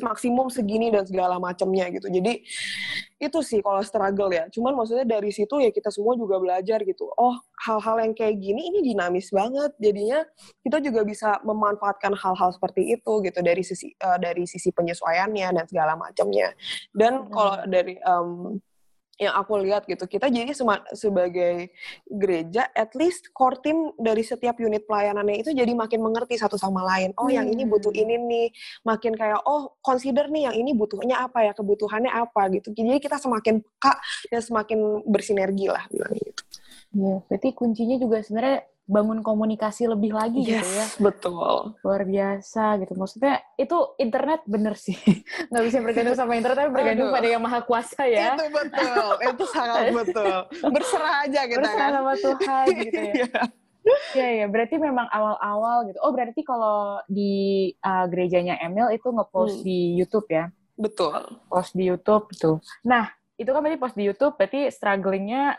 maksimum 0.01 0.49
segini 0.49 0.89
dan 0.89 1.05
segala 1.05 1.37
macamnya 1.37 1.85
gitu. 1.93 2.09
Jadi 2.09 2.41
itu 3.21 3.39
sih 3.45 3.61
kalau 3.61 3.83
struggle 3.85 4.33
ya. 4.33 4.49
Cuman 4.49 4.73
maksudnya 4.73 5.05
dari 5.05 5.29
situ 5.29 5.61
ya 5.61 5.69
kita 5.69 5.93
semua 5.93 6.17
juga 6.17 6.41
belajar 6.41 6.81
gitu. 6.81 7.05
Oh, 7.19 7.37
hal-hal 7.67 8.01
yang 8.01 8.13
kayak 8.17 8.39
gini 8.39 8.71
ini 8.73 8.79
dinamis 8.81 9.29
banget. 9.29 9.75
Jadinya 9.77 10.25
kita 10.65 10.81
juga 10.81 11.05
bisa 11.05 11.37
memanfaatkan 11.45 12.17
hal-hal 12.17 12.49
seperti 12.55 12.97
itu 12.97 13.13
gitu 13.21 13.39
dari 13.45 13.61
sisi 13.61 13.93
eh, 13.93 14.17
dari 14.17 14.47
sisi 14.49 14.73
penyesuaiannya 14.73 15.47
dan 15.61 15.65
segala 15.69 15.93
macamnya. 15.93 16.55
Dan 16.95 17.29
kalau 17.29 17.61
dari 17.69 17.99
em, 18.01 18.57
yang 19.21 19.37
aku 19.37 19.61
lihat 19.61 19.85
gitu, 19.85 20.09
kita 20.09 20.33
jadi 20.33 20.49
sema- 20.57 20.81
sebagai 20.97 21.69
gereja, 22.09 22.65
at 22.73 22.89
least 22.97 23.29
core 23.37 23.61
team 23.61 23.93
dari 24.01 24.25
setiap 24.25 24.57
unit 24.57 24.89
pelayanannya 24.89 25.45
itu 25.45 25.53
jadi 25.53 25.69
makin 25.77 26.01
mengerti 26.01 26.41
satu 26.41 26.57
sama 26.57 26.81
lain. 26.81 27.13
Oh, 27.21 27.29
yang 27.29 27.45
ini 27.45 27.69
butuh 27.69 27.93
ini 27.93 28.17
nih, 28.17 28.47
makin 28.81 29.13
kayak 29.13 29.45
oh 29.45 29.77
consider 29.85 30.25
nih 30.25 30.49
yang 30.49 30.55
ini 30.57 30.73
butuhnya 30.73 31.21
apa 31.21 31.45
ya, 31.45 31.53
kebutuhannya 31.53 32.09
apa 32.09 32.49
gitu. 32.57 32.73
Jadi 32.73 32.97
kita 32.97 33.21
semakin 33.21 33.61
peka 33.61 33.93
dan 34.33 34.41
semakin 34.41 35.05
bersinergi 35.05 35.69
lah 35.69 35.85
bilang 35.93 36.17
gitu. 36.17 36.41
Iya, 36.91 37.23
berarti 37.25 37.49
kuncinya 37.51 37.95
juga 37.95 38.19
sebenarnya 38.19 38.59
bangun 38.83 39.23
komunikasi 39.23 39.87
lebih 39.87 40.11
lagi 40.11 40.43
gitu 40.43 40.59
ya. 40.59 40.83
betul. 40.99 41.79
Luar 41.79 42.03
biasa 42.03 42.75
gitu. 42.77 42.91
Maksudnya 42.93 43.39
itu 43.55 43.77
internet 43.95 44.43
bener 44.43 44.75
sih. 44.75 44.99
Nggak 45.49 45.63
bisa 45.63 45.77
bergantung 45.79 46.17
sama 46.19 46.35
internet, 46.35 46.57
tapi 46.59 46.71
bergantung 46.75 47.07
Aduh. 47.07 47.15
pada 47.15 47.27
yang 47.29 47.39
maha 47.39 47.59
kuasa 47.63 48.03
ya. 48.03 48.35
Itu 48.35 48.45
betul, 48.51 49.07
itu 49.23 49.43
sangat 49.47 49.83
betul. 50.03 50.35
Berserah 50.67 51.15
aja 51.23 51.41
kita 51.47 51.59
Berserah 51.63 51.79
kan. 51.87 51.91
sama 51.95 52.13
Tuhan 52.19 52.65
gitu 52.83 52.99
ya. 52.99 53.13
Iya. 53.15 53.41
Iya, 54.13 54.27
iya. 54.35 54.45
Berarti 54.45 54.75
memang 54.77 55.07
awal-awal 55.07 55.87
gitu. 55.87 55.97
Oh, 56.03 56.11
berarti 56.11 56.41
kalau 56.43 56.99
di 57.07 57.33
uh, 57.79 58.05
gerejanya 58.05 58.59
Emil 58.59 58.91
itu 58.91 59.07
ngepost 59.07 59.63
Hmm. 59.63 59.65
di 59.65 59.79
YouTube 59.95 60.27
ya? 60.27 60.51
Betul. 60.75 61.15
Post 61.47 61.71
di 61.73 61.87
YouTube 61.87 62.27
gitu. 62.29 62.59
Nah, 62.83 63.07
itu 63.37 63.47
kan 63.47 63.57
berarti 63.57 63.79
post 63.79 63.95
di 63.95 64.03
YouTube, 64.03 64.35
berarti 64.35 64.67
strugglingnya 64.67 65.55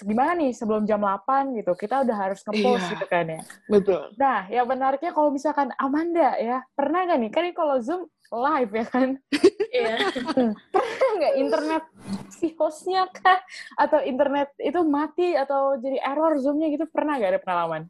gimana 0.00 0.32
nih 0.32 0.56
sebelum 0.56 0.88
jam 0.88 1.04
8 1.04 1.52
gitu. 1.60 1.76
Kita 1.76 2.00
udah 2.00 2.16
harus 2.16 2.40
ngepost 2.40 2.88
Iya. 2.88 2.92
gitu 2.96 3.06
kan 3.06 3.24
ya. 3.28 3.40
Betul. 3.68 4.02
Nah, 4.16 4.40
yang 4.48 4.64
menariknya 4.64 5.12
kalau 5.12 5.28
misalkan 5.28 5.68
Amanda 5.76 6.32
ya, 6.40 6.64
pernah 6.72 7.04
nggak 7.04 7.18
nih? 7.20 7.30
Kan 7.30 7.42
ini 7.48 7.54
kalau 7.54 7.76
Zoom 7.84 8.02
live 8.32 8.72
ya 8.72 8.86
kan? 8.88 9.08
Iya. 9.72 9.96
Pernah 10.76 11.10
nggak 11.16 11.34
internet 11.40 11.82
si 12.28 12.52
hostnya 12.60 13.08
kah? 13.08 13.40
Atau 13.80 14.04
internet 14.04 14.52
itu 14.60 14.84
mati 14.84 15.32
atau 15.32 15.80
jadi 15.80 15.96
error 15.96 16.36
Zoom-nya 16.36 16.68
gitu? 16.68 16.84
Pernah 16.92 17.16
nggak 17.16 17.32
ada 17.32 17.40
pengalaman? 17.40 17.82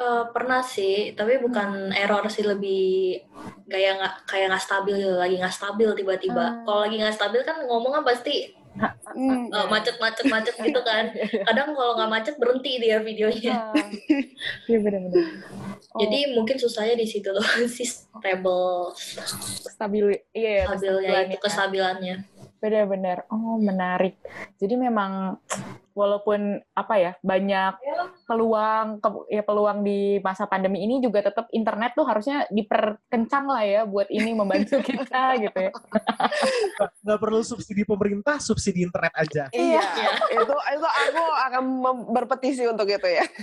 Eh, 0.00 0.24
pernah 0.32 0.64
sih, 0.64 1.12
tapi 1.12 1.36
bukan 1.36 1.92
error 1.92 2.24
sih 2.32 2.40
lebih 2.40 3.20
kayak 3.68 4.00
nggak 4.00 4.14
kayak 4.24 4.46
nggak 4.48 4.64
stabil 4.64 4.96
gitu, 4.96 5.12
lagi 5.12 5.36
nggak 5.36 5.52
stabil 5.52 5.88
tiba-tiba. 5.92 6.40
Ah. 6.40 6.52
Kalau 6.64 6.80
lagi 6.88 6.96
nggak 6.96 7.16
stabil 7.20 7.40
kan 7.44 7.56
ngomong 7.68 8.00
kan 8.00 8.04
pasti 8.08 8.56
Macet-macet-macet 9.70 10.54
gitu 10.56 10.80
kan. 10.80 11.10
Kadang 11.46 11.74
kalau 11.74 11.92
nggak 11.98 12.10
macet 12.10 12.34
berhenti 12.38 12.78
dia 12.78 13.02
videonya. 13.02 13.74
Ah, 13.74 13.86
Iya 14.66 14.78
benar-benar. 14.80 15.26
Oh, 15.90 16.00
Jadi 16.00 16.38
mungkin 16.38 16.54
susahnya 16.54 16.94
di 16.94 17.02
situ 17.04 17.28
loh, 17.28 17.42
si 17.66 17.82
stable, 17.82 18.94
stabil, 19.66 20.22
iya, 20.30 20.62
ya, 20.62 20.64
stabilnya 20.70 20.78
kestabilannya. 20.78 21.26
itu 21.26 21.36
kestabilannya. 21.42 22.16
Benar-benar. 22.60 23.18
Oh, 23.28 23.58
menarik. 23.58 24.14
Jadi 24.56 24.74
memang 24.76 25.40
walaupun 26.00 26.64
apa 26.72 26.94
ya 26.96 27.12
banyak 27.20 27.76
peluang 28.24 29.04
ke- 29.04 29.26
ya 29.28 29.42
peluang 29.44 29.84
di 29.84 30.16
masa 30.24 30.48
pandemi 30.48 30.80
ini 30.80 31.04
juga 31.04 31.28
tetap 31.28 31.52
internet 31.52 31.92
tuh 31.92 32.08
harusnya 32.08 32.48
diperkencang 32.48 33.44
lah 33.44 33.60
ya 33.60 33.80
buat 33.84 34.08
ini 34.08 34.32
membantu 34.32 34.80
kita 34.88 35.36
gitu 35.44 35.58
ya. 35.68 35.72
Nggak 37.04 37.20
perlu 37.20 37.44
subsidi 37.44 37.84
pemerintah, 37.84 38.40
subsidi 38.40 38.80
internet 38.88 39.12
aja. 39.12 39.44
Iya, 39.52 39.84
itu 40.32 40.54
itu 40.56 40.86
aku 40.88 41.24
akan 41.50 41.62
berpetisi 42.16 42.64
untuk 42.64 42.88
itu 42.88 43.08
ya. 43.08 43.24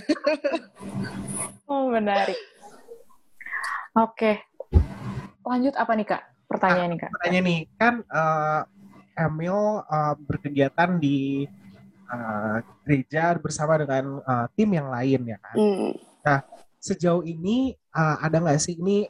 Oh, 1.68 1.92
menarik. 1.92 2.40
Oke. 3.92 4.40
Lanjut 5.44 5.76
apa 5.76 5.92
nih, 5.92 6.06
Kak? 6.08 6.22
Pertanyaan 6.48 6.96
nih, 6.96 7.00
Kak. 7.04 7.10
Pertanyaan 7.12 7.44
nih, 7.44 7.60
kan 7.76 7.94
eh, 8.08 8.60
Emil 9.20 9.84
eh, 9.84 10.14
berkegiatan 10.16 10.96
di 10.96 11.44
eh, 12.08 12.56
gereja 12.84 13.36
bersama 13.36 13.76
dengan 13.76 14.20
eh, 14.24 14.46
tim 14.56 14.70
yang 14.72 14.88
lain 14.88 15.20
ya 15.28 15.38
kan. 15.40 15.56
Hmm. 15.56 15.92
Sejauh 16.78 17.26
ini 17.26 17.76
eh, 17.76 18.16
ada 18.22 18.36
nggak 18.40 18.60
sih 18.60 18.78
ini 18.80 19.04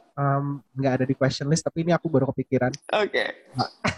nggak 0.75 0.93
ada 1.01 1.05
di 1.07 1.15
question 1.15 1.47
list 1.47 1.65
tapi 1.65 1.87
ini 1.87 1.95
aku 1.95 2.11
baru 2.11 2.29
kepikiran. 2.35 2.71
Oke. 2.99 3.25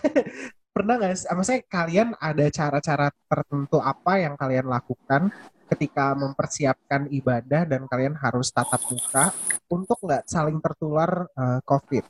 Pernah 0.76 0.96
nggak 1.04 1.14
sih, 1.20 1.28
maksudnya 1.36 1.62
kalian 1.68 2.10
ada 2.16 2.46
cara-cara 2.48 3.08
tertentu 3.28 3.78
apa 3.84 4.24
yang 4.24 4.40
kalian 4.40 4.72
lakukan 4.72 5.28
ketika 5.72 6.12
mempersiapkan 6.16 7.08
ibadah 7.08 7.64
dan 7.64 7.88
kalian 7.88 8.16
harus 8.20 8.52
tatap 8.52 8.84
muka 8.92 9.32
untuk 9.72 10.00
nggak 10.04 10.28
saling 10.28 10.60
tertular 10.60 11.28
eh, 11.32 11.60
COVID? 11.64 12.06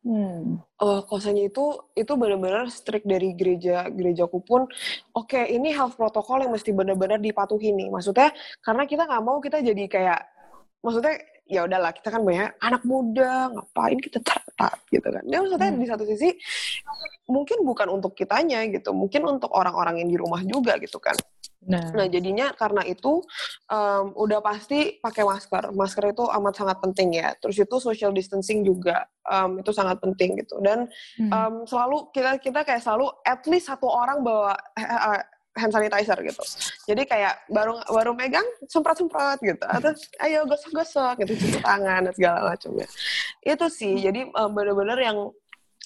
Hmm. 0.00 0.56
Oh, 0.80 1.04
kosannya 1.04 1.52
itu 1.52 1.76
itu 1.92 2.12
benar-benar 2.16 2.72
strict 2.72 3.04
dari 3.04 3.36
gereja 3.36 3.84
gerejaku 3.92 4.40
pun. 4.40 4.64
Oke, 5.12 5.44
ini 5.44 5.76
health 5.76 6.00
protokol 6.00 6.40
yang 6.40 6.52
mesti 6.56 6.72
benar-benar 6.72 7.20
dipatuhi 7.20 7.68
nih. 7.76 7.92
Maksudnya 7.92 8.32
karena 8.64 8.88
kita 8.88 9.04
nggak 9.04 9.22
mau 9.28 9.44
kita 9.44 9.60
jadi 9.60 9.84
kayak, 9.92 10.20
maksudnya 10.80 11.20
ya 11.50 11.66
udahlah 11.66 11.90
kita 11.90 12.14
kan 12.14 12.22
banyak 12.22 12.54
anak 12.62 12.82
muda 12.86 13.50
ngapain 13.50 13.98
kita 13.98 14.22
taat 14.22 14.78
gitu 14.88 15.08
kan. 15.10 15.24
Ya 15.26 15.42
maksudnya 15.42 15.74
Hmm. 15.74 15.82
di 15.82 15.86
satu 15.90 16.04
sisi 16.06 16.30
mungkin 17.26 17.66
bukan 17.66 17.90
untuk 17.90 18.14
kitanya 18.14 18.62
gitu, 18.70 18.94
mungkin 18.94 19.26
untuk 19.26 19.50
orang-orang 19.50 20.06
yang 20.06 20.08
di 20.08 20.16
rumah 20.16 20.40
juga 20.46 20.78
gitu 20.78 21.02
kan. 21.02 21.18
Nah, 21.60 21.92
Nah, 21.92 22.08
jadinya 22.08 22.56
karena 22.56 22.80
itu 22.88 23.20
em, 23.68 24.16
udah 24.16 24.40
pasti 24.40 24.96
pakai 24.96 25.28
masker. 25.28 25.76
Masker 25.76 26.16
itu 26.16 26.24
amat 26.24 26.54
sangat 26.56 26.80
penting 26.80 27.20
ya. 27.20 27.36
Terus 27.36 27.60
itu 27.60 27.76
social 27.76 28.16
distancing 28.16 28.64
juga 28.64 29.04
em, 29.28 29.60
itu 29.60 29.68
sangat 29.68 30.00
penting 30.00 30.40
gitu. 30.40 30.56
Dan 30.64 30.88
hmm. 31.20 31.28
em, 31.28 31.54
selalu 31.68 32.08
kita 32.16 32.40
kita 32.40 32.64
kayak 32.64 32.80
selalu 32.80 33.12
at 33.28 33.44
least 33.44 33.68
satu 33.68 33.84
orang 33.92 34.24
bawa 34.24 34.56
eh, 34.72 34.88
eh, 34.88 35.20
hand 35.60 35.72
sanitizer 35.76 36.16
gitu. 36.24 36.42
Jadi 36.88 37.02
kayak 37.04 37.44
baru 37.52 37.76
baru 37.92 38.16
megang 38.16 38.46
semprot-semprot 38.64 39.38
gitu. 39.44 39.66
Atau 39.68 39.92
ayo 40.24 40.48
gosok-gosok 40.48 41.20
gitu 41.24 41.32
cuci 41.36 41.60
tangan 41.60 42.08
dan 42.08 42.14
segala 42.16 42.38
macamnya. 42.56 42.88
Itu 43.44 43.68
sih. 43.68 44.00
Jadi 44.00 44.26
em, 44.26 44.50
bener-bener 44.50 44.98
yang 44.98 45.18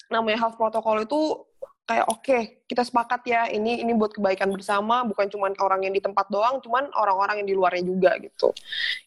namanya 0.07 0.47
health 0.47 0.55
protocol 0.55 1.03
itu 1.03 1.43
kayak 1.85 2.05
oke 2.09 2.37
kita 2.65 2.81
sepakat 2.81 3.21
ya 3.29 3.41
ini 3.53 3.85
ini 3.85 3.93
buat 3.93 4.09
kebaikan 4.09 4.49
bersama 4.49 5.05
bukan 5.05 5.29
cuma 5.29 5.53
orang 5.61 5.85
yang 5.85 5.93
di 5.93 6.01
tempat 6.01 6.25
doang 6.33 6.57
cuman 6.65 6.89
orang-orang 6.97 7.45
yang 7.45 7.47
di 7.53 7.55
luarnya 7.55 7.85
juga 7.85 8.17
gitu 8.17 8.49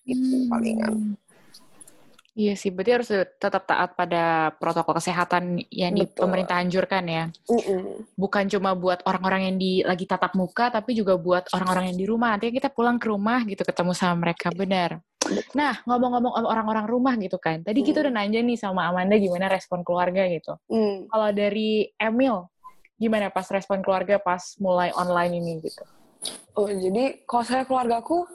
itu 0.07 0.47
palingan 0.47 1.19
Iya 2.39 2.55
sih, 2.55 2.71
berarti 2.71 2.93
harus 2.95 3.11
tetap 3.11 3.67
taat 3.67 3.99
pada 3.99 4.55
protokol 4.63 5.03
kesehatan 5.03 5.59
yang 5.75 5.91
di 5.91 6.07
Betul. 6.07 6.23
pemerintah 6.23 6.63
anjurkan 6.63 7.03
ya. 7.11 7.25
Mm-mm. 7.51 8.07
Bukan 8.15 8.47
cuma 8.47 8.79
buat 8.79 9.03
orang-orang 9.03 9.51
yang 9.51 9.57
di 9.59 9.83
lagi 9.83 10.07
tatap 10.07 10.39
muka, 10.39 10.71
tapi 10.71 10.95
juga 10.95 11.19
buat 11.19 11.51
orang-orang 11.51 11.91
yang 11.91 11.99
di 11.99 12.07
rumah. 12.07 12.39
Nanti 12.39 12.55
kita 12.55 12.71
pulang 12.71 12.95
ke 13.03 13.11
rumah 13.11 13.43
gitu, 13.43 13.67
ketemu 13.67 13.91
sama 13.91 14.23
mereka, 14.23 14.55
benar. 14.55 15.03
Nah, 15.51 15.83
ngomong-ngomong 15.83 16.39
orang-orang 16.47 16.87
rumah 16.87 17.19
gitu 17.19 17.43
kan. 17.43 17.67
Tadi 17.67 17.83
kita 17.83 18.01
Hmm. 18.01 18.05
udah 18.07 18.13
nanya 18.23 18.39
nih 18.39 18.55
sama 18.55 18.87
Amanda 18.87 19.19
gimana 19.19 19.51
respon 19.51 19.83
keluarga 19.83 20.23
gitu. 20.31 20.55
Mm. 20.71 21.11
Kalau 21.11 21.29
dari 21.35 21.91
Emil, 21.99 22.47
gimana 23.03 23.35
pas 23.35 23.51
respon 23.51 23.83
keluarga 23.83 24.23
pas 24.23 24.55
mulai 24.63 24.95
online 24.95 25.43
ini 25.43 25.53
gitu? 25.67 25.83
Oh, 26.59 26.67
jadi 26.67 27.23
kalau 27.23 27.45
saya 27.47 27.63
keluargaku, 27.63 28.27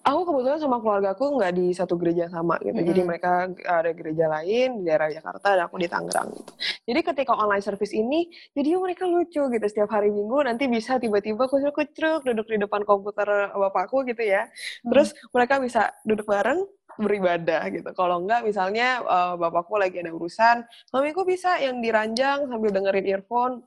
aku 0.00 0.20
kebetulan 0.24 0.56
sama 0.56 0.80
keluargaku 0.80 1.36
nggak 1.36 1.52
di 1.60 1.66
satu 1.76 2.00
gereja 2.00 2.24
sama 2.32 2.56
gitu. 2.64 2.80
Jadi 2.80 3.00
Mm-mm. 3.04 3.04
mereka 3.04 3.52
ada 3.52 3.90
gereja 3.92 4.32
lain 4.32 4.80
di 4.80 4.82
daerah 4.88 5.12
Jakarta 5.12 5.60
dan 5.60 5.68
aku 5.68 5.76
di 5.76 5.84
Tangerang 5.84 6.32
gitu. 6.32 6.52
Jadi 6.88 7.00
ketika 7.04 7.36
online 7.36 7.60
service 7.60 7.92
ini, 7.92 8.32
jadi 8.56 8.80
mereka 8.80 9.04
lucu 9.04 9.44
gitu. 9.52 9.66
Setiap 9.68 9.92
hari 9.92 10.08
Minggu 10.08 10.40
nanti 10.48 10.72
bisa 10.72 10.96
tiba-tiba 10.96 11.52
kucruk-kucruk 11.52 12.24
duduk 12.24 12.48
di 12.48 12.64
depan 12.64 12.80
komputer 12.88 13.52
bapakku 13.52 14.08
gitu 14.08 14.24
ya. 14.24 14.48
Terus 14.88 15.12
mereka 15.36 15.60
bisa 15.60 15.92
duduk 16.08 16.24
bareng, 16.32 16.64
beribadah 16.96 17.60
gitu. 17.76 17.92
Kalau 17.92 18.24
enggak 18.24 18.40
misalnya 18.40 19.04
eh, 19.04 19.34
bapakku 19.36 19.76
lagi 19.76 20.00
ada 20.00 20.16
urusan, 20.16 20.64
mami 20.96 21.12
kok 21.12 21.28
bisa 21.28 21.60
yang 21.60 21.84
diranjang 21.84 22.48
sambil 22.48 22.72
dengerin 22.72 23.04
earphone, 23.20 23.60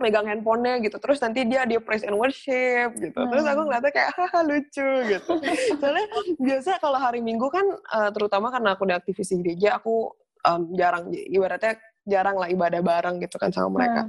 megang 0.00 0.26
handphonenya 0.26 0.80
gitu. 0.80 0.96
Terus 0.96 1.20
nanti 1.20 1.44
dia 1.44 1.68
dia 1.68 1.78
praise 1.78 2.02
and 2.02 2.16
worship 2.16 2.96
gitu. 2.96 3.14
Terus 3.14 3.44
aku 3.44 3.60
ngeliatnya 3.68 3.92
kayak 3.92 4.10
haha 4.16 4.40
lucu 4.42 4.90
gitu. 5.06 5.32
Soalnya 5.80 6.06
biasa 6.40 6.80
kalau 6.80 6.98
hari 6.98 7.20
Minggu 7.20 7.46
kan 7.52 7.66
eh, 7.70 8.10
terutama 8.16 8.48
karena 8.48 8.74
aku 8.74 8.88
udah 8.88 8.96
aktivis 8.98 9.30
di 9.30 9.44
gereja, 9.44 9.76
aku 9.76 10.10
em, 10.42 10.62
jarang 10.74 11.12
ibaratnya 11.12 11.76
jarang 12.08 12.40
lah 12.40 12.48
ibadah 12.48 12.80
bareng 12.80 13.20
gitu 13.20 13.36
kan 13.36 13.52
sama 13.52 13.68
mereka. 13.76 14.08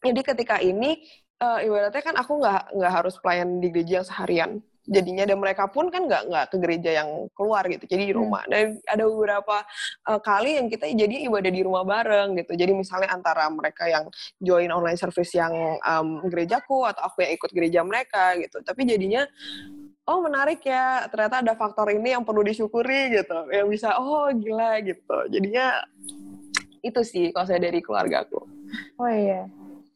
Jadi 0.00 0.20
ketika 0.22 0.56
ini 0.62 1.02
eh, 1.42 1.58
ibaratnya 1.66 2.02
kan 2.02 2.14
aku 2.14 2.38
nggak 2.38 2.62
nggak 2.78 2.92
harus 2.94 3.14
pelayan 3.18 3.58
di 3.58 3.68
gereja 3.74 4.00
yang 4.00 4.06
seharian. 4.06 4.50
Jadinya 4.88 5.24
dan 5.28 5.38
mereka 5.38 5.68
pun 5.68 5.92
kan 5.92 6.08
nggak 6.08 6.22
nggak 6.32 6.46
ke 6.48 6.56
gereja 6.56 6.90
yang 7.04 7.28
keluar 7.36 7.62
gitu. 7.68 7.84
Jadi 7.84 8.08
di 8.08 8.14
rumah. 8.16 8.42
Dan 8.48 8.80
ada 8.88 9.04
beberapa 9.04 9.62
eh, 10.08 10.20
kali 10.20 10.50
yang 10.56 10.66
kita 10.72 10.88
jadi 10.88 11.28
ibadah 11.28 11.52
di 11.52 11.62
rumah 11.62 11.84
bareng 11.84 12.40
gitu. 12.40 12.52
Jadi 12.56 12.72
misalnya 12.72 13.12
antara 13.12 13.46
mereka 13.52 13.84
yang 13.86 14.08
join 14.40 14.72
online 14.72 14.96
service 14.96 15.32
yang 15.36 15.52
em, 15.80 16.08
gerejaku 16.26 16.88
atau 16.88 17.04
aku 17.04 17.22
yang 17.22 17.32
ikut 17.36 17.50
gereja 17.52 17.80
mereka 17.84 18.34
gitu. 18.40 18.64
Tapi 18.64 18.88
jadinya 18.88 19.28
oh 20.08 20.24
menarik 20.24 20.64
ya 20.64 21.04
ternyata 21.12 21.44
ada 21.44 21.52
faktor 21.52 21.92
ini 21.92 22.16
yang 22.16 22.24
perlu 22.24 22.40
disyukuri 22.40 23.12
gitu 23.12 23.44
yang 23.52 23.68
bisa 23.68 23.92
oh 24.00 24.32
gila 24.32 24.80
gitu 24.80 25.28
jadinya 25.28 25.84
itu 26.80 27.00
sih 27.04 27.28
kalau 27.28 27.44
saya 27.44 27.60
dari 27.60 27.84
keluargaku 27.84 28.40
Oh 28.98 29.10
iya. 29.10 29.48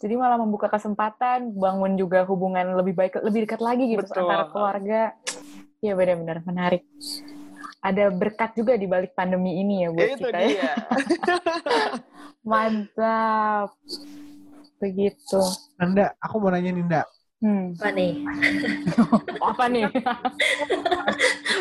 Jadi 0.03 0.19
malah 0.19 0.35
membuka 0.35 0.67
kesempatan 0.67 1.55
bangun 1.55 1.95
juga 1.95 2.27
hubungan 2.27 2.75
lebih 2.75 2.99
baik, 2.99 3.23
lebih 3.23 3.47
dekat 3.47 3.63
lagi 3.63 3.87
gitu 3.87 4.03
Betul. 4.03 4.27
antara 4.27 4.45
keluarga. 4.51 5.03
Iya 5.79 5.95
benar-benar 5.95 6.43
menarik. 6.43 6.83
Ada 7.79 8.11
berkat 8.11 8.59
juga 8.59 8.75
di 8.75 8.91
balik 8.91 9.15
pandemi 9.15 9.63
ini 9.63 9.87
ya 9.87 9.89
buat 9.95 10.11
itu 10.11 10.27
kita 10.27 10.39
ya. 10.39 10.47
dia 10.51 10.71
Mantap. 12.51 13.79
Begitu. 14.83 15.39
Nanda, 15.79 16.19
aku 16.19 16.43
mau 16.43 16.51
nanya 16.51 16.75
nih, 16.75 16.83
Nda. 16.83 17.03
Hmm. 17.43 17.75
Apa 17.75 17.91
nih? 17.91 18.23
Apa 19.51 19.65
nih? 19.67 19.91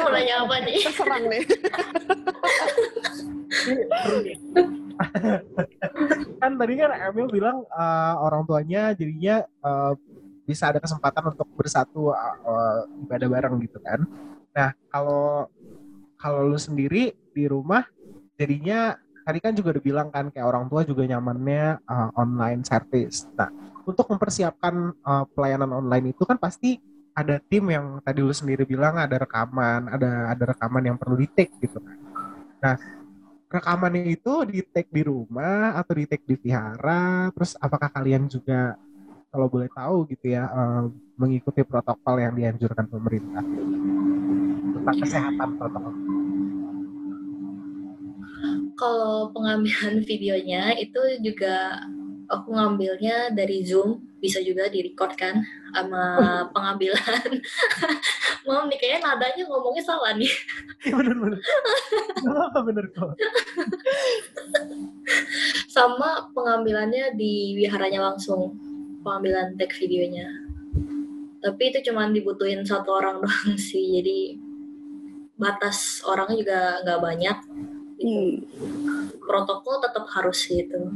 Mau 0.02 0.10
nanya 0.10 0.42
apa 0.42 0.56
nih? 0.66 0.82
terserang 0.82 1.30
nih 1.30 1.42
kan 6.42 6.58
tadi 6.58 6.74
kan 6.78 6.92
Emil 7.10 7.28
bilang 7.30 7.62
eh, 7.66 8.14
orang 8.18 8.46
tuanya 8.50 8.94
jadinya 8.98 9.46
eh, 9.46 9.94
bisa 10.46 10.74
ada 10.74 10.80
kesempatan 10.82 11.34
untuk 11.36 11.48
bersatu 11.54 12.14
eh, 12.14 12.82
ibadah 13.06 13.28
bareng 13.30 13.62
gitu 13.62 13.78
kan. 13.82 14.02
Nah, 14.52 14.74
kalau 14.90 15.48
kalau 16.18 16.50
lu 16.50 16.58
sendiri 16.58 17.14
di 17.34 17.46
rumah 17.46 17.86
jadinya 18.38 18.98
tadi 19.22 19.38
kan 19.38 19.54
juga 19.54 19.78
udah 19.78 19.84
bilang 19.86 20.10
kan 20.10 20.34
kayak 20.34 20.50
orang 20.50 20.66
tua 20.66 20.82
juga 20.82 21.06
nyamannya 21.06 21.78
eh, 21.78 22.10
online 22.18 22.66
service. 22.66 23.30
Nah, 23.38 23.54
untuk 23.86 24.06
mempersiapkan 24.10 24.74
eh, 24.94 25.26
pelayanan 25.34 25.72
online 25.72 26.14
itu 26.14 26.24
kan 26.26 26.38
pasti 26.38 26.78
ada 27.12 27.44
tim 27.44 27.68
yang 27.68 28.00
tadi 28.02 28.24
lu 28.24 28.32
sendiri 28.32 28.64
bilang 28.64 28.96
ada 28.96 29.20
rekaman, 29.20 29.92
ada 29.92 30.32
ada 30.32 30.44
rekaman 30.56 30.84
yang 30.88 30.98
perlu 30.98 31.20
di-take 31.20 31.52
gitu 31.60 31.80
kan. 31.84 31.98
Nah, 32.64 32.76
rekamannya 33.52 34.16
itu 34.16 34.34
di-take 34.48 34.88
di 34.88 35.04
rumah 35.04 35.76
atau 35.76 35.92
di-take 35.92 36.24
di 36.24 36.36
vihara? 36.40 37.28
Terus 37.36 37.60
apakah 37.60 37.92
kalian 37.92 38.32
juga 38.32 38.80
kalau 39.32 39.48
boleh 39.48 39.68
tahu 39.72 40.08
gitu 40.12 40.36
ya 40.36 40.48
eh, 40.48 40.84
mengikuti 41.20 41.62
protokol 41.68 42.20
yang 42.20 42.34
dianjurkan 42.36 42.88
pemerintah 42.88 43.44
tentang 44.80 44.96
kesehatan 45.04 45.50
protokol? 45.60 45.96
Kalau 48.80 49.30
pengambilan 49.36 50.02
videonya 50.10 50.74
itu 50.80 51.02
juga 51.22 51.86
aku 52.32 52.56
ngambilnya 52.56 53.36
dari 53.36 53.68
Zoom, 53.68 54.00
bisa 54.24 54.40
juga 54.40 54.72
di-record 54.72 55.20
kan 55.20 55.44
sama 55.76 56.04
pengambilan. 56.56 57.44
Mam 58.48 58.72
nih 58.72 58.80
kayaknya 58.80 59.00
nadanya 59.06 59.44
ngomongnya 59.52 59.84
salah 59.84 60.16
nih. 60.16 60.32
bener 60.88 61.16
bener. 61.20 61.40
Gak 62.24 62.64
bener 62.66 62.86
kok. 62.96 63.14
Sama 65.76 66.32
pengambilannya 66.32 67.20
di 67.20 67.60
wiharanya 67.60 68.00
langsung, 68.12 68.56
pengambilan 69.06 69.60
tag 69.60 69.72
videonya. 69.78 70.28
Tapi 71.42 71.74
itu 71.74 71.82
cuma 71.90 72.06
dibutuhin 72.10 72.66
satu 72.66 73.02
orang 73.02 73.22
doang 73.22 73.58
sih, 73.58 73.98
jadi 73.98 74.38
batas 75.42 76.06
orangnya 76.06 76.38
juga 76.38 76.60
nggak 76.86 77.02
banyak. 77.02 77.38
Gitu. 78.02 78.41
Protokol 79.22 79.86
tetap 79.86 80.10
harus 80.18 80.41
gitu, 80.49 80.89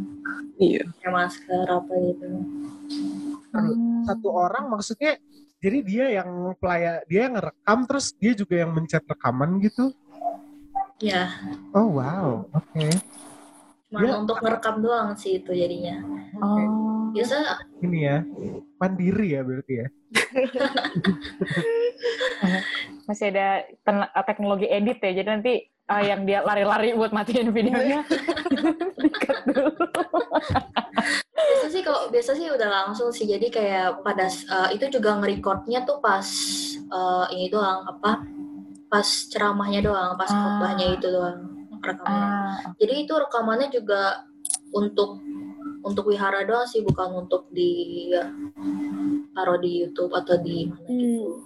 iya 0.57 0.81
kayak 0.99 1.13
masker 1.13 1.67
apa 1.69 1.93
gitu. 1.93 2.25
Satu 4.09 4.27
orang 4.33 4.65
maksudnya 4.73 5.21
jadi 5.61 5.77
dia 5.85 6.05
yang 6.21 6.57
pelaya 6.57 7.05
dia 7.05 7.29
yang 7.29 7.37
ngerekam 7.37 7.85
terus 7.85 8.17
dia 8.17 8.33
juga 8.33 8.65
yang 8.65 8.73
mencet 8.73 9.05
rekaman 9.05 9.61
gitu. 9.61 9.93
Ya, 10.97 11.27
Oh 11.75 11.91
wow, 11.91 12.47
oke. 12.55 12.87
cuma 13.91 13.99
Ya. 14.01 14.17
untuk 14.17 14.41
ngerekam 14.41 14.81
doang 14.81 15.13
sih 15.15 15.37
itu 15.39 15.51
jadinya. 15.53 16.01
Oh. 16.41 17.13
Biasa 17.15 17.63
Ini 17.79 17.99
ya 18.01 18.17
mandiri 18.75 19.39
ya 19.39 19.41
berarti 19.45 19.73
ya. 19.85 19.87
Masih 23.07 23.31
ada 23.31 23.63
teknologi 24.27 24.67
edit 24.67 24.99
ya. 24.99 25.23
Jadi 25.23 25.29
nanti 25.29 25.53
uh, 25.89 26.03
yang 26.03 26.21
dia 26.25 26.41
lari-lari 26.41 26.93
buat 26.97 27.13
matiin 27.13 27.49
videonya. 27.53 28.05
Dikat 29.01 29.39
dulu. 29.49 29.71
biasa 31.35 31.65
sih 31.69 31.81
kalau 31.85 32.09
biasa 32.09 32.31
sih 32.33 32.47
udah 32.49 32.69
langsung 32.69 33.09
sih. 33.13 33.25
Jadi 33.29 33.47
kayak 33.53 34.01
pada 34.01 34.27
uh, 34.49 34.69
itu 34.73 34.89
juga 34.89 35.17
nge-recordnya 35.21 35.85
tuh 35.85 36.01
pas 36.01 36.25
uh, 36.89 37.25
ini 37.29 37.49
doang 37.49 37.85
apa 37.85 38.25
pas 38.89 39.05
ceramahnya 39.05 39.81
doang 39.81 40.13
pas 40.15 40.29
Ah. 40.29 40.37
khotbahnya 40.39 40.85
itu 40.97 41.07
doang 41.09 41.37
rekamannya. 41.81 42.29
Ah, 42.29 42.55
jadi 42.81 42.93
itu 43.05 43.13
rekamannya 43.13 43.69
juga 43.73 44.25
untuk 44.73 45.21
untuk 45.85 46.09
wihara 46.09 46.41
doang 46.49 46.65
sih 46.65 46.81
bukan 46.81 47.25
untuk 47.25 47.45
di 47.53 48.09
taruh 49.37 49.59
di 49.61 49.85
YouTube 49.85 50.15
atau 50.17 50.39
di 50.41 50.65
mana 50.65 50.89
gitu 50.89 51.45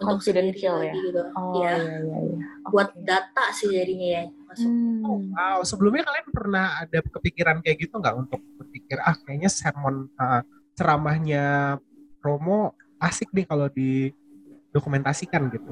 untuk 0.00 0.18
sendiri 0.18 0.56
Confidential 0.56 0.76
ya? 0.76 0.84
lagi 0.88 0.98
gitu 1.04 1.20
oh 1.30 1.52
Iya, 1.54 1.72
iya 1.76 1.96
iya 2.00 2.18
iya. 2.24 2.36
buat 2.66 2.88
data 2.98 3.44
sih 3.52 3.68
jadinya 3.68 4.08
ya 4.10 4.24
masuk 4.46 4.68
Hmm. 5.00 5.30
Wow, 5.30 5.60
sebelumnya 5.62 6.02
kalian 6.02 6.28
pernah 6.28 6.66
ada 6.76 6.98
kepikiran 7.00 7.60
kayak 7.60 7.76
gitu 7.80 7.94
nggak 7.96 8.16
untuk 8.18 8.40
berpikir 8.56 8.98
ah 8.98 9.14
kayaknya 9.16 9.46
sermon 9.46 10.08
uh, 10.14 10.42
ceramahnya 10.74 11.76
Romo 12.18 12.74
asik 12.98 13.30
nih 13.30 13.44
kalau 13.44 13.68
didokumentasikan 13.68 15.48
gitu. 15.48 15.70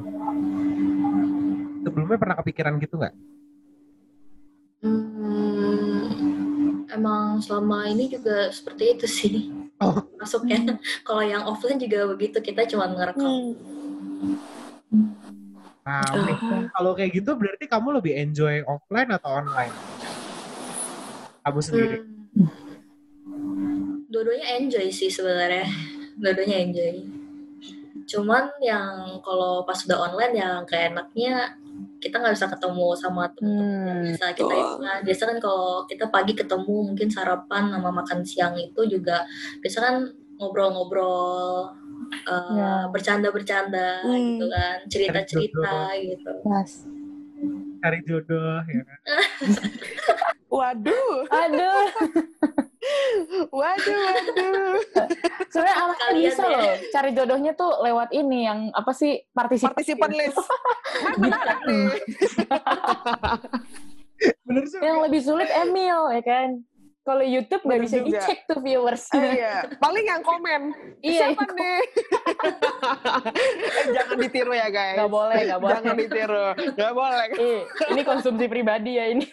Sebelumnya 1.83 2.17
pernah 2.17 2.37
kepikiran 2.37 2.79
gitu 2.79 2.97
nggak? 2.97 3.15
Hmm, 4.79 6.07
emang 6.89 7.39
selama 7.39 7.85
ini 7.87 8.09
juga 8.09 8.49
seperti 8.49 8.85
itu 8.95 9.07
sih 9.07 9.35
Oh. 9.79 9.95
masuknya. 10.17 10.59
Kalau 11.07 11.23
yang 11.23 11.47
offline 11.47 11.79
juga 11.79 12.03
begitu, 12.09 12.39
kita 12.41 12.67
cuma 12.67 12.91
ngerekam. 12.91 13.55
Nah, 15.89 16.05
oke. 16.13 16.69
kalau 16.77 16.93
kayak 16.93 17.17
gitu 17.17 17.33
berarti 17.33 17.65
kamu 17.65 17.97
lebih 17.97 18.13
enjoy 18.13 18.61
offline 18.69 19.09
atau 19.09 19.41
online? 19.41 19.73
Kamu 21.45 21.61
sendiri. 21.65 21.97
Hmm. 22.05 22.49
Dua-duanya 24.13 24.61
enjoy 24.61 24.93
sih 24.93 25.09
sebenarnya. 25.09 25.65
Dua-duanya 26.21 26.57
enjoy. 26.61 27.09
Cuman 28.09 28.53
yang 28.61 29.21
kalau 29.25 29.65
pas 29.65 29.81
udah 29.85 30.13
online 30.13 30.35
yang 30.37 30.65
keenaknya 30.69 31.57
kita 31.99 32.21
nggak 32.21 32.35
bisa 32.35 32.47
ketemu 32.53 32.87
sama 32.95 33.27
teman-teman 33.35 33.85
yang 33.89 33.99
Hmm, 34.01 34.09
bisa 34.13 34.27
kita 34.37 34.55
itu 34.55 34.77
kan. 34.81 34.99
Biasa 35.03 35.23
kan 35.25 35.39
kalau 35.41 35.89
kita 35.89 36.05
pagi 36.13 36.33
ketemu 36.37 36.77
mungkin 36.93 37.09
sarapan 37.09 37.73
sama 37.73 37.91
makan 37.91 38.21
siang 38.23 38.55
itu 38.61 38.81
juga 38.87 39.25
biasa 39.65 39.79
kan 39.81 39.97
ngobrol-ngobrol 40.39 41.75
uh, 42.25 42.53
Ya. 42.53 42.73
bercanda-bercanda 42.89 44.03
Hmm. 44.03 44.17
gitu 44.35 44.45
kan 44.47 44.77
cerita-cerita 44.87 45.73
gitu 45.99 46.33
Mas. 46.43 46.85
Cari 47.79 47.99
jodoh 48.03 48.59
ya 48.61 48.83
kan? 48.83 48.99
waduh 50.51 51.29
Aduh, 51.29 51.85
waduh 53.53 53.99
waduh 54.01 54.75
sebenarnya 55.53 55.77
Kalian 55.95 56.25
bisa 56.25 56.43
ya. 56.43 56.57
loh 56.57 56.73
cari 56.89 57.11
jodohnya 57.13 57.53
tuh 57.53 57.71
lewat 57.79 58.09
ini 58.11 58.39
yang 58.43 58.73
apa 58.73 58.91
sih 58.91 59.23
partisipan. 59.31 59.71
partisipan 59.71 60.11
list 60.11 60.41
menarik 61.17 61.59
nih 61.63 61.87
Bener 64.41 64.65
sih. 64.67 64.81
Yang 64.81 64.99
lebih 65.05 65.21
sulit 65.23 65.47
Emil 65.49 66.01
ya 66.11 66.23
kan. 66.23 66.49
Kalau 67.09 67.25
YouTube 67.25 67.65
nggak 67.65 67.81
bisa 67.89 68.05
juga. 68.05 68.21
dicek 68.21 68.39
tuh 68.45 68.61
viewers. 68.61 69.09
Eh, 69.17 69.41
iya, 69.41 69.65
paling 69.81 70.05
yang 70.05 70.21
komen. 70.21 70.77
Iya, 71.01 71.33
Siapa 71.33 71.41
nih? 71.57 71.65
eh, 73.81 73.85
jangan 73.97 74.17
ditiru 74.21 74.53
ya 74.53 74.69
guys. 74.69 75.01
Nggak 75.01 75.13
boleh, 75.17 75.41
nggak 75.41 75.61
boleh. 75.65 75.73
Jangan 75.73 75.97
ditiru. 75.97 76.47
Nggak 76.77 76.93
boleh. 76.93 77.27
Eh, 77.49 77.65
ini 77.97 78.05
konsumsi 78.05 78.45
pribadi 78.45 79.01
ya 79.01 79.09
ini. 79.09 79.25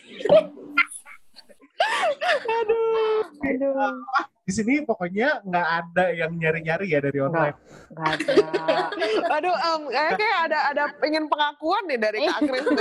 Aduh. 2.64 3.28
Aduh. 3.44 4.32
Di 4.46 4.54
sini 4.54 4.86
pokoknya 4.86 5.42
nggak 5.42 5.68
ada 5.82 6.06
yang 6.14 6.38
nyari-nyari 6.38 6.94
ya 6.94 7.02
dari 7.02 7.18
online. 7.18 7.58
Nggak 7.90 8.10
ada. 8.14 8.34
Aduh, 9.42 9.56
em, 9.58 9.82
kayak 9.90 10.14
kayak 10.22 10.40
ada 10.46 10.60
ada 10.70 10.84
pengen 11.02 11.26
pengakuan 11.26 11.82
nih 11.90 11.98
dari 11.98 12.20
Kak 12.30 12.40
Kris. 12.46 12.66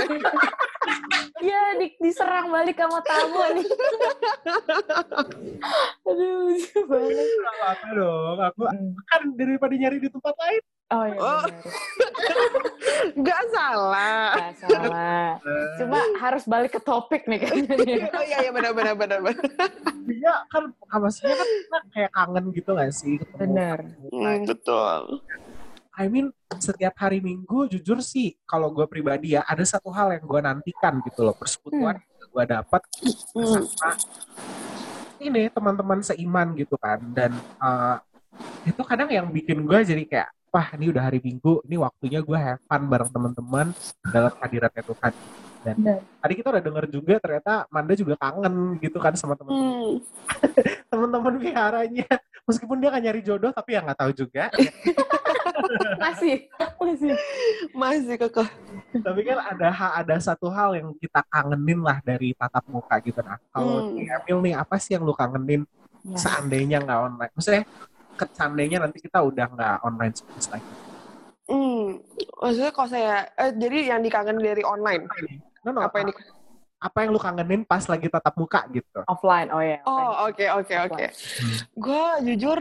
Iya, 1.41 1.81
di, 1.81 1.97
diserang 1.97 2.53
balik 2.53 2.77
sama 2.77 3.01
tamu 3.01 3.41
nih. 3.57 3.67
Aduh, 6.09 6.33
lucu 6.45 6.79
banget. 6.85 7.27
Apa-apa 7.41 7.87
dong. 7.97 8.37
Aku 8.53 8.61
kan 9.09 9.21
daripada 9.33 9.73
nyari 9.73 9.97
di 9.97 10.09
tempat 10.13 10.33
lain. 10.37 10.63
Oh 10.95 11.03
iya 11.05 11.19
Oh. 11.19 11.43
Nggak 13.19 13.43
salah. 13.51 14.33
Nggak 14.33 14.53
salah. 14.63 15.27
Cuma 15.77 15.99
harus 16.19 16.43
balik 16.47 16.71
ke 16.75 16.81
topik 16.81 17.27
nih 17.27 17.39
kayaknya. 17.43 17.75
nih. 17.75 17.97
Oh 18.15 18.23
iya 18.23 18.37
iya 18.47 18.51
benar 18.51 18.71
benar 18.71 18.95
benar 18.95 19.19
benar. 19.21 19.69
Iya 20.05 20.33
kan, 20.47 20.63
maksudnya 20.95 21.35
kan 21.35 21.47
kita 21.49 21.77
kayak 21.91 22.11
kangen 22.13 22.45
gitu 22.53 22.69
gak 22.73 22.91
sih? 22.93 23.15
ketemu 23.19 23.39
Benar. 23.41 23.77
Hmm, 24.09 24.39
betul. 24.45 24.99
I 25.95 26.05
mean, 26.11 26.27
setiap 26.59 26.95
hari 26.99 27.23
Minggu 27.23 27.71
jujur 27.71 28.03
sih, 28.03 28.35
kalau 28.43 28.67
gue 28.69 28.83
pribadi 28.85 29.39
ya, 29.39 29.47
ada 29.47 29.63
satu 29.63 29.87
hal 29.95 30.11
yang 30.11 30.25
gue 30.27 30.41
nantikan 30.43 30.99
gitu 31.07 31.23
loh, 31.23 31.31
persekutuan 31.31 32.03
yang 32.03 32.29
gue 32.31 32.43
dapat 32.45 32.81
Hmm. 33.31 33.63
sama 33.63 33.95
ini 35.17 35.47
teman-teman 35.49 36.03
seiman 36.03 36.51
gitu 36.53 36.75
kan. 36.75 36.99
Dan 37.15 37.31
eh, 37.39 37.95
itu 38.67 38.81
kadang 38.83 39.07
yang 39.07 39.31
bikin 39.31 39.63
gue 39.63 39.79
jadi 39.81 40.03
kayak, 40.03 40.29
wah 40.55 40.71
ini 40.71 40.87
udah 40.87 41.03
hari 41.03 41.19
Minggu, 41.19 41.59
ini 41.63 41.75
waktunya 41.75 42.23
gue 42.23 42.37
have 42.37 42.63
fun 42.63 42.87
bareng 42.87 43.11
teman-teman 43.11 43.75
dalam 44.05 44.31
hadiratnya 44.39 44.79
Tuhan. 44.81 45.11
Dan 45.59 45.75
Benar. 45.75 45.99
tadi 46.21 46.33
kita 46.33 46.47
udah 46.47 46.63
denger 46.63 46.85
juga 46.87 47.13
ternyata 47.17 47.53
Manda 47.67 47.91
juga 47.91 48.15
kangen 48.15 48.77
gitu 48.79 48.95
kan 48.97 49.17
sama 49.17 49.33
teman-teman 49.33 49.65
Hmm. 49.65 49.95
teman-teman 50.93 51.33
viharanya. 51.35 52.07
Meskipun 52.45 52.77
dia 52.77 52.87
kan 52.87 53.01
nyari 53.01 53.19
jodoh, 53.19 53.49
tapi 53.49 53.73
ya 53.73 53.81
nggak 53.81 53.99
tahu 53.99 54.11
juga. 54.15 54.47
Masih. 55.99 56.45
Masih. 56.77 57.11
Masih 57.73 58.15
kekeh. 58.17 58.49
tapi 58.95 59.19
kan 59.21 59.37
ada 59.43 59.67
ada 59.97 60.15
satu 60.17 60.47
hal 60.47 60.71
yang 60.73 60.95
kita 60.95 61.19
kangenin 61.27 61.81
lah 61.81 61.99
dari 61.99 62.31
tatap 62.31 62.63
muka 62.65 62.95
gitu 63.01 63.19
nah 63.19 63.35
kalau 63.49 63.91
Hmm. 63.91 64.07
Emil 64.23 64.37
nih 64.41 64.53
apa 64.55 64.79
sih 64.79 64.95
yang 64.95 65.03
lu 65.03 65.11
kangenin 65.11 65.67
Ya. 66.05 66.15
seandainya 66.15 66.79
nggak 66.79 66.99
online 67.01 67.33
maksudnya 67.33 67.63
ke- 68.15 68.31
seandainya 68.33 68.81
nanti 68.81 69.03
kita 69.03 69.19
udah 69.19 69.45
nggak 69.51 69.75
online 69.83 70.15
service 70.15 70.49
lagi 70.49 70.71
Hmm. 71.45 72.01
Maksudnya 72.41 72.73
kalau 72.73 72.89
saya 72.89 73.29
eh, 73.37 73.53
jadi 73.53 73.93
yang 73.93 74.01
dikangen 74.01 74.41
dari 74.41 74.65
online. 74.65 75.05
no, 75.61 75.69
no, 75.69 75.85
Apa 75.85 76.01
ini? 76.01 76.13
apa 76.75 77.01
yang 77.01 77.17
lu 77.17 77.21
kangenin 77.21 77.65
pas 77.65 77.81
lagi 77.89 78.05
tatap 78.11 78.37
muka 78.37 78.67
gitu 78.69 79.01
Offline. 79.09 79.49
Oh 79.49 79.61
ya. 79.63 79.81
Oh, 79.89 80.29
oke 80.29 80.45
oke 80.61 80.73
oke. 80.85 81.05
Hmm. 81.09 81.55
Gue 81.73 82.05
jujur 82.29 82.59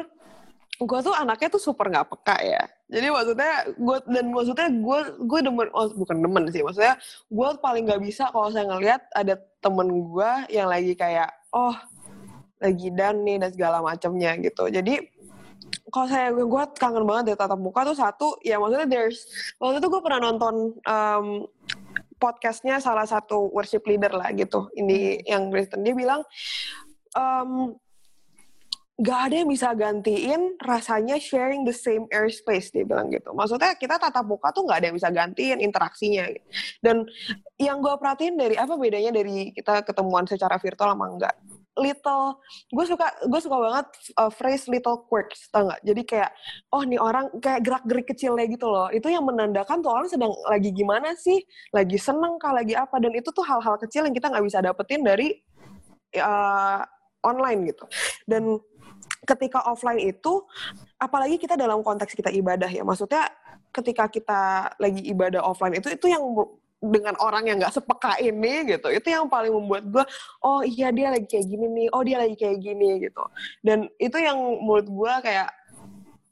gue 0.75 0.99
tuh 1.01 1.15
anaknya 1.15 1.49
tuh 1.53 1.61
super 1.61 1.93
nggak 1.93 2.09
peka 2.09 2.37
ya. 2.41 2.63
Jadi 2.89 3.07
maksudnya 3.13 3.53
gue 3.73 3.97
dan 4.09 4.25
maksudnya 4.33 4.69
gue 4.69 4.99
gue 5.29 5.41
demen 5.45 5.69
oh, 5.73 5.89
bukan 5.93 6.17
demen 6.25 6.45
sih 6.49 6.65
maksudnya 6.65 6.97
gue 7.29 7.49
paling 7.61 7.85
nggak 7.85 8.01
bisa 8.01 8.29
kalau 8.33 8.49
saya 8.49 8.65
ngelihat 8.69 9.01
ada 9.13 9.35
temen 9.61 9.89
gue 9.93 10.31
yang 10.49 10.69
lagi 10.73 10.93
kayak 10.97 11.29
oh 11.53 11.75
lagi 12.65 12.89
dan 12.97 13.21
nih 13.25 13.37
dan 13.45 13.51
segala 13.53 13.85
macamnya 13.85 14.41
gitu. 14.41 14.73
Jadi 14.73 15.05
kalau 15.95 16.11
saya 16.11 16.35
gue 16.35 16.65
kangen 16.75 17.07
banget 17.07 17.25
dari 17.31 17.39
tatap 17.39 17.61
muka 17.63 17.87
tuh 17.87 17.95
satu 17.95 18.29
ya 18.43 18.59
maksudnya 18.59 18.91
there's 18.91 19.23
waktu 19.63 19.79
itu 19.79 19.87
gue 19.87 20.03
pernah 20.03 20.27
nonton 20.27 20.75
um, 20.83 21.47
podcastnya 22.19 22.83
salah 22.83 23.07
satu 23.07 23.55
worship 23.55 23.87
leader 23.87 24.11
lah 24.11 24.35
gitu 24.35 24.67
ini 24.75 25.23
yang 25.23 25.55
Kristen. 25.55 25.87
Dia 25.87 25.95
bilang 25.95 26.27
um, 27.15 27.79
gak 28.95 29.21
ada 29.31 29.35
yang 29.43 29.51
bisa 29.51 29.71
gantiin 29.75 30.55
rasanya 30.63 31.19
sharing 31.19 31.67
the 31.67 31.75
same 31.75 32.11
airspace 32.11 32.75
dia 32.75 32.83
bilang 32.83 33.11
gitu. 33.15 33.31
Maksudnya 33.31 33.79
kita 33.79 33.99
tatap 33.99 34.27
muka 34.27 34.51
tuh 34.51 34.67
gak 34.67 34.83
ada 34.83 34.87
yang 34.91 34.97
bisa 34.99 35.15
gantiin 35.15 35.63
interaksinya. 35.63 36.27
Gitu. 36.27 36.47
dan 36.83 37.07
yang 37.55 37.79
gue 37.79 37.95
perhatiin 37.95 38.35
dari 38.35 38.59
apa 38.59 38.75
bedanya 38.75 39.15
dari 39.15 39.55
kita 39.55 39.87
ketemuan 39.87 40.27
secara 40.27 40.59
virtual 40.59 40.91
sama 40.91 41.07
enggak 41.07 41.35
little 41.75 42.39
gue 42.71 42.85
suka 42.87 43.07
gue 43.27 43.41
suka 43.43 43.57
banget 43.59 43.87
uh, 44.15 44.31
phrase 44.31 44.71
little 44.71 45.07
quirks 45.11 45.51
tau 45.51 45.67
nggak? 45.67 45.81
Jadi 45.83 46.03
kayak 46.07 46.31
oh 46.71 46.83
nih 46.87 47.01
orang 47.03 47.31
kayak 47.43 47.61
gerak 47.67 47.85
gerik 47.87 48.07
kecilnya 48.11 48.47
gitu 48.47 48.67
loh. 48.71 48.89
Itu 48.95 49.11
yang 49.11 49.27
menandakan 49.27 49.83
tuh 49.83 49.91
orang 49.91 50.07
sedang 50.07 50.33
lagi 50.47 50.71
gimana 50.71 51.19
sih? 51.19 51.43
Lagi 51.75 51.99
seneng 51.99 52.39
kah? 52.39 52.55
Lagi 52.55 52.79
apa? 52.79 52.97
Dan 53.03 53.15
itu 53.19 53.31
tuh 53.35 53.43
hal-hal 53.43 53.75
kecil 53.83 54.07
yang 54.07 54.15
kita 54.15 54.31
nggak 54.31 54.45
bisa 54.47 54.59
dapetin 54.63 55.03
dari 55.03 55.35
uh, 56.19 56.81
online 57.27 57.75
gitu. 57.75 57.85
Dan 58.29 58.59
ketika 59.25 59.65
offline 59.67 59.99
itu 59.99 60.45
apalagi 61.01 61.41
kita 61.41 61.57
dalam 61.59 61.83
konteks 61.83 62.15
kita 62.15 62.31
ibadah 62.31 62.71
ya. 62.71 62.87
Maksudnya 62.87 63.27
ketika 63.75 64.07
kita 64.07 64.71
lagi 64.79 65.03
ibadah 65.11 65.43
offline 65.43 65.75
itu 65.75 65.91
itu 65.91 66.07
yang 66.07 66.23
dengan 66.85 67.17
orang 67.21 67.49
yang 67.49 67.57
nggak 67.57 67.73
sepeka 67.73 68.21
ini 68.21 68.69
gitu. 68.77 68.93
Itu 68.93 69.09
yang 69.09 69.31
paling 69.31 69.53
membuat 69.53 69.85
gue 69.89 70.05
oh 70.45 70.61
iya 70.61 70.93
dia 70.93 71.09
lagi 71.09 71.25
kayak 71.25 71.47
gini 71.49 71.67
nih. 71.71 71.87
Oh 71.95 72.03
dia 72.05 72.21
lagi 72.21 72.37
kayak 72.37 72.59
gini 72.61 73.01
gitu. 73.01 73.25
Dan 73.65 73.89
itu 73.97 74.17
yang 74.21 74.37
menurut 74.37 74.89
gue 74.89 75.13
kayak 75.25 75.49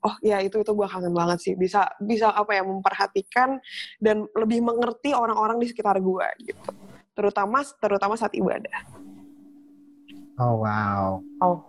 oh 0.02 0.14
ya 0.20 0.42
itu 0.42 0.60
itu 0.60 0.72
gue 0.74 0.86
kangen 0.88 1.14
banget 1.14 1.38
sih. 1.40 1.54
Bisa 1.56 1.88
bisa 2.02 2.30
apa 2.32 2.52
ya 2.52 2.62
memperhatikan 2.66 3.56
dan 4.02 4.28
lebih 4.36 4.60
mengerti 4.60 5.16
orang-orang 5.16 5.56
di 5.62 5.72
sekitar 5.72 5.96
gue 5.96 6.26
gitu. 6.44 6.70
Terutama 7.16 7.64
terutama 7.80 8.14
saat 8.20 8.36
ibadah. 8.36 9.02
Oh 10.40 10.64
wow. 10.64 11.20
Oh, 11.44 11.60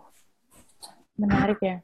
menarik 1.20 1.60
ya. 1.60 1.84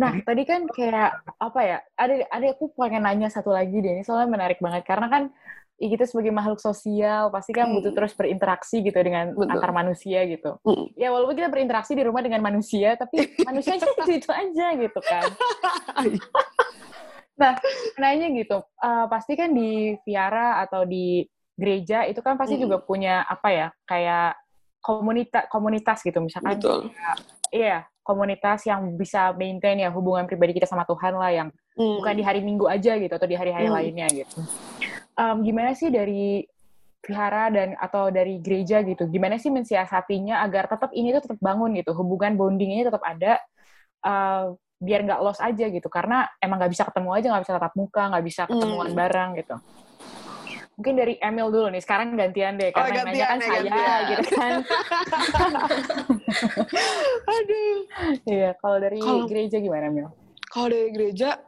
Nah, 0.00 0.16
tadi 0.24 0.42
kan 0.48 0.64
kayak 0.70 1.12
apa 1.36 1.60
ya? 1.60 1.78
Ada 1.92 2.24
ada 2.32 2.46
aku 2.56 2.72
pengen 2.72 3.04
nanya 3.04 3.28
satu 3.28 3.52
lagi 3.52 3.78
deh. 3.84 4.00
Ini 4.00 4.02
soalnya 4.02 4.32
menarik 4.32 4.58
banget. 4.58 4.88
Karena 4.88 5.12
kan 5.12 5.22
ya 5.80 5.88
kita 5.88 6.04
sebagai 6.04 6.28
makhluk 6.28 6.60
sosial 6.60 7.32
pasti 7.32 7.56
kan 7.56 7.72
butuh 7.72 7.88
Hmm. 7.88 7.96
terus 7.96 8.12
berinteraksi 8.12 8.84
gitu 8.84 9.00
dengan 9.00 9.32
Betul. 9.32 9.48
antar 9.48 9.72
manusia 9.72 10.28
gitu. 10.28 10.60
Hmm. 10.60 10.92
Ya 10.92 11.08
walaupun 11.08 11.32
kita 11.32 11.48
berinteraksi 11.48 11.96
di 11.96 12.04
rumah 12.04 12.20
dengan 12.20 12.44
manusia, 12.44 13.00
tapi 13.00 13.16
manusianya 13.48 13.88
itu 13.88 14.12
itu 14.20 14.28
aja 14.28 14.66
gitu 14.76 15.00
kan. 15.00 15.24
Nah, 17.40 17.56
nanya 17.96 18.28
gitu, 18.36 18.60
eh, 18.60 19.04
pasti 19.08 19.32
kan 19.32 19.56
di 19.56 19.96
Viara 20.04 20.60
atau 20.60 20.84
di 20.84 21.24
gereja 21.56 22.04
itu 22.04 22.20
kan 22.20 22.36
pasti 22.36 22.60
Hmm. 22.60 22.68
juga 22.68 22.76
punya 22.84 23.24
apa 23.24 23.48
ya, 23.48 23.66
kayak 23.88 24.36
komunitas 24.80 25.44
komunitas 25.48 26.00
gitu 26.00 26.20
misalkan 26.20 26.56
betul 26.56 26.88
Iya, 27.50 27.84
komunitas 28.00 28.64
yang 28.64 28.96
bisa 28.96 29.34
maintain 29.34 29.76
ya 29.76 29.90
hubungan 29.90 30.24
pribadi 30.24 30.56
kita 30.56 30.64
sama 30.64 30.84
Tuhan 30.84 31.16
lah 31.16 31.32
yang 31.32 31.48
Hmm. 31.74 31.98
bukan 32.00 32.14
di 32.16 32.24
hari 32.24 32.40
Minggu 32.40 32.64
aja 32.64 32.96
gitu 32.96 33.10
atau 33.12 33.28
di 33.28 33.36
hari-hari 33.36 33.66
Hmm. 33.68 33.76
lainnya 33.76 34.06
gitu. 34.12 34.40
Em, 35.20 35.36
gimana 35.44 35.72
sih 35.72 35.88
dari 35.88 36.40
vihara 37.00 37.48
dan 37.48 37.76
atau 37.76 38.08
dari 38.08 38.38
gereja 38.38 38.80
gitu? 38.80 39.04
Gimana 39.04 39.36
sih 39.36 39.48
mensiasatinya 39.48 40.40
agar 40.40 40.64
tetap 40.66 40.88
ini 40.92 41.12
tuh 41.12 41.20
tetap 41.22 41.38
bangun 41.38 41.70
gitu, 41.76 41.92
hubungan 41.92 42.34
bonding 42.34 42.72
ini 42.72 42.82
tetap 42.82 43.00
ada 43.02 43.36
eh, 44.00 44.42
biar 44.80 45.00
nggak 45.04 45.20
lost 45.20 45.40
aja 45.40 45.68
gitu 45.68 45.84
karena 45.86 46.24
emang 46.40 46.56
nggak 46.56 46.72
bisa 46.72 46.88
ketemu 46.88 47.08
aja 47.12 47.26
nggak 47.28 47.42
bisa 47.44 47.52
tatap 47.52 47.72
muka 47.76 48.02
nggak 48.08 48.24
bisa 48.24 48.42
ketemuan 48.48 48.88
Hmm. 48.88 48.96
bareng 48.96 49.30
gitu. 49.36 49.54
Mungkin 50.80 50.94
dari 50.96 51.14
Emil 51.20 51.52
dulu 51.52 51.68
nih, 51.68 51.84
sekarang 51.84 52.16
gantian 52.16 52.56
deh, 52.56 52.72
Oh, 52.72 52.80
karena 52.80 52.96
yang 52.96 53.04
nanya 53.04 53.26
kan 53.28 53.36
gantian 53.36 53.38
ya, 53.44 53.44
saya 53.44 53.60
gantian. 53.60 54.00
gitu 54.08 54.28
kan. 54.32 54.52
aduh 57.28 57.76
Iya, 58.24 58.50
kalau 58.56 58.76
dari 58.78 58.98
Kalau- 58.98 59.28
gereja 59.28 59.56
gimana, 59.58 59.86
Mil? 59.88 60.08
kalau 60.48 60.66
dari 60.66 60.90
gereja 60.90 61.38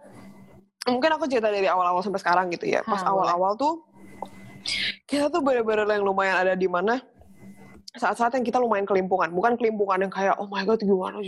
mungkin 0.89 1.11
aku 1.14 1.30
cerita 1.30 1.47
dari 1.53 1.70
awal-awal 1.70 2.03
sampai 2.03 2.20
sekarang 2.22 2.47
gitu 2.51 2.66
ya. 2.66 2.83
Pas 2.83 3.03
Ah, 3.03 3.14
awal-awal 3.14 3.55
tuh 3.55 3.87
kita 5.07 5.30
tuh 5.30 5.43
bener-bener 5.43 5.87
yang 5.87 6.07
lumayan 6.07 6.39
ada 6.39 6.55
di 6.55 6.66
mana 6.70 7.03
saat-saat 7.93 8.41
yang 8.41 8.47
kita 8.47 8.57
lumayan 8.57 8.89
kelimpungan. 8.89 9.28
Bukan 9.30 9.61
kelimpungan 9.61 10.09
yang 10.09 10.12
kayak 10.12 10.35
oh 10.41 10.49
my 10.49 10.64
god 10.64 10.80
gimana 10.80 11.20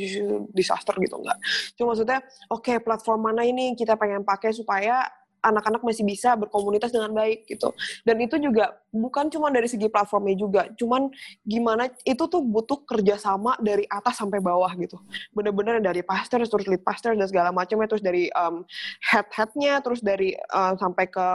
disaster 0.57 0.96
gitu 0.98 1.20
enggak. 1.20 1.38
Cuma 1.76 1.92
maksudnya 1.92 2.24
oke 2.48 2.80
platform 2.80 3.20
mana 3.30 3.42
ini 3.44 3.76
kita 3.76 3.94
pengen 4.00 4.24
pakai 4.24 4.50
supaya 4.57 5.05
anak-anak 5.45 5.84
masih 5.84 6.09
bisa 6.09 6.32
berkomunitas 6.34 6.88
dengan 6.88 7.12
baik 7.12 7.45
gitu 7.45 7.70
dan 8.09 8.16
itu 8.18 8.40
juga 8.40 8.80
bukan 8.88 9.28
cuma 9.28 9.53
dari 9.53 9.68
segi 9.68 9.92
platformnya 9.92 10.36
juga 10.40 10.62
cuman 10.80 11.12
gimana 11.45 11.92
itu 12.09 12.24
tuh 12.24 12.40
butuh 12.40 12.80
kerjasama 12.88 13.61
dari 13.61 13.84
atas 13.92 14.16
sampai 14.16 14.40
bawah 14.40 14.72
gitu 14.80 14.97
bener-bener 15.36 15.84
dari 15.84 16.01
pastor 16.01 16.40
terus 16.40 16.64
lead 16.64 16.80
pastor 16.80 17.12
dan 17.12 17.28
segala 17.28 17.53
macamnya 17.53 17.86
terus 17.86 18.01
dari 18.01 18.32
um, 18.32 18.64
head-headnya 19.05 19.84
terus 19.84 20.01
dari 20.01 20.32
uh, 20.51 20.72
sampai 20.80 21.07
ke 21.12 21.26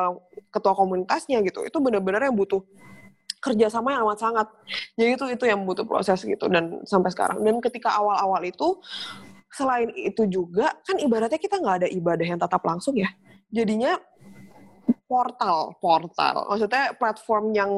ketua 0.49 0.73
komunitasnya 0.73 1.39
gitu 1.45 1.61
itu 1.63 1.77
bener-bener 1.77 2.25
yang 2.25 2.35
butuh 2.35 2.65
kerjasama 3.39 3.95
yang 3.95 4.03
amat 4.03 4.19
sangat. 4.19 4.47
Jadi 4.99 5.09
itu 5.15 5.25
itu 5.31 5.45
yang 5.47 5.63
butuh 5.63 5.87
proses 5.87 6.19
gitu 6.23 6.45
dan 6.51 6.83
sampai 6.83 7.09
sekarang. 7.11 7.39
Dan 7.41 7.63
ketika 7.63 7.95
awal-awal 7.95 8.43
itu 8.43 8.79
selain 9.49 9.89
itu 9.97 10.29
juga 10.29 10.69
kan 10.85 10.99
ibaratnya 11.01 11.39
kita 11.41 11.57
nggak 11.57 11.75
ada 11.83 11.87
ibadah 11.89 12.25
yang 12.27 12.39
tatap 12.39 12.61
langsung 12.67 12.99
ya. 12.99 13.09
Jadinya 13.49 13.97
portal, 15.09 15.73
portal. 15.81 16.45
Maksudnya 16.49 16.93
platform 16.93 17.45
yang 17.57 17.71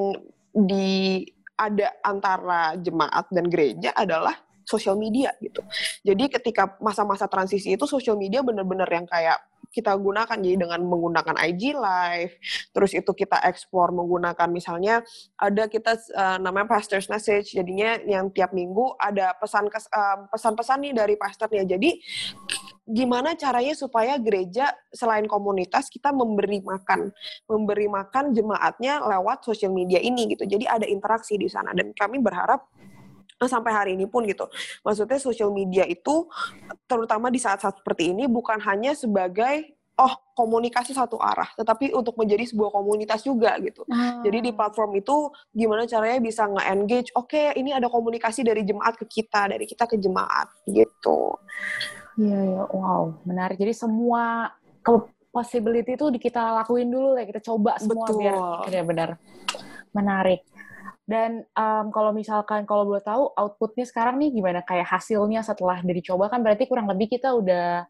di 0.52 1.24
ada 1.56 1.96
antara 2.04 2.76
jemaat 2.76 3.32
dan 3.32 3.48
gereja 3.48 3.96
adalah 3.96 4.36
sosial 4.68 5.00
media 5.00 5.32
gitu. 5.40 5.64
Jadi 6.04 6.32
ketika 6.32 6.76
masa-masa 6.80 7.28
transisi 7.28 7.76
itu 7.76 7.86
sosial 7.88 8.16
media 8.16 8.44
benar-benar 8.44 8.88
yang 8.88 9.08
kayak 9.08 9.40
kita 9.72 9.96
gunakan 9.96 10.36
jadi 10.36 10.60
dengan 10.60 10.84
menggunakan 10.84 11.32
IG 11.48 11.72
Live, 11.80 12.36
terus 12.76 12.92
itu 12.92 13.08
kita 13.16 13.40
ekspor 13.40 13.96
menggunakan 13.96 14.52
misalnya 14.52 15.00
ada 15.40 15.72
kita 15.72 15.96
uh, 16.12 16.38
namanya 16.44 16.68
pastor's 16.68 17.08
message, 17.08 17.56
jadinya 17.56 17.96
yang 18.04 18.28
tiap 18.36 18.52
minggu 18.52 19.00
ada 19.00 19.32
pesan 19.40 19.72
kes, 19.72 19.88
uh, 19.88 20.28
pesan-pesan 20.28 20.78
nih 20.84 20.94
dari 20.94 21.16
pastornya. 21.16 21.64
Jadi 21.64 22.04
gimana 22.88 23.38
caranya 23.38 23.78
supaya 23.78 24.18
gereja 24.18 24.74
selain 24.90 25.30
komunitas 25.30 25.88
kita 25.88 26.10
memberi 26.10 26.60
makan, 26.66 27.14
memberi 27.46 27.88
makan 27.88 28.34
jemaatnya 28.34 29.02
lewat 29.06 29.46
sosial 29.46 29.72
media 29.72 30.02
ini 30.02 30.34
gitu. 30.34 30.44
Jadi 30.50 30.66
ada 30.66 30.86
interaksi 30.90 31.38
di 31.38 31.46
sana 31.48 31.72
dan 31.78 31.94
kami 31.94 32.18
berharap 32.18 32.66
sampai 33.42 33.72
hari 33.74 33.92
ini 33.98 34.06
pun 34.06 34.26
gitu. 34.30 34.46
Maksudnya 34.86 35.18
sosial 35.18 35.50
media 35.50 35.86
itu 35.86 36.30
terutama 36.86 37.34
di 37.34 37.42
saat-saat 37.42 37.82
seperti 37.82 38.14
ini 38.14 38.30
bukan 38.30 38.62
hanya 38.62 38.94
sebagai 38.94 39.82
oh 40.02 40.14
komunikasi 40.34 40.98
satu 40.98 41.22
arah, 41.22 41.46
tetapi 41.54 41.94
untuk 41.94 42.18
menjadi 42.18 42.50
sebuah 42.50 42.74
komunitas 42.74 43.22
juga 43.22 43.54
gitu. 43.62 43.86
Hmm. 43.86 44.26
Jadi 44.26 44.50
di 44.50 44.52
platform 44.56 44.98
itu 44.98 45.30
gimana 45.54 45.86
caranya 45.86 46.18
bisa 46.18 46.50
nge-engage, 46.50 47.14
oke 47.14 47.30
okay, 47.30 47.54
ini 47.54 47.70
ada 47.76 47.86
komunikasi 47.86 48.42
dari 48.42 48.66
jemaat 48.66 48.98
ke 48.98 49.06
kita, 49.06 49.54
dari 49.54 49.70
kita 49.70 49.86
ke 49.86 50.02
jemaat 50.02 50.50
gitu. 50.66 51.38
Iya, 52.22 52.40
ya, 52.46 52.64
wow, 52.70 53.18
menarik. 53.26 53.58
Jadi 53.58 53.74
semua 53.74 54.54
possibility 55.34 55.98
itu 55.98 56.06
kita 56.22 56.54
lakuin 56.62 56.92
dulu 56.92 57.18
ya, 57.18 57.26
kita 57.26 57.42
coba 57.42 57.82
semua 57.82 58.06
Betul. 58.06 58.20
biar 58.22 58.38
benar-benar 58.70 59.10
menarik. 59.96 60.46
Dan 61.02 61.44
um, 61.58 61.90
kalau 61.90 62.14
misalkan 62.14 62.64
kalau 62.70 62.86
boleh 62.86 63.04
tahu 63.04 63.34
outputnya 63.34 63.84
sekarang 63.90 64.22
nih 64.22 64.32
gimana 64.32 64.62
kayak 64.62 64.86
hasilnya 64.88 65.42
setelah 65.42 65.82
dari 65.82 66.00
coba 66.06 66.30
kan 66.30 66.40
berarti 66.46 66.70
kurang 66.70 66.88
lebih 66.88 67.12
kita 67.12 67.36
udah 67.36 67.84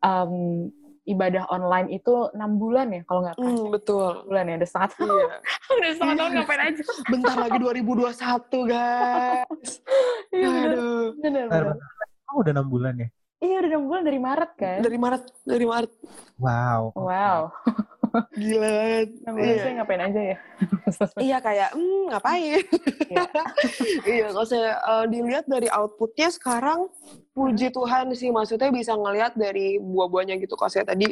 um, 0.00 0.70
ibadah 1.02 1.50
online 1.50 1.90
itu 1.90 2.30
enam 2.32 2.56
bulan 2.62 2.86
ya 2.94 3.02
kalau 3.04 3.26
nggak 3.26 3.36
kan? 3.36 3.44
Hmm, 3.44 3.66
betul. 3.74 4.12
Bulan 4.30 4.44
ya, 4.46 4.54
udah 4.62 4.68
setengah 4.70 4.88
tahun. 4.94 5.10
Iya. 5.10 5.36
udah 5.82 5.90
setengah 5.90 6.14
tahun 6.16 6.30
ngapain 6.38 6.62
aja? 6.70 6.82
Bentar 7.10 7.36
lagi 7.36 7.58
2021 7.58 8.70
guys. 8.70 9.72
Iya 10.32 10.48
Aduh. 10.48 11.12
Bener, 11.20 11.44
bener. 11.44 11.76
Oh, 12.32 12.40
udah 12.40 12.52
enam 12.56 12.64
bulan 12.72 12.96
ya? 12.96 13.12
Iya 13.42 13.58
udah 13.58 13.70
enam 13.74 13.82
bulan 13.90 14.02
dari 14.06 14.20
Maret 14.22 14.52
kan? 14.54 14.78
Dari 14.86 14.98
Maret, 15.02 15.22
dari 15.42 15.66
Maret. 15.66 15.92
Wow. 16.38 16.94
Wow. 16.94 17.50
Gila 18.38 18.68
banget. 18.70 19.08
Nah, 19.24 19.32
iya. 19.40 19.56
saya 19.58 19.72
ngapain 19.82 20.02
aja 20.04 20.20
ya? 20.20 20.36
iya 21.26 21.36
kayak, 21.42 21.70
hmm, 21.74 22.02
ngapain? 22.12 22.62
iya, 23.08 23.24
iya 24.14 24.26
kalau 24.30 24.46
saya 24.46 24.78
uh, 24.84 25.04
dilihat 25.08 25.48
dari 25.48 25.66
outputnya 25.72 26.28
sekarang, 26.30 26.86
puji 27.32 27.72
Tuhan 27.72 28.12
sih, 28.14 28.28
maksudnya 28.30 28.68
bisa 28.68 28.94
ngelihat 28.94 29.34
dari 29.34 29.80
buah-buahnya 29.80 30.38
gitu. 30.38 30.54
Kalau 30.54 30.70
saya 30.70 30.86
tadi 30.86 31.08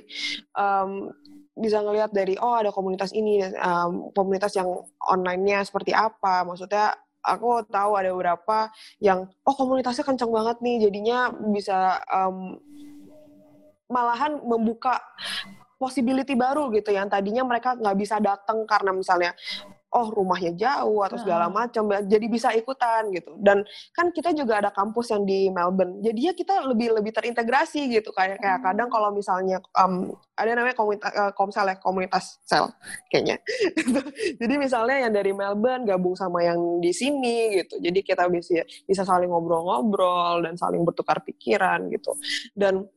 um, 0.55 1.11
bisa 1.57 1.83
ngelihat 1.83 2.13
dari, 2.13 2.37
oh 2.37 2.55
ada 2.55 2.71
komunitas 2.71 3.11
ini, 3.17 3.43
um, 3.59 4.13
komunitas 4.13 4.55
yang 4.55 4.69
online-nya 5.01 5.65
seperti 5.65 5.97
apa. 5.97 6.45
Maksudnya 6.45 6.95
aku 7.21 7.65
tahu 7.69 7.91
ada 7.97 8.11
beberapa 8.13 8.69
yang, 8.99 9.29
oh 9.45 9.55
komunitasnya 9.57 10.05
kencang 10.05 10.33
banget 10.33 10.57
nih, 10.65 10.77
jadinya 10.89 11.33
bisa 11.53 12.01
um, 12.09 12.57
malahan 13.91 14.39
membuka 14.45 15.01
possibility 15.81 16.37
baru 16.37 16.69
gitu. 16.77 16.93
Yang 16.93 17.17
tadinya 17.17 17.43
mereka 17.43 17.75
nggak 17.77 17.97
bisa 17.97 18.21
datang 18.21 18.69
karena 18.69 18.93
misalnya 18.93 19.33
oh 19.91 20.07
rumahnya 20.15 20.55
jauh 20.55 21.03
atau 21.03 21.19
segala 21.19 21.51
macam 21.51 21.91
jadi 22.07 22.27
bisa 22.31 22.55
ikutan 22.55 23.11
gitu. 23.11 23.35
Dan 23.43 23.67
kan 23.91 24.15
kita 24.15 24.31
juga 24.31 24.63
ada 24.63 24.71
kampus 24.71 25.11
yang 25.11 25.27
di 25.27 25.51
Melbourne 25.51 25.99
jadi 25.99 26.31
ya 26.31 26.33
kita 26.35 26.63
lebih 26.71 26.95
lebih 26.95 27.11
terintegrasi 27.11 27.91
gitu. 27.91 28.15
Kayak 28.15 28.39
kayak 28.39 28.61
kadang 28.63 28.89
kalau 28.89 29.11
misalnya 29.11 29.59
um, 29.75 30.15
ada 30.39 30.57
namanya 30.57 30.77
komunitas 30.79 31.13
uh, 31.13 31.33
komsel 31.37 31.67
ya 31.69 31.77
komunitas 31.77 32.41
sel 32.47 32.73
kayaknya. 33.13 33.43
Jadi 34.41 34.55
misalnya 34.57 34.97
yang 35.05 35.13
dari 35.13 35.37
Melbourne 35.37 35.85
gabung 35.85 36.17
sama 36.17 36.41
yang 36.41 36.81
di 36.81 36.95
sini 36.97 37.61
gitu. 37.61 37.77
Jadi 37.77 38.01
kita 38.01 38.25
bisa 38.33 38.65
bisa 38.89 39.03
saling 39.05 39.29
ngobrol-ngobrol 39.29 40.41
dan 40.47 40.57
saling 40.57 40.81
bertukar 40.81 41.21
pikiran 41.21 41.93
gitu. 41.93 42.17
Dan 42.57 42.89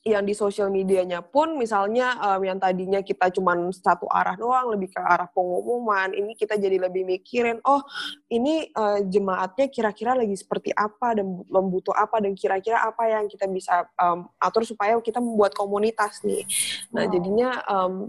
yang 0.00 0.24
di 0.24 0.32
sosial 0.32 0.72
medianya 0.72 1.20
pun 1.20 1.60
misalnya 1.60 2.16
um, 2.24 2.40
yang 2.40 2.56
tadinya 2.56 3.04
kita 3.04 3.28
cuma 3.36 3.52
satu 3.68 4.08
arah 4.08 4.32
doang 4.32 4.72
lebih 4.72 4.96
ke 4.96 5.00
arah 5.00 5.28
pengumuman 5.28 6.16
ini 6.16 6.32
kita 6.32 6.56
jadi 6.56 6.88
lebih 6.88 7.04
mikirin 7.04 7.60
oh 7.68 7.84
ini 8.32 8.72
uh, 8.72 9.04
jemaatnya 9.04 9.68
kira-kira 9.68 10.16
lagi 10.16 10.32
seperti 10.40 10.72
apa 10.72 11.20
dan 11.20 11.44
membutuh 11.52 11.92
apa 11.92 12.16
dan 12.16 12.32
kira-kira 12.32 12.80
apa 12.80 13.12
yang 13.12 13.28
kita 13.28 13.44
bisa 13.44 13.84
um, 14.00 14.24
atur 14.40 14.64
supaya 14.64 14.96
kita 15.04 15.20
membuat 15.20 15.52
komunitas 15.52 16.24
nih 16.24 16.48
nah 16.96 17.04
wow. 17.04 17.12
jadinya 17.12 17.50
um, 17.68 18.08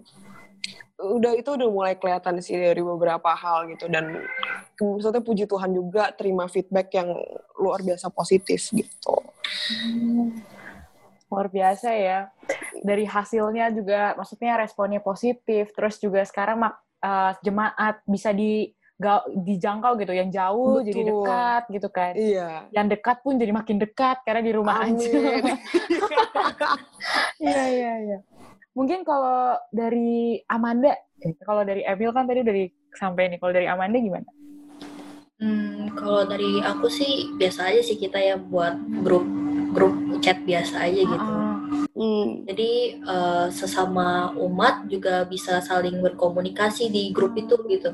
udah 0.96 1.36
itu 1.36 1.50
udah 1.60 1.68
mulai 1.68 2.00
kelihatan 2.00 2.40
sih 2.40 2.56
dari 2.56 2.80
beberapa 2.80 3.36
hal 3.36 3.68
gitu 3.68 3.92
dan 3.92 4.16
maksudnya 4.80 5.20
puji 5.20 5.44
Tuhan 5.44 5.76
juga 5.76 6.14
terima 6.16 6.48
feedback 6.48 6.94
yang 6.94 7.10
luar 7.58 7.82
biasa 7.82 8.14
positif 8.14 8.70
gitu. 8.70 9.18
Hmm 9.74 10.61
luar 11.32 11.48
biasa 11.48 11.90
ya. 11.96 12.20
Dari 12.84 13.08
hasilnya 13.08 13.72
juga, 13.72 14.14
maksudnya 14.20 14.60
responnya 14.60 15.00
positif. 15.00 15.72
Terus 15.72 15.96
juga 15.98 16.28
sekarang 16.28 16.68
uh, 16.68 17.32
jemaat 17.40 18.04
bisa 18.04 18.36
di 18.36 18.76
dijangkau 19.34 19.98
gitu, 19.98 20.14
yang 20.14 20.30
jauh 20.30 20.78
Betul. 20.78 20.86
jadi 20.94 21.02
dekat 21.10 21.64
gitu 21.74 21.90
kan. 21.90 22.14
Iya. 22.14 22.50
Yang 22.70 22.88
dekat 23.00 23.18
pun 23.26 23.34
jadi 23.42 23.50
makin 23.50 23.82
dekat 23.82 24.22
karena 24.22 24.42
di 24.46 24.52
rumah 24.54 24.86
Amin. 24.86 25.00
aja. 25.00 25.10
Iya 27.42 27.64
iya 27.74 27.94
iya. 28.06 28.18
Mungkin 28.78 29.02
kalau 29.02 29.58
dari 29.74 30.38
Amanda, 30.46 30.94
eh, 31.26 31.34
kalau 31.42 31.66
dari 31.66 31.82
Emil 31.82 32.14
kan 32.14 32.30
tadi 32.30 32.46
dari 32.46 32.70
sampai 32.94 33.34
nih. 33.34 33.42
Kalau 33.42 33.50
dari 33.50 33.66
Amanda 33.66 33.98
gimana? 33.98 34.30
Hmm, 35.42 35.90
kalau 35.98 36.22
dari 36.30 36.62
aku 36.62 36.86
sih 36.86 37.34
biasa 37.42 37.74
aja 37.74 37.82
sih 37.82 37.98
kita 37.98 38.22
ya 38.22 38.38
buat 38.38 38.78
grup 39.02 39.26
grup 39.72 39.96
chat 40.22 40.38
biasa 40.46 40.86
aja 40.86 41.02
gitu. 41.02 41.28
Hmm. 41.92 42.48
Jadi 42.50 43.04
uh, 43.04 43.48
sesama 43.54 44.34
umat 44.40 44.90
juga 44.90 45.22
bisa 45.28 45.62
saling 45.62 46.02
berkomunikasi 46.02 46.90
di 46.90 47.14
grup 47.14 47.38
itu 47.38 47.60
gitu. 47.68 47.92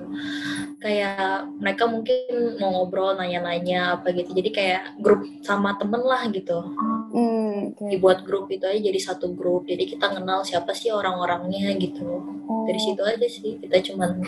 Kayak 0.80 1.50
mereka 1.58 1.90
mungkin 1.90 2.56
mau 2.62 2.72
ngobrol, 2.72 3.18
nanya-nanya 3.18 4.00
apa 4.00 4.14
gitu. 4.14 4.32
Jadi 4.32 4.50
kayak 4.54 4.82
grup 5.02 5.26
sama 5.44 5.76
temen 5.76 6.02
lah 6.06 6.24
gitu. 6.30 6.72
Hmm. 7.12 7.74
Dibuat 7.78 8.24
grup 8.24 8.48
itu 8.48 8.64
aja 8.64 8.80
jadi 8.80 9.00
satu 9.02 9.34
grup. 9.34 9.68
Jadi 9.68 9.98
kita 9.98 10.14
kenal 10.14 10.46
siapa 10.48 10.72
sih 10.72 10.94
orang-orangnya 10.94 11.74
gitu. 11.76 12.22
Oh. 12.48 12.64
Dari 12.64 12.80
situ 12.80 13.02
aja 13.04 13.28
sih 13.28 13.60
kita 13.60 13.82
cuman 13.92 14.24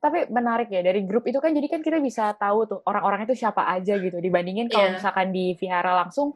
tapi 0.00 0.32
menarik 0.32 0.72
ya 0.72 0.80
dari 0.80 1.04
grup 1.04 1.28
itu 1.28 1.36
kan 1.44 1.52
jadi 1.52 1.68
kan 1.68 1.84
kita 1.84 2.00
bisa 2.00 2.32
tahu 2.40 2.64
tuh 2.64 2.80
orang-orang 2.88 3.28
itu 3.28 3.36
siapa 3.36 3.68
aja 3.68 4.00
gitu. 4.00 4.16
Dibandingin 4.16 4.72
kalau 4.72 4.88
yeah. 4.88 4.96
misalkan 4.96 5.28
di 5.28 5.52
vihara 5.60 5.92
langsung 6.00 6.32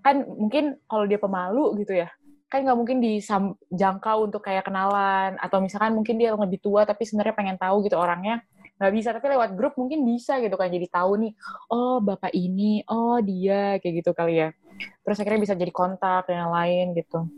kan 0.00 0.24
mungkin 0.24 0.80
kalau 0.88 1.04
dia 1.04 1.20
pemalu 1.20 1.76
gitu 1.84 1.92
ya 1.92 2.08
kan 2.48 2.64
nggak 2.64 2.76
mungkin 2.76 3.00
dijangkau 3.04 4.32
untuk 4.32 4.40
kayak 4.40 4.64
kenalan. 4.64 5.36
Atau 5.44 5.60
misalkan 5.60 5.92
mungkin 5.92 6.16
dia 6.16 6.32
lebih 6.32 6.64
tua 6.64 6.88
tapi 6.88 7.04
sebenarnya 7.04 7.36
pengen 7.36 7.56
tahu 7.60 7.84
gitu 7.84 8.00
orangnya 8.00 8.40
nggak 8.80 8.92
bisa. 8.96 9.12
Tapi 9.12 9.26
lewat 9.28 9.60
grup 9.60 9.76
mungkin 9.76 10.08
bisa 10.08 10.40
gitu 10.40 10.56
kan 10.56 10.72
jadi 10.72 10.88
tahu 10.88 11.28
nih 11.28 11.32
oh 11.68 12.00
bapak 12.00 12.32
ini 12.32 12.80
oh 12.88 13.20
dia 13.20 13.76
kayak 13.76 14.00
gitu 14.00 14.16
kali 14.16 14.40
ya. 14.40 14.48
Terus 15.04 15.20
akhirnya 15.20 15.40
bisa 15.44 15.52
jadi 15.52 15.68
kontak 15.68 16.32
dan 16.32 16.48
yang 16.48 16.52
lain 16.56 16.96
gitu 16.96 17.28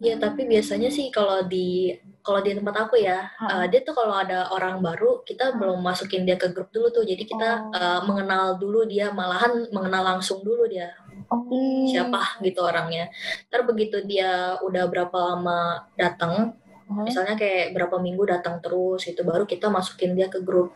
Iya, 0.00 0.16
tapi 0.16 0.48
biasanya 0.48 0.88
sih 0.88 1.12
kalau 1.12 1.44
di 1.44 1.92
kalau 2.24 2.40
di 2.40 2.56
tempat 2.56 2.88
aku 2.88 2.96
ya, 3.00 3.28
uh, 3.36 3.68
dia 3.68 3.84
tuh 3.84 3.92
kalau 3.92 4.16
ada 4.16 4.48
orang 4.48 4.80
baru, 4.80 5.20
kita 5.28 5.56
belum 5.60 5.84
masukin 5.84 6.24
dia 6.24 6.40
ke 6.40 6.48
grup 6.52 6.72
dulu 6.72 6.88
tuh. 6.88 7.04
Jadi 7.04 7.28
kita 7.28 7.68
oh. 7.68 7.76
uh, 7.76 8.00
mengenal 8.08 8.56
dulu 8.56 8.88
dia, 8.88 9.12
malahan 9.12 9.68
mengenal 9.68 10.16
langsung 10.16 10.40
dulu 10.40 10.64
dia. 10.68 10.96
Oh. 11.28 11.84
Siapa 11.84 12.40
gitu 12.40 12.64
orangnya. 12.64 13.12
Ntar 13.52 13.68
begitu 13.68 14.00
dia 14.08 14.56
udah 14.64 14.88
berapa 14.88 15.36
lama 15.36 15.84
datang, 16.00 16.56
uh-huh. 16.90 17.06
misalnya 17.06 17.38
kayak 17.38 17.70
berapa 17.70 18.02
minggu 18.02 18.26
datang 18.26 18.58
terus, 18.58 19.06
itu 19.06 19.22
baru 19.22 19.46
kita 19.46 19.70
masukin 19.70 20.18
dia 20.18 20.26
ke 20.26 20.42
grup. 20.42 20.74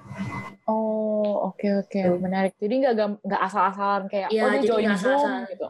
Oh, 0.70 1.50
oke 1.50 1.58
okay, 1.58 1.72
oke, 1.82 1.90
okay. 1.90 2.06
menarik. 2.14 2.54
Jadi 2.62 2.74
nggak 2.86 2.94
nggak 3.26 3.42
asal-asalan 3.42 4.06
kayak 4.06 4.30
ya, 4.30 4.46
oh 4.46 4.50
dia 4.54 4.62
join 4.62 4.94
Zoom 4.94 5.30
gitu. 5.50 5.66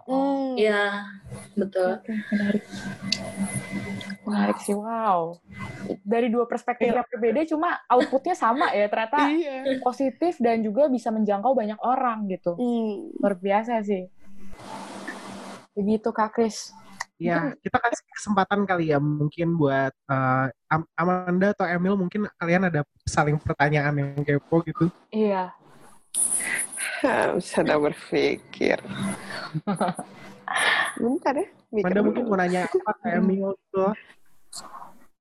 Iya, 0.60 0.84
hmm. 1.08 1.56
betul. 1.56 1.90
Okay, 2.04 2.16
menarik. 2.30 2.62
Menarik 4.24 4.58
sih, 4.60 4.76
wow. 4.76 5.36
Dari 6.00 6.28
dua 6.28 6.44
perspektif 6.48 6.92
yang 6.92 7.04
berbeda, 7.08 7.44
cuma 7.48 7.80
outputnya 7.88 8.36
sama 8.36 8.72
ya. 8.72 8.88
Ternyata 8.88 9.18
Iya. 9.32 9.80
positif 9.80 10.40
dan 10.40 10.60
juga 10.64 10.88
bisa 10.88 11.12
menjangkau 11.12 11.52
banyak 11.56 11.80
orang 11.80 12.28
gitu. 12.28 12.56
Hmm. 12.56 13.12
Luar 13.20 13.36
biasa 13.36 13.80
sih. 13.84 14.08
Begitu 15.74 16.08
Kak 16.14 16.38
Kris. 16.38 16.70
Ya, 17.14 17.54
kita 17.62 17.78
kasih 17.78 18.02
kesempatan 18.10 18.66
kali 18.66 18.90
ya 18.90 18.98
mungkin 18.98 19.54
buat 19.54 19.94
Am- 20.66 20.90
Amanda 20.98 21.54
atau 21.54 21.62
Emil 21.62 21.94
mungkin 21.94 22.26
kalian 22.42 22.66
ada 22.66 22.82
saling 23.06 23.38
pertanyaan 23.38 23.94
yang 23.94 24.18
kepo 24.26 24.66
gitu. 24.66 24.90
Iya. 25.14 25.54
Sudah 27.38 27.78
berpikir. 27.86 28.82
Bentar 30.98 31.34
ya. 31.38 31.46
mikir 31.70 31.86
Amanda 31.86 32.00
mungkin 32.02 32.24
mau 32.26 32.38
nanya 32.38 32.66
apa 32.66 32.92
ke 32.98 33.06
Emil 33.14 33.54
gitu. 33.54 33.84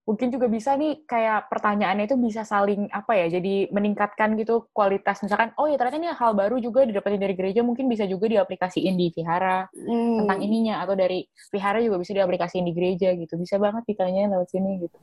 Mungkin 0.04 0.36
juga 0.36 0.52
bisa 0.52 0.76
nih 0.76 1.08
kayak 1.08 1.48
pertanyaannya 1.48 2.12
itu 2.12 2.20
bisa 2.20 2.44
saling 2.44 2.92
apa 2.92 3.16
ya, 3.16 3.40
jadi 3.40 3.72
meningkatkan 3.72 4.36
gitu 4.36 4.68
kualitas. 4.76 5.24
Misalkan, 5.24 5.56
oh 5.56 5.72
ya 5.72 5.80
ternyata 5.80 5.96
ini 5.96 6.12
hal 6.12 6.36
baru 6.36 6.60
juga 6.60 6.84
didapetin 6.84 7.24
dari 7.24 7.40
gereja, 7.40 7.64
mungkin 7.64 7.88
bisa 7.88 8.04
juga 8.04 8.28
diaplikasiin 8.28 9.00
di 9.00 9.16
vihara 9.16 9.72
Hmm. 9.72 10.20
tentang 10.24 10.40
ininya. 10.44 10.84
Atau 10.84 11.00
dari 11.00 11.24
vihara 11.52 11.80
juga 11.80 12.04
bisa 12.04 12.12
diaplikasiin 12.12 12.68
di 12.68 12.74
gereja 12.76 13.16
gitu. 13.16 13.40
Bisa 13.40 13.56
banget 13.56 13.88
ditanyain 13.88 14.28
lewat 14.28 14.52
sini 14.52 14.84
gitu. 14.84 14.98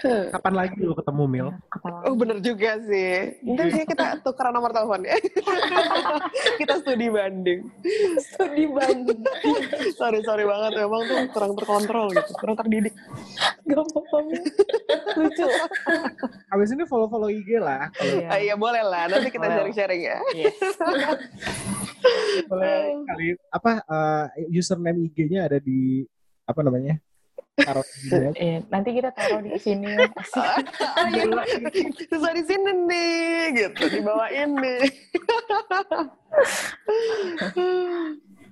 Kapan 0.34 0.54
lagi 0.56 0.78
lu 0.80 0.94
ketemu 0.96 1.24
Mil? 1.28 1.48
Apa 1.72 1.88
Oh 2.08 2.14
bener 2.16 2.40
juga 2.40 2.80
sih. 2.84 3.36
Nanti 3.44 3.70
sih 3.76 3.84
kita 3.84 4.20
tukeran 4.24 4.56
nomor 4.56 4.72
telepon 4.72 5.04
ya. 5.04 5.16
kita 6.60 6.80
studi 6.80 7.12
banding. 7.12 7.60
Studi 8.32 8.64
banding. 8.70 9.20
sorry 10.00 10.24
sorry 10.24 10.44
banget 10.48 10.80
memang 10.80 11.02
tuh 11.04 11.18
kurang 11.36 11.52
terkontrol 11.56 12.06
gitu, 12.16 12.32
kurang 12.40 12.56
terdidik. 12.56 12.94
Gak 13.68 13.80
apa-apa. 13.84 14.16
Lucu. 15.20 15.46
Habis 16.48 16.68
ini 16.72 16.84
follow-follow 16.88 17.28
IG 17.28 17.60
lah. 17.60 17.92
Iya. 18.00 18.26
Ah, 18.32 18.38
iya 18.40 18.54
boleh 18.56 18.82
lah. 18.82 19.06
Nanti 19.06 19.28
kita 19.28 19.46
Boleh. 19.46 19.56
sharing-sharing 19.60 20.02
ya. 20.02 20.18
Yes. 20.34 20.56
Boleh 22.48 23.04
kali 23.04 23.26
apa 23.52 23.72
eh, 23.84 24.24
username 24.48 25.04
IG-nya 25.12 25.46
ada 25.46 25.60
di 25.60 26.04
apa 26.48 26.60
namanya? 26.64 26.98
Taruh 27.64 27.84
di. 27.84 28.08
Iya, 28.36 28.58
nanti 28.72 28.88
kita 28.96 29.10
taruh 29.12 29.40
di 29.44 29.52
sini. 29.60 29.92
Oh 29.96 31.06
iya, 31.12 31.24
susah 32.08 32.32
di 32.32 32.42
sini 32.44 32.70
nih, 32.88 33.40
gitu. 33.56 33.84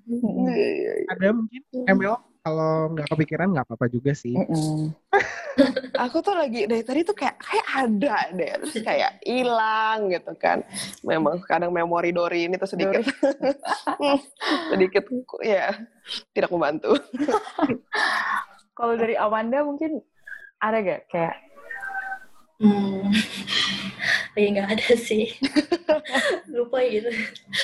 Iya, 0.08 0.56
iya, 0.56 0.92
iya. 1.04 1.08
Ada 1.12 1.36
mungkin 1.36 1.60
Emil 1.84 2.16
kalau 2.40 2.96
nggak 2.96 3.12
kepikiran 3.12 3.52
nggak 3.52 3.66
apa-apa 3.68 3.92
juga 3.92 4.16
sih. 4.16 4.32
Aku 6.00 6.24
tuh 6.24 6.32
lagi 6.32 6.64
dari 6.64 6.80
tadi 6.80 7.04
tuh 7.04 7.12
kayak 7.12 7.36
kayak 7.36 7.66
ada 7.76 8.16
deh, 8.32 8.52
terus 8.64 8.80
kayak 8.80 9.20
hilang 9.20 10.08
gitu 10.08 10.32
kan. 10.40 10.64
Memang 11.04 11.44
kadang 11.44 11.76
memori 11.76 12.08
Dori 12.14 12.48
ini 12.48 12.56
tuh 12.56 12.72
sedikit 12.72 13.04
sedikit 14.72 15.04
ya 15.44 15.76
tidak 16.32 16.48
membantu. 16.48 16.96
Kalau 18.78 18.94
dari 18.94 19.18
Amanda 19.18 19.66
mungkin 19.66 19.98
ada 20.62 20.78
gak 20.78 21.10
kayak 21.10 21.36
Hmm. 22.58 23.06
Lagi 24.34 24.48
nggak 24.50 24.68
ada 24.74 24.90
sih. 24.98 25.30
Lupa 26.50 26.82
gitu. 26.82 27.06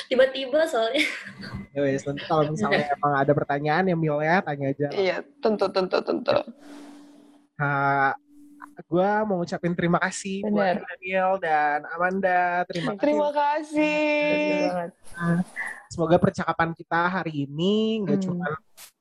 Tiba-tiba 0.07 0.63
soalnya. 0.71 1.03
Ya 1.75 1.83
wes, 1.83 2.07
nanti 2.07 2.23
kalau 2.23 2.47
misalnya 2.47 2.87
emang 2.95 3.13
ada 3.19 3.35
pertanyaan 3.35 3.91
ya 3.91 3.95
Mil 3.99 4.23
ya 4.23 4.39
tanya 4.39 4.71
aja. 4.71 4.87
Iya, 4.95 5.19
tentu 5.43 5.67
tentu 5.67 5.99
tentu. 5.99 6.39
gue 8.87 9.09
mau 9.23 9.39
ngucapin 9.39 9.71
terima 9.71 9.99
kasih 10.03 10.43
Bener. 10.43 10.55
buat 10.55 10.77
Daniel 10.83 11.31
dan 11.43 11.79
Amanda. 11.91 12.63
Terima 12.67 12.91
kasih. 12.95 13.03
Terima 13.03 13.29
kasih. 13.35 13.91
Semoga 15.91 16.17
percakapan 16.19 16.71
kita 16.75 17.01
hari 17.07 17.47
ini 17.47 18.03
nggak 18.03 18.19
Hmm. 18.19 18.25
cuma 18.31 18.47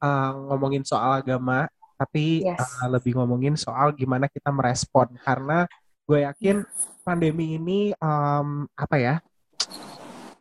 uh, 0.02 0.30
ngomongin 0.50 0.82
soal 0.86 1.22
agama, 1.22 1.66
tapi 1.94 2.44
Yes. 2.44 2.60
uh, 2.60 2.90
lebih 2.90 3.16
ngomongin 3.16 3.54
soal 3.54 3.94
gimana 3.94 4.26
kita 4.28 4.50
merespon. 4.50 5.14
Karena 5.22 5.64
gue 6.04 6.20
yakin 6.22 6.62
pandemi 7.00 7.56
ini 7.56 7.96
um, 7.96 8.68
apa 8.76 8.96
ya 9.00 9.14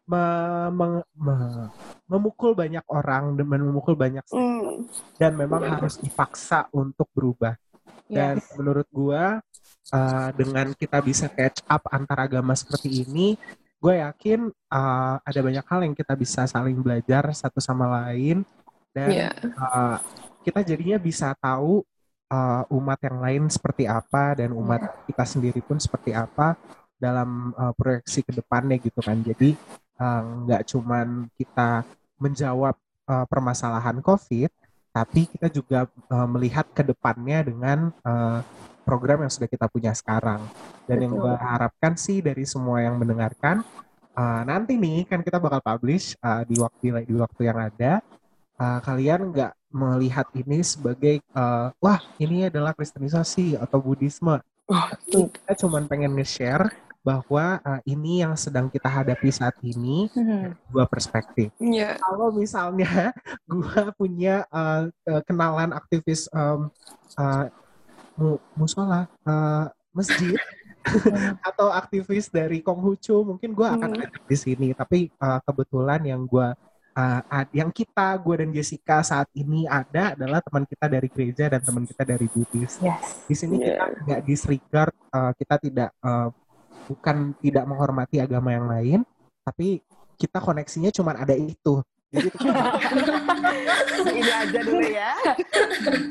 me- 0.03 0.71
me- 0.75 1.07
me- 1.15 1.69
memukul 2.11 2.51
banyak 2.51 2.83
orang 2.91 3.39
dan 3.39 3.45
memukul 3.47 3.95
banyak 3.95 4.23
Hmm. 4.27 4.83
dan 5.15 5.31
memang 5.39 5.63
harus 5.63 5.95
dipaksa 5.95 6.67
untuk 6.75 7.07
berubah. 7.15 7.55
Dan 8.11 8.37
Yes. 8.43 8.51
menurut 8.59 8.87
gua 8.91 9.39
uh, 9.95 10.29
dengan 10.35 10.75
kita 10.75 10.99
bisa 10.99 11.31
catch 11.31 11.63
up 11.65 11.87
antar 11.87 12.27
agama 12.27 12.51
seperti 12.51 13.07
ini, 13.07 13.39
gue 13.79 13.93
yakin 13.99 14.47
uh, 14.71 15.15
ada 15.23 15.39
banyak 15.39 15.65
hal 15.67 15.79
yang 15.87 15.95
kita 15.95 16.13
bisa 16.15 16.43
saling 16.47 16.75
belajar 16.79 17.31
satu 17.31 17.63
sama 17.63 17.87
lain 18.03 18.43
dan 18.91 19.09
Iya. 19.09 19.29
uh, 19.55 19.97
kita 20.43 20.59
jadinya 20.61 20.99
bisa 20.99 21.31
tahu 21.39 21.81
uh, 22.29 22.63
umat 22.67 22.99
yang 23.01 23.17
lain 23.23 23.43
seperti 23.47 23.87
apa 23.87 24.37
dan 24.37 24.51
umat 24.51 25.07
kita 25.07 25.23
sendiri 25.23 25.63
pun 25.63 25.79
seperti 25.79 26.11
apa 26.11 26.59
dalam 26.99 27.51
uh, 27.55 27.73
proyeksi 27.75 28.23
ke 28.23 28.31
depannya 28.35 28.77
gitu 28.79 28.99
kan. 28.99 29.19
Jadi 29.23 29.55
uh, 29.99 30.21
nggak 30.47 30.63
cuman 30.69 31.27
kita 31.35 31.83
menjawab 32.19 32.75
uh, 33.09 33.25
permasalahan 33.27 33.99
COVID, 33.99 34.51
tapi 34.93 35.27
kita 35.27 35.47
juga 35.51 35.89
uh, 36.07 36.27
melihat 36.29 36.69
ke 36.71 36.85
depannya 36.85 37.43
dengan 37.43 37.91
uh, 38.05 38.39
program 38.83 39.23
yang 39.25 39.31
sudah 39.31 39.49
kita 39.49 39.67
punya 39.67 39.91
sekarang. 39.91 40.43
Dan 40.87 41.07
yang 41.07 41.13
Betul. 41.15 41.23
gue 41.27 41.35
harapkan 41.39 41.93
sih 41.95 42.19
dari 42.19 42.43
semua 42.43 42.83
yang 42.83 42.99
mendengarkan, 42.99 43.63
uh, 44.15 44.41
nanti 44.43 44.75
nih 44.75 45.07
kan 45.07 45.23
kita 45.23 45.39
bakal 45.39 45.59
publish 45.63 46.15
uh, 46.23 46.43
di 46.47 46.59
waktu 46.59 47.07
di 47.07 47.15
waktu 47.15 47.41
yang 47.47 47.59
ada. 47.59 48.03
Uh, 48.63 48.79
kalian 48.79 49.35
nggak 49.35 49.51
melihat 49.75 50.23
ini 50.31 50.63
sebagai 50.63 51.19
uh, 51.35 51.67
wah 51.83 51.99
ini 52.15 52.47
adalah 52.47 52.71
Kristenisasi 52.71 53.59
atau 53.59 53.83
Buddhisme. 53.83 54.39
Kita 55.03 55.51
cuma 55.59 55.83
pengen 55.83 56.15
nge-share 56.15 56.71
bahwa 57.03 57.59
uh, 57.59 57.83
ini 57.83 58.23
yang 58.23 58.31
sedang 58.39 58.71
kita 58.71 58.87
hadapi 58.87 59.27
saat 59.27 59.59
ini 59.59 60.07
Hmm. 60.15 60.55
dua 60.71 60.87
perspektif 60.87 61.51
Iya. 61.59 61.99
kalau 61.99 62.31
misalnya 62.31 63.11
gua 63.51 63.91
punya 63.91 64.47
uh, 64.47 64.87
kenalan 65.27 65.75
aktivis 65.75 66.31
um, 66.31 66.71
uh, 67.19 67.51
mu- 68.15 68.39
musola 68.55 69.11
uh, 69.27 69.67
masjid 69.91 70.39
atau 71.51 71.67
aktivis 71.75 72.31
dari 72.31 72.63
Konghucu 72.63 73.19
mungkin 73.27 73.51
gua 73.51 73.75
akan 73.75 73.89
Hmm. 73.91 73.99
ngajak 73.99 74.23
di 74.23 74.37
sini 74.39 74.67
tapi 74.71 75.11
uh, 75.19 75.43
kebetulan 75.43 76.07
yang 76.07 76.23
gua 76.23 76.55
uh, 76.93 77.21
ad- 77.27 77.53
yang 77.53 77.69
kita 77.69 78.15
gua 78.17 78.41
dan 78.41 78.49
Jessica 78.49 79.01
saat 79.01 79.27
ini 79.33 79.65
ada 79.65 80.13
adalah 80.13 80.39
teman 80.39 80.63
kita 80.63 80.85
dari 80.87 81.07
gereja 81.09 81.45
dan 81.49 81.61
teman 81.61 81.83
kita 81.83 82.03
dari 82.03 82.25
Buddhis 82.25 82.77
Yes. 82.79 83.25
di 83.25 83.35
sini 83.35 83.55
kita 83.59 83.85
Iya. 83.85 84.03
nggak 84.05 84.21
disregard 84.23 84.93
uh, 85.09 85.31
kita 85.33 85.55
tidak 85.59 85.89
uh, 86.01 86.29
bukan 86.85 87.31
tidak 87.39 87.63
menghormati 87.63 88.19
agama 88.19 88.49
yang 88.51 88.67
lain 88.67 88.99
tapi 89.43 89.81
kita 90.15 90.39
koneksinya 90.39 90.89
cuma 90.89 91.13
ada 91.13 91.33
itu 91.33 91.81
jadi 92.13 92.29
itu 92.29 92.37
Ini 94.03 94.29
aja 94.29 94.59
dulu 94.61 94.85
ya. 94.85 95.11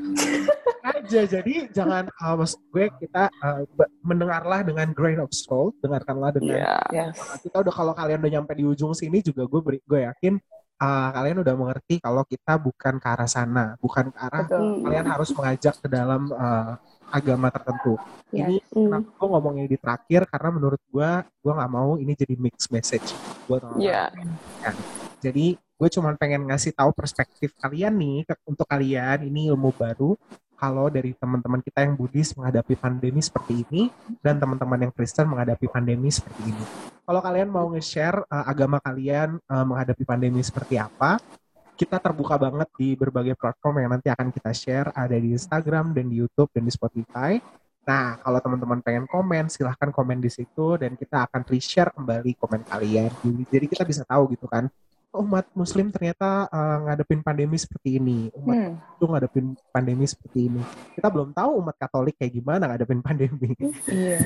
aja 0.93 1.20
jadi 1.28 1.55
jangan 1.70 2.11
uh, 2.11 2.35
maksud 2.35 2.59
gue 2.74 2.91
kita 2.99 3.30
uh, 3.39 3.62
mendengarlah 4.03 4.66
dengan 4.66 4.91
grain 4.91 5.22
of 5.22 5.30
salt 5.30 5.78
dengarkanlah 5.78 6.35
dengan. 6.35 6.83
Yes. 6.91 7.14
uh, 7.14 7.39
kita 7.39 7.62
udah 7.62 7.70
kalau 7.70 7.93
kalian 7.95 8.18
udah 8.18 8.33
nyampe 8.41 8.53
di 8.59 8.64
ujung 8.66 8.91
sini 8.93 9.22
juga 9.22 9.47
gue 9.47 9.61
beri, 9.62 9.78
gue 9.87 10.01
yakin 10.03 10.35
uh, 10.83 11.09
kalian 11.14 11.39
udah 11.41 11.55
mengerti 11.55 12.03
kalau 12.03 12.26
kita 12.26 12.59
bukan 12.59 12.99
ke 12.99 13.07
arah 13.07 13.30
sana 13.30 13.78
bukan 13.78 14.11
ke 14.11 14.18
arah 14.18 14.43
Betul. 14.43 14.83
kalian 14.83 15.07
harus 15.07 15.30
mengajak 15.30 15.74
ke 15.78 15.87
dalam 15.87 16.26
uh, 16.28 16.74
agama 17.09 17.47
tertentu 17.49 17.95
Yes. 18.33 18.49
ini 18.49 18.57
Hmm. 18.72 18.89
Kenapa 18.89 19.09
gue 19.12 19.28
ngomongnya 19.28 19.64
di 19.68 19.76
terakhir 19.76 20.24
karena 20.24 20.49
menurut 20.49 20.80
gue 20.89 21.11
gue 21.20 21.53
nggak 21.53 21.68
mau 21.70 22.01
ini 22.01 22.16
jadi 22.16 22.35
mixed 22.41 22.72
message 22.72 23.12
buat 23.45 23.61
orang-orang. 23.61 23.85
Iya. 24.64 24.72
Jadi 25.20 25.47
gue 25.61 25.89
cuma 25.93 26.16
pengen 26.16 26.49
ngasih 26.49 26.72
tahu 26.72 26.97
perspektif 26.97 27.53
kalian 27.61 27.93
nih 27.93 28.24
ke- 28.24 28.41
untuk 28.49 28.64
kalian 28.64 29.28
ini 29.28 29.53
ilmu 29.53 29.76
baru 29.76 30.16
kalau 30.63 30.87
dari 30.87 31.11
teman-teman 31.19 31.59
kita 31.59 31.83
yang 31.83 31.99
Buddhis 31.99 32.39
menghadapi 32.39 32.79
pandemi 32.79 33.19
seperti 33.19 33.67
ini 33.67 33.91
dan 34.23 34.39
teman-teman 34.39 34.87
yang 34.87 34.93
Kristen 34.95 35.27
menghadapi 35.27 35.67
pandemi 35.67 36.07
seperti 36.07 36.55
ini. 36.55 36.65
Kalau 37.03 37.19
kalian 37.19 37.51
mau 37.51 37.67
nge-share 37.75 38.23
uh, 38.31 38.47
agama 38.47 38.79
kalian 38.79 39.43
uh, 39.51 39.67
menghadapi 39.67 40.07
pandemi 40.07 40.39
seperti 40.39 40.79
apa, 40.79 41.19
kita 41.75 41.99
terbuka 41.99 42.39
banget 42.39 42.71
di 42.79 42.95
berbagai 42.95 43.35
platform 43.35 43.83
yang 43.83 43.91
nanti 43.99 44.07
akan 44.07 44.31
kita 44.31 44.55
share 44.55 44.89
ada 44.95 45.19
di 45.19 45.35
Instagram 45.35 45.91
dan 45.91 46.07
di 46.07 46.23
YouTube 46.23 46.55
dan 46.55 46.63
di 46.63 46.71
Spotify. 46.71 47.43
Nah, 47.83 48.23
kalau 48.23 48.39
teman-teman 48.39 48.79
pengen 48.79 49.11
komen, 49.11 49.51
silahkan 49.51 49.91
komen 49.91 50.23
di 50.23 50.31
situ 50.31 50.79
dan 50.79 50.95
kita 50.95 51.27
akan 51.27 51.43
reshare 51.43 51.91
kembali 51.91 52.39
komen 52.39 52.63
kalian. 52.71 53.11
Jadi- 53.51 53.67
kita 53.67 53.83
bisa 53.83 54.07
tahu 54.07 54.31
gitu 54.31 54.47
kan, 54.47 54.71
umat 55.13 55.45
muslim 55.53 55.93
ternyata 55.93 56.49
uh, 56.49 56.89
ngadepin 56.89 57.21
pandemi 57.21 57.61
seperti 57.61 58.01
ini. 58.01 58.33
Umat 58.33 58.55
Hmm. 58.57 58.75
itu 58.97 59.05
ngadepin 59.05 59.47
pandemi 59.69 60.05
seperti 60.09 60.49
ini. 60.49 60.63
Kita 60.97 61.09
belum 61.13 61.37
tahu 61.37 61.51
umat 61.61 61.77
Katolik 61.77 62.17
kayak 62.17 62.33
gimana 62.33 62.65
ngadepin 62.73 63.01
pandemi. 63.05 63.53
Iya. 63.89 64.19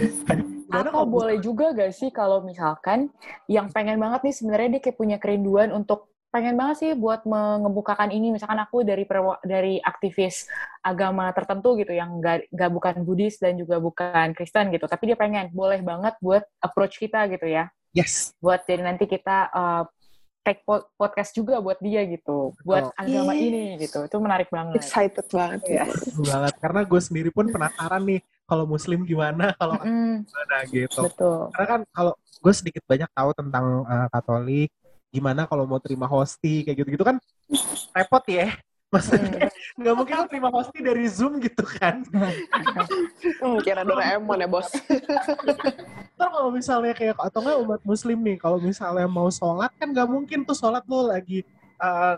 Atau 0.71 1.07
boleh 1.07 1.39
juga 1.43 1.75
gak 1.75 1.95
sih 1.95 2.11
kalau 2.15 2.43
misalkan 2.43 3.11
yang 3.51 3.71
pengen 3.71 3.99
banget 3.99 4.27
nih 4.27 4.35
sebenarnya 4.35 4.69
dia 4.79 4.83
kayak 4.83 4.99
punya 4.99 5.17
kerinduan 5.19 5.71
untuk 5.75 6.11
pengen 6.31 6.59
banget 6.59 6.77
sih 6.83 6.91
buat 6.93 7.25
mengemukakan 7.25 8.13
ini 8.13 8.35
misalkan 8.35 8.61
aku 8.61 8.85
dari 8.85 9.09
dari 9.47 9.81
aktivis 9.81 10.45
agama 10.85 11.33
tertentu 11.33 11.79
gitu 11.81 11.97
yang 11.97 12.21
gak, 12.21 12.51
gak 12.53 12.69
bukan 12.69 13.07
Buddhis 13.09 13.41
dan 13.41 13.57
juga 13.57 13.81
bukan 13.81 14.37
Kristen 14.37 14.69
gitu 14.69 14.85
tapi 14.85 15.09
dia 15.09 15.17
pengen 15.17 15.49
boleh 15.55 15.81
banget 15.81 16.13
buat 16.21 16.45
approach 16.61 17.01
kita 17.01 17.25
gitu 17.33 17.49
ya 17.49 17.73
Yes. 17.97 18.37
buat 18.45 18.69
jadi 18.69 18.85
nanti 18.85 19.09
kita 19.09 19.49
uh, 19.49 19.89
take 20.47 20.63
po- 20.63 20.87
podcast 20.95 21.35
juga 21.35 21.59
buat 21.59 21.75
dia 21.83 22.07
gitu 22.07 22.55
buat 22.63 22.95
Betul. 22.95 23.03
agama 23.03 23.33
Ih. 23.35 23.51
ini 23.51 23.65
gitu 23.83 24.07
itu 24.07 24.17
menarik 24.23 24.47
banget 24.47 24.79
Excited 24.79 25.27
banget. 25.27 25.61
Iya. 25.67 25.85
Seru 25.91 26.23
banget 26.23 26.55
karena 26.63 26.81
gue 26.87 27.01
sendiri 27.03 27.31
pun 27.35 27.51
penasaran 27.51 28.07
nih 28.07 28.23
kalau 28.47 28.63
muslim 28.63 29.03
gimana 29.03 29.51
kalau 29.59 29.75
Mm, 29.83 30.23
gimana 30.23 30.57
gitu. 30.71 31.01
betul 31.03 31.51
Karena 31.51 31.67
kan 31.67 31.81
kalau 31.91 32.13
gue 32.15 32.53
sedikit 32.55 32.87
banyak 32.87 33.11
tahu 33.11 33.31
tentang 33.35 33.83
uh, 33.83 34.07
Katolik, 34.07 34.71
gimana 35.11 35.51
kalau 35.51 35.67
mau 35.67 35.83
terima 35.83 36.07
hosti 36.07 36.63
kayak 36.63 36.79
gitu-gitu 36.79 37.03
kan 37.03 37.19
repot 37.91 38.23
ya. 38.31 38.55
Maksudnya 38.87 39.51
nggak 39.77 39.95
mungkin 39.99 40.15
lo 40.15 40.25
terima 40.31 40.49
hosti 40.55 40.79
dari 40.79 41.05
Zoom 41.11 41.43
gitu 41.43 41.67
kan. 41.67 42.07
Hmm, 43.43 43.59
kira 43.61 43.83
Doraemon 43.83 44.41
ya 44.41 44.49
bos. 44.49 44.71
Ntar 46.17 46.29
kalau 46.33 46.51
misalnya 46.55 46.95
kayak 46.95 47.19
atau 47.19 47.43
nggak 47.43 47.59
umat 47.67 47.81
muslim 47.83 48.19
nih, 48.23 48.39
kalau 48.39 48.63
misalnya 48.63 49.11
mau 49.11 49.29
sholat 49.29 49.75
kan 49.77 49.91
nggak 49.91 50.09
mungkin 50.09 50.47
tuh 50.47 50.57
sholat 50.57 50.87
lo 50.87 51.11
lagi 51.11 51.43
uh, 51.83 52.17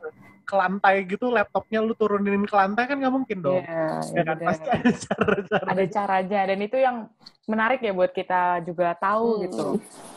ke 0.49 0.57
lantai 0.57 1.05
gitu, 1.05 1.28
laptopnya 1.28 1.84
lu 1.84 1.92
turunin 1.92 2.40
ke 2.42 2.57
lantai 2.57 2.88
kan 2.88 2.96
nggak 2.96 3.12
mungkin 3.12 3.38
dong. 3.38 3.61
Iya, 3.61 4.01
Ya 4.09 4.16
ya 4.16 4.22
kan 4.24 4.36
pasti 4.40 4.68
ada 4.72 4.90
cara-cara. 4.96 5.66
ada 5.68 5.84
caranya 5.86 6.40
dan 6.49 6.59
itu 6.59 6.76
yang 6.78 6.96
menarik 7.44 7.80
ya 7.80 7.92
buat 7.92 8.09
kita 8.11 8.61
juga 8.62 8.92
tahu 8.94 9.28
Hmm. 9.28 9.42
gitu. 9.44 9.66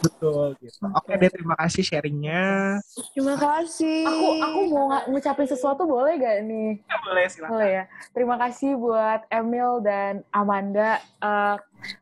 Betul 0.02 0.46
gitu. 0.60 0.84
Oke 0.86 1.12
deh, 1.14 1.28
terima 1.30 1.56
kasih 1.56 1.84
sharingnya. 1.84 2.44
Terima 3.12 3.36
kasih. 3.36 4.04
Aku 4.04 4.28
aku 4.42 4.60
mau 4.68 4.86
ngucapin 5.06 5.44
sesuatu 5.46 5.84
boleh 5.84 6.16
gak 6.16 6.44
nih? 6.44 6.72
Boleh 7.02 7.24
silakan. 7.28 7.52
Boleh 7.52 7.70
ya. 7.70 7.84
Terima 8.12 8.36
kasih 8.38 8.72
buat 8.76 9.28
Emil 9.28 9.80
dan 9.82 10.24
Amanda. 10.30 11.04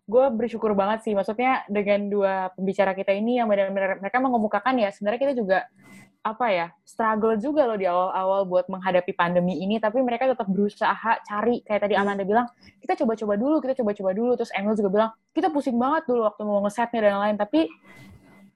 gue 0.06 0.26
bersyukur 0.30 0.76
banget 0.76 1.08
sih. 1.08 1.16
Maksudnya 1.16 1.64
dengan 1.72 2.12
dua 2.12 2.34
pembicara 2.52 2.92
kita 2.92 3.16
ini 3.16 3.40
yang 3.40 3.48
benar-benar 3.48 3.96
mereka 3.96 4.20
mengemukakan 4.20 4.76
ya 4.76 4.92
sebenarnya 4.92 5.22
kita 5.22 5.34
juga 5.34 5.60
apa 6.20 6.52
ya 6.52 6.68
struggle 6.84 7.40
juga 7.40 7.64
loh 7.64 7.80
di 7.80 7.88
awal-awal 7.88 8.44
buat 8.44 8.66
menghadapi 8.68 9.16
pandemi 9.16 9.64
ini 9.64 9.80
tapi 9.80 10.04
mereka 10.04 10.28
tetap 10.28 10.52
berusaha 10.52 11.24
cari 11.24 11.64
kayak 11.64 11.88
tadi 11.88 11.96
Amanda 11.96 12.28
bilang 12.28 12.44
kita 12.84 13.00
coba-coba 13.00 13.40
dulu 13.40 13.56
kita 13.64 13.74
coba-coba 13.80 14.12
dulu. 14.12 14.32
Terus 14.36 14.52
Emil 14.52 14.76
juga 14.76 14.90
bilang 14.92 15.10
kita 15.32 15.48
pusing 15.48 15.80
banget 15.80 16.12
dulu 16.12 16.28
waktu 16.28 16.42
mau 16.44 16.60
ngesetnya 16.68 17.00
dan 17.00 17.12
lain-lain. 17.16 17.38
Tapi 17.40 17.60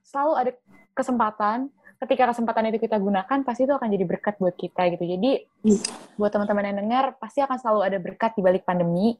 selalu 0.04 0.32
ada 0.36 0.50
kesempatan 0.92 1.58
ketika 2.02 2.34
kesempatan 2.34 2.70
itu 2.74 2.78
kita 2.84 2.96
gunakan 2.98 3.38
pasti 3.46 3.64
itu 3.64 3.74
akan 3.74 3.88
jadi 3.88 4.04
berkat 4.04 4.34
buat 4.42 4.54
kita 4.54 4.90
gitu. 4.96 5.04
Jadi 5.04 5.30
buat 6.18 6.30
teman-teman 6.30 6.64
yang 6.70 6.78
dengar 6.84 7.04
pasti 7.18 7.40
akan 7.40 7.56
selalu 7.58 7.80
ada 7.86 7.98
berkat 8.02 8.34
di 8.34 8.42
balik 8.42 8.62
pandemi. 8.66 9.16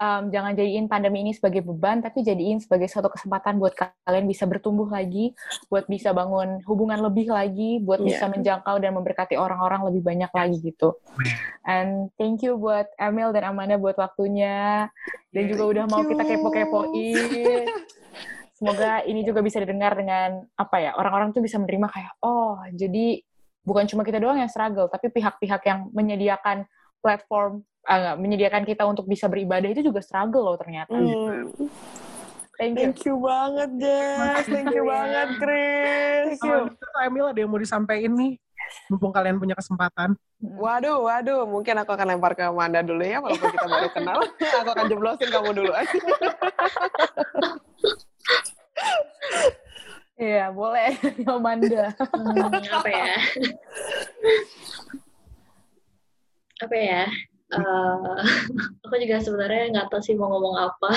Em, 0.00 0.32
jangan 0.32 0.56
jadiin 0.56 0.88
pandemi 0.88 1.20
ini 1.20 1.36
sebagai 1.36 1.60
beban 1.60 2.00
tapi 2.00 2.24
jadiin 2.24 2.56
sebagai 2.56 2.88
suatu 2.88 3.12
kesempatan 3.12 3.60
buat 3.60 3.76
kalian 3.76 4.24
bisa 4.24 4.48
bertumbuh 4.48 4.88
lagi 4.88 5.36
buat 5.68 5.84
bisa 5.92 6.16
bangun 6.16 6.64
hubungan 6.64 7.04
lebih 7.04 7.28
lagi 7.28 7.84
buat 7.84 8.00
Iya. 8.00 8.08
bisa 8.08 8.24
menjangkau 8.32 8.80
dan 8.80 8.96
memberkati 8.96 9.36
orang-orang 9.36 9.84
lebih 9.92 10.00
banyak 10.00 10.32
lagi 10.32 10.56
gitu. 10.64 10.96
And 11.68 12.08
thank 12.16 12.40
you 12.40 12.56
buat 12.56 12.88
Emil 12.96 13.36
dan 13.36 13.52
Amanda 13.52 13.76
buat 13.76 14.00
waktunya. 14.00 14.88
Dan 15.30 15.46
juga 15.46 15.68
udah 15.68 15.84
mau 15.86 16.02
kita 16.02 16.24
kepo-kepoin 16.26 17.68
semoga 18.60 19.00
ini 19.08 19.24
juga 19.24 19.40
bisa 19.40 19.56
didengar 19.56 19.96
dengan 19.96 20.44
apa 20.52 20.76
ya 20.76 20.92
orang-orang 21.00 21.32
tuh 21.32 21.40
bisa 21.40 21.56
menerima 21.56 21.88
kayak 21.88 22.12
oh 22.20 22.60
jadi 22.76 23.24
bukan 23.64 23.88
cuma 23.88 24.04
kita 24.04 24.20
doang 24.20 24.36
yang 24.36 24.52
struggle 24.52 24.92
tapi 24.92 25.08
pihak-pihak 25.08 25.64
yang 25.64 25.88
menyediakan 25.96 26.68
platform 27.00 27.64
ah, 27.88 27.96
nggak, 27.96 28.16
menyediakan 28.20 28.62
kita 28.68 28.84
untuk 28.84 29.08
bisa 29.08 29.32
beribadah 29.32 29.72
itu 29.72 29.80
juga 29.80 30.04
struggle 30.04 30.44
loh 30.44 30.60
ternyata 30.60 30.92
Hmm. 30.92 31.48
thank 32.60 32.76
you 32.76 32.92
Thank 32.92 33.08
you 33.08 33.16
banget, 33.16 33.70
Jess. 33.80 34.44
Thank 34.44 34.76
you 34.76 34.84
banget, 34.84 35.28
Chris. 35.40 36.36
Sama 36.44 36.68
Dr. 36.68 37.00
Emil 37.08 37.24
ada 37.32 37.38
yang 37.40 37.48
mau 37.48 37.56
disampaikan 37.56 38.12
nih? 38.12 38.36
Mumpung 38.92 39.16
kalian 39.16 39.40
punya 39.40 39.56
kesempatan. 39.56 40.12
Waduh, 40.44 41.08
waduh. 41.08 41.48
Mungkin 41.48 41.72
aku 41.80 41.96
akan 41.96 42.12
lempar 42.12 42.36
ke 42.36 42.44
Amanda 42.44 42.84
dulu 42.84 43.00
ya, 43.00 43.24
walaupun 43.24 43.48
kita 43.48 43.64
baru 43.64 43.88
kenal. 43.96 44.20
aku 44.60 44.70
akan 44.76 44.86
jeblosin 44.92 45.32
kamu 45.32 45.50
dulu 45.56 45.72
aja. 45.72 45.88
iya 50.16 50.50
boleh 50.50 50.92
Amanda 51.30 51.92
Hmm, 52.12 52.52
apa 52.70 52.88
ya? 52.88 53.14
apa 56.60 56.76
ya? 56.76 57.02
Eh, 57.50 58.20
aku 58.84 58.94
juga 59.00 59.16
sebenarnya 59.18 59.72
nggak 59.72 59.88
tahu 59.90 60.00
sih 60.00 60.14
mau 60.14 60.28
ngomong 60.28 60.56
apa. 60.60 60.90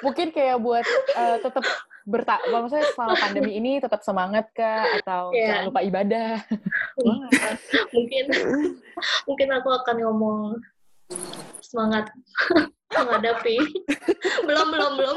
mungkin 0.00 0.28
kayak 0.30 0.58
buat 0.58 0.84
eh, 1.14 1.36
tetap 1.38 1.64
berta 2.04 2.36
maksudnya 2.46 2.84
selama 2.92 3.16
pandemi 3.16 3.56
ini 3.56 3.80
tetap 3.80 4.04
semangat 4.04 4.52
kah 4.52 4.84
atau 5.00 5.32
Iya. 5.32 5.46
jangan 5.48 5.64
lupa 5.68 5.80
ibadah 5.80 6.30
mungkin 7.90 8.24
mungkin 9.24 9.48
aku 9.50 9.68
akan 9.72 9.96
ngomong 10.04 10.38
semangat 11.64 12.12
menghadapi. 12.94 13.56
belum 14.48 14.66
belum 14.70 14.92
belum. 14.98 15.16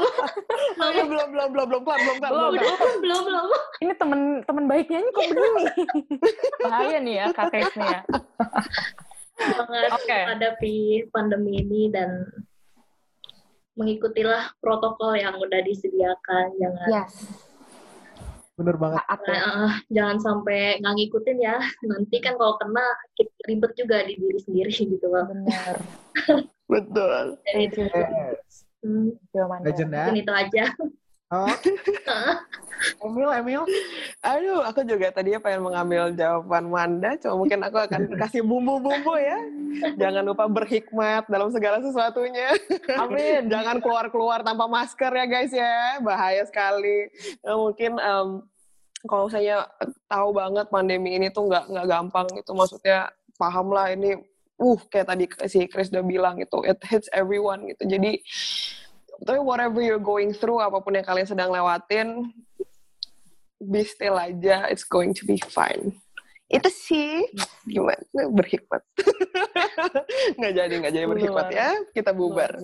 belum, 0.78 1.06
belum, 1.08 1.28
belum, 1.30 1.48
belum, 1.52 1.66
belum, 1.68 1.80
kelar, 1.84 1.98
belum, 2.00 2.16
kelar, 2.18 2.30
belum, 2.32 2.50
Belum, 2.50 2.74
kelar. 2.74 2.94
belum 2.98 3.20
belum. 3.26 3.46
ini 3.78 3.92
temen 3.94 4.20
temen 4.42 4.64
baiknya 4.66 4.98
ini 5.00 5.10
kok 5.14 5.24
begini 5.30 5.64
bahaya 6.66 6.98
nih 6.98 7.14
ya 7.14 7.26
kak 7.30 7.46
Chris 7.54 7.72
nih 7.78 7.88
ya 7.88 8.00
menghadapi 9.38 10.76
pandemi 11.14 11.62
ini 11.62 11.94
dan 11.94 12.26
mengikutilah 13.78 14.58
protokol 14.58 15.14
yang 15.14 15.38
udah 15.38 15.62
disediakan. 15.62 16.50
Jangan 16.58 16.88
yes 16.90 17.14
Bener 18.58 18.74
banget. 18.74 18.98
ya 18.98 19.14
Eh, 19.38 19.70
jangan 19.94 20.18
sampai 20.18 20.82
nggak 20.82 20.94
ngikutin 20.98 21.38
ya. 21.38 21.62
Nanti 21.86 22.18
kan 22.18 22.34
kalau 22.34 22.58
kena 22.58 22.82
ribet 23.46 23.70
juga 23.78 24.02
di 24.02 24.18
diri 24.18 24.40
sendiri 24.42 24.74
gitu 24.74 25.06
loh. 25.06 25.30
benar 25.30 25.78
Betul. 26.68 27.40
Jadi 27.48 27.62
itu 27.64 27.80
hmm, 28.84 29.08
ya. 29.32 29.44
mungkin 29.48 30.16
itu 30.20 30.32
aja. 30.32 30.64
Oh. 31.28 31.44
Emil, 33.04 33.28
Emil. 33.28 33.62
Aduh, 34.22 34.62
aku 34.64 34.86
juga 34.86 35.10
tadinya 35.12 35.42
pengen 35.42 35.66
mengambil 35.66 36.14
jawaban 36.14 36.70
Manda, 36.70 37.18
cuma 37.20 37.44
mungkin 37.44 37.60
aku 37.60 37.78
akan 37.84 38.02
kasih 38.22 38.42
bumbu-bumbu 38.46 39.14
ya. 39.18 39.38
Jangan 39.98 40.24
lupa 40.24 40.48
berhikmat 40.48 41.26
dalam 41.28 41.50
segala 41.50 41.82
sesuatunya. 41.82 42.54
Amin. 43.02 43.50
Jangan 43.50 43.82
keluar-keluar 43.82 44.40
tanpa 44.46 44.70
masker 44.70 45.10
ya 45.10 45.26
guys 45.26 45.52
ya, 45.52 46.00
bahaya 46.00 46.46
sekali. 46.46 47.10
Nah, 47.44 47.56
mungkin 47.58 47.92
em, 47.98 48.28
kalau 49.04 49.26
saya 49.28 49.66
tahu 50.08 50.32
banget 50.32 50.66
pandemi 50.72 51.18
ini 51.18 51.28
tuh 51.28 51.50
nggak 51.50 51.70
nggak 51.70 51.86
gampang 51.86 52.26
gitu, 52.40 52.54
maksudnya 52.56 53.10
paham 53.38 53.70
lah 53.70 53.92
ini, 53.92 54.16
uh 54.58 54.78
kayak 54.90 55.06
tadi 55.08 55.24
si 55.46 55.64
Chris 55.70 55.90
udah 55.94 56.04
bilang 56.04 56.34
gitu, 56.42 56.66
it 56.66 56.78
hits 56.84 57.06
everyone 57.14 57.66
gitu. 57.70 57.86
Jadi 57.86 58.18
tapi 59.18 59.38
whatever 59.42 59.82
you're 59.82 60.02
going 60.02 60.30
through, 60.30 60.62
apa 60.62 60.78
pun 60.78 60.94
yang 60.94 61.06
kalian 61.06 61.26
sedang 61.26 61.50
lewatin, 61.50 62.30
be 63.58 63.82
still 63.82 64.14
aja, 64.14 64.70
it's 64.70 64.86
going 64.86 65.10
to 65.10 65.26
be 65.26 65.38
fine. 65.50 65.90
Itu 66.48 66.70
sih 66.70 67.26
gimana 67.66 68.00
berhikmat. 68.32 68.82
nggak 70.38 70.52
jadi 70.54 70.74
nggak 70.80 70.94
jadi 70.94 71.06
berhikmat 71.06 71.46
ya. 71.52 71.70
Kita 71.92 72.10
bubar. 72.14 72.56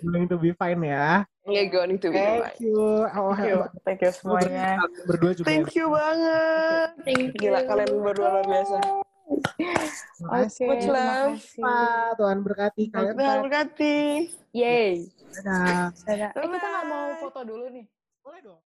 Going 0.00 0.26
to 0.32 0.36
be 0.40 0.50
fine 0.56 0.80
ya. 0.80 1.24
You're 1.44 1.68
going 1.68 1.98
to 2.00 2.08
be 2.08 2.16
fine. 2.16 2.56
Thank 2.56 2.60
you. 2.64 2.78
Oh, 3.10 3.32
Thank 3.36 3.48
you, 3.48 3.60
thank 3.84 4.00
you 4.00 4.12
semuanya. 4.12 4.80
Berdua 5.04 5.30
juga. 5.36 5.46
Thank 5.48 5.72
you 5.76 5.86
banget. 5.92 6.88
Thank 7.04 7.20
you. 7.20 7.40
Gila 7.40 7.60
kalian 7.68 7.88
berdua 8.00 8.28
luar 8.32 8.44
biasa. 8.46 8.76
Terima 8.80 10.30
kasih. 10.44 10.66
Much 10.66 10.84
terima 10.84 10.96
love. 10.96 11.38
Pak, 11.38 12.08
Tuhan 12.18 12.38
berkati 12.42 12.82
kalian. 12.90 13.14
Tuhan 13.16 13.38
berkati. 13.46 13.98
Yeay. 14.50 14.92
Dadah. 15.30 15.94
Dadah. 16.04 16.30
Eh, 16.34 16.48
kita 16.50 16.66
nggak 16.66 16.86
mau 16.88 17.06
foto 17.20 17.40
dulu 17.46 17.64
nih. 17.70 17.86
Boleh 18.24 18.40
dong. 18.42 18.60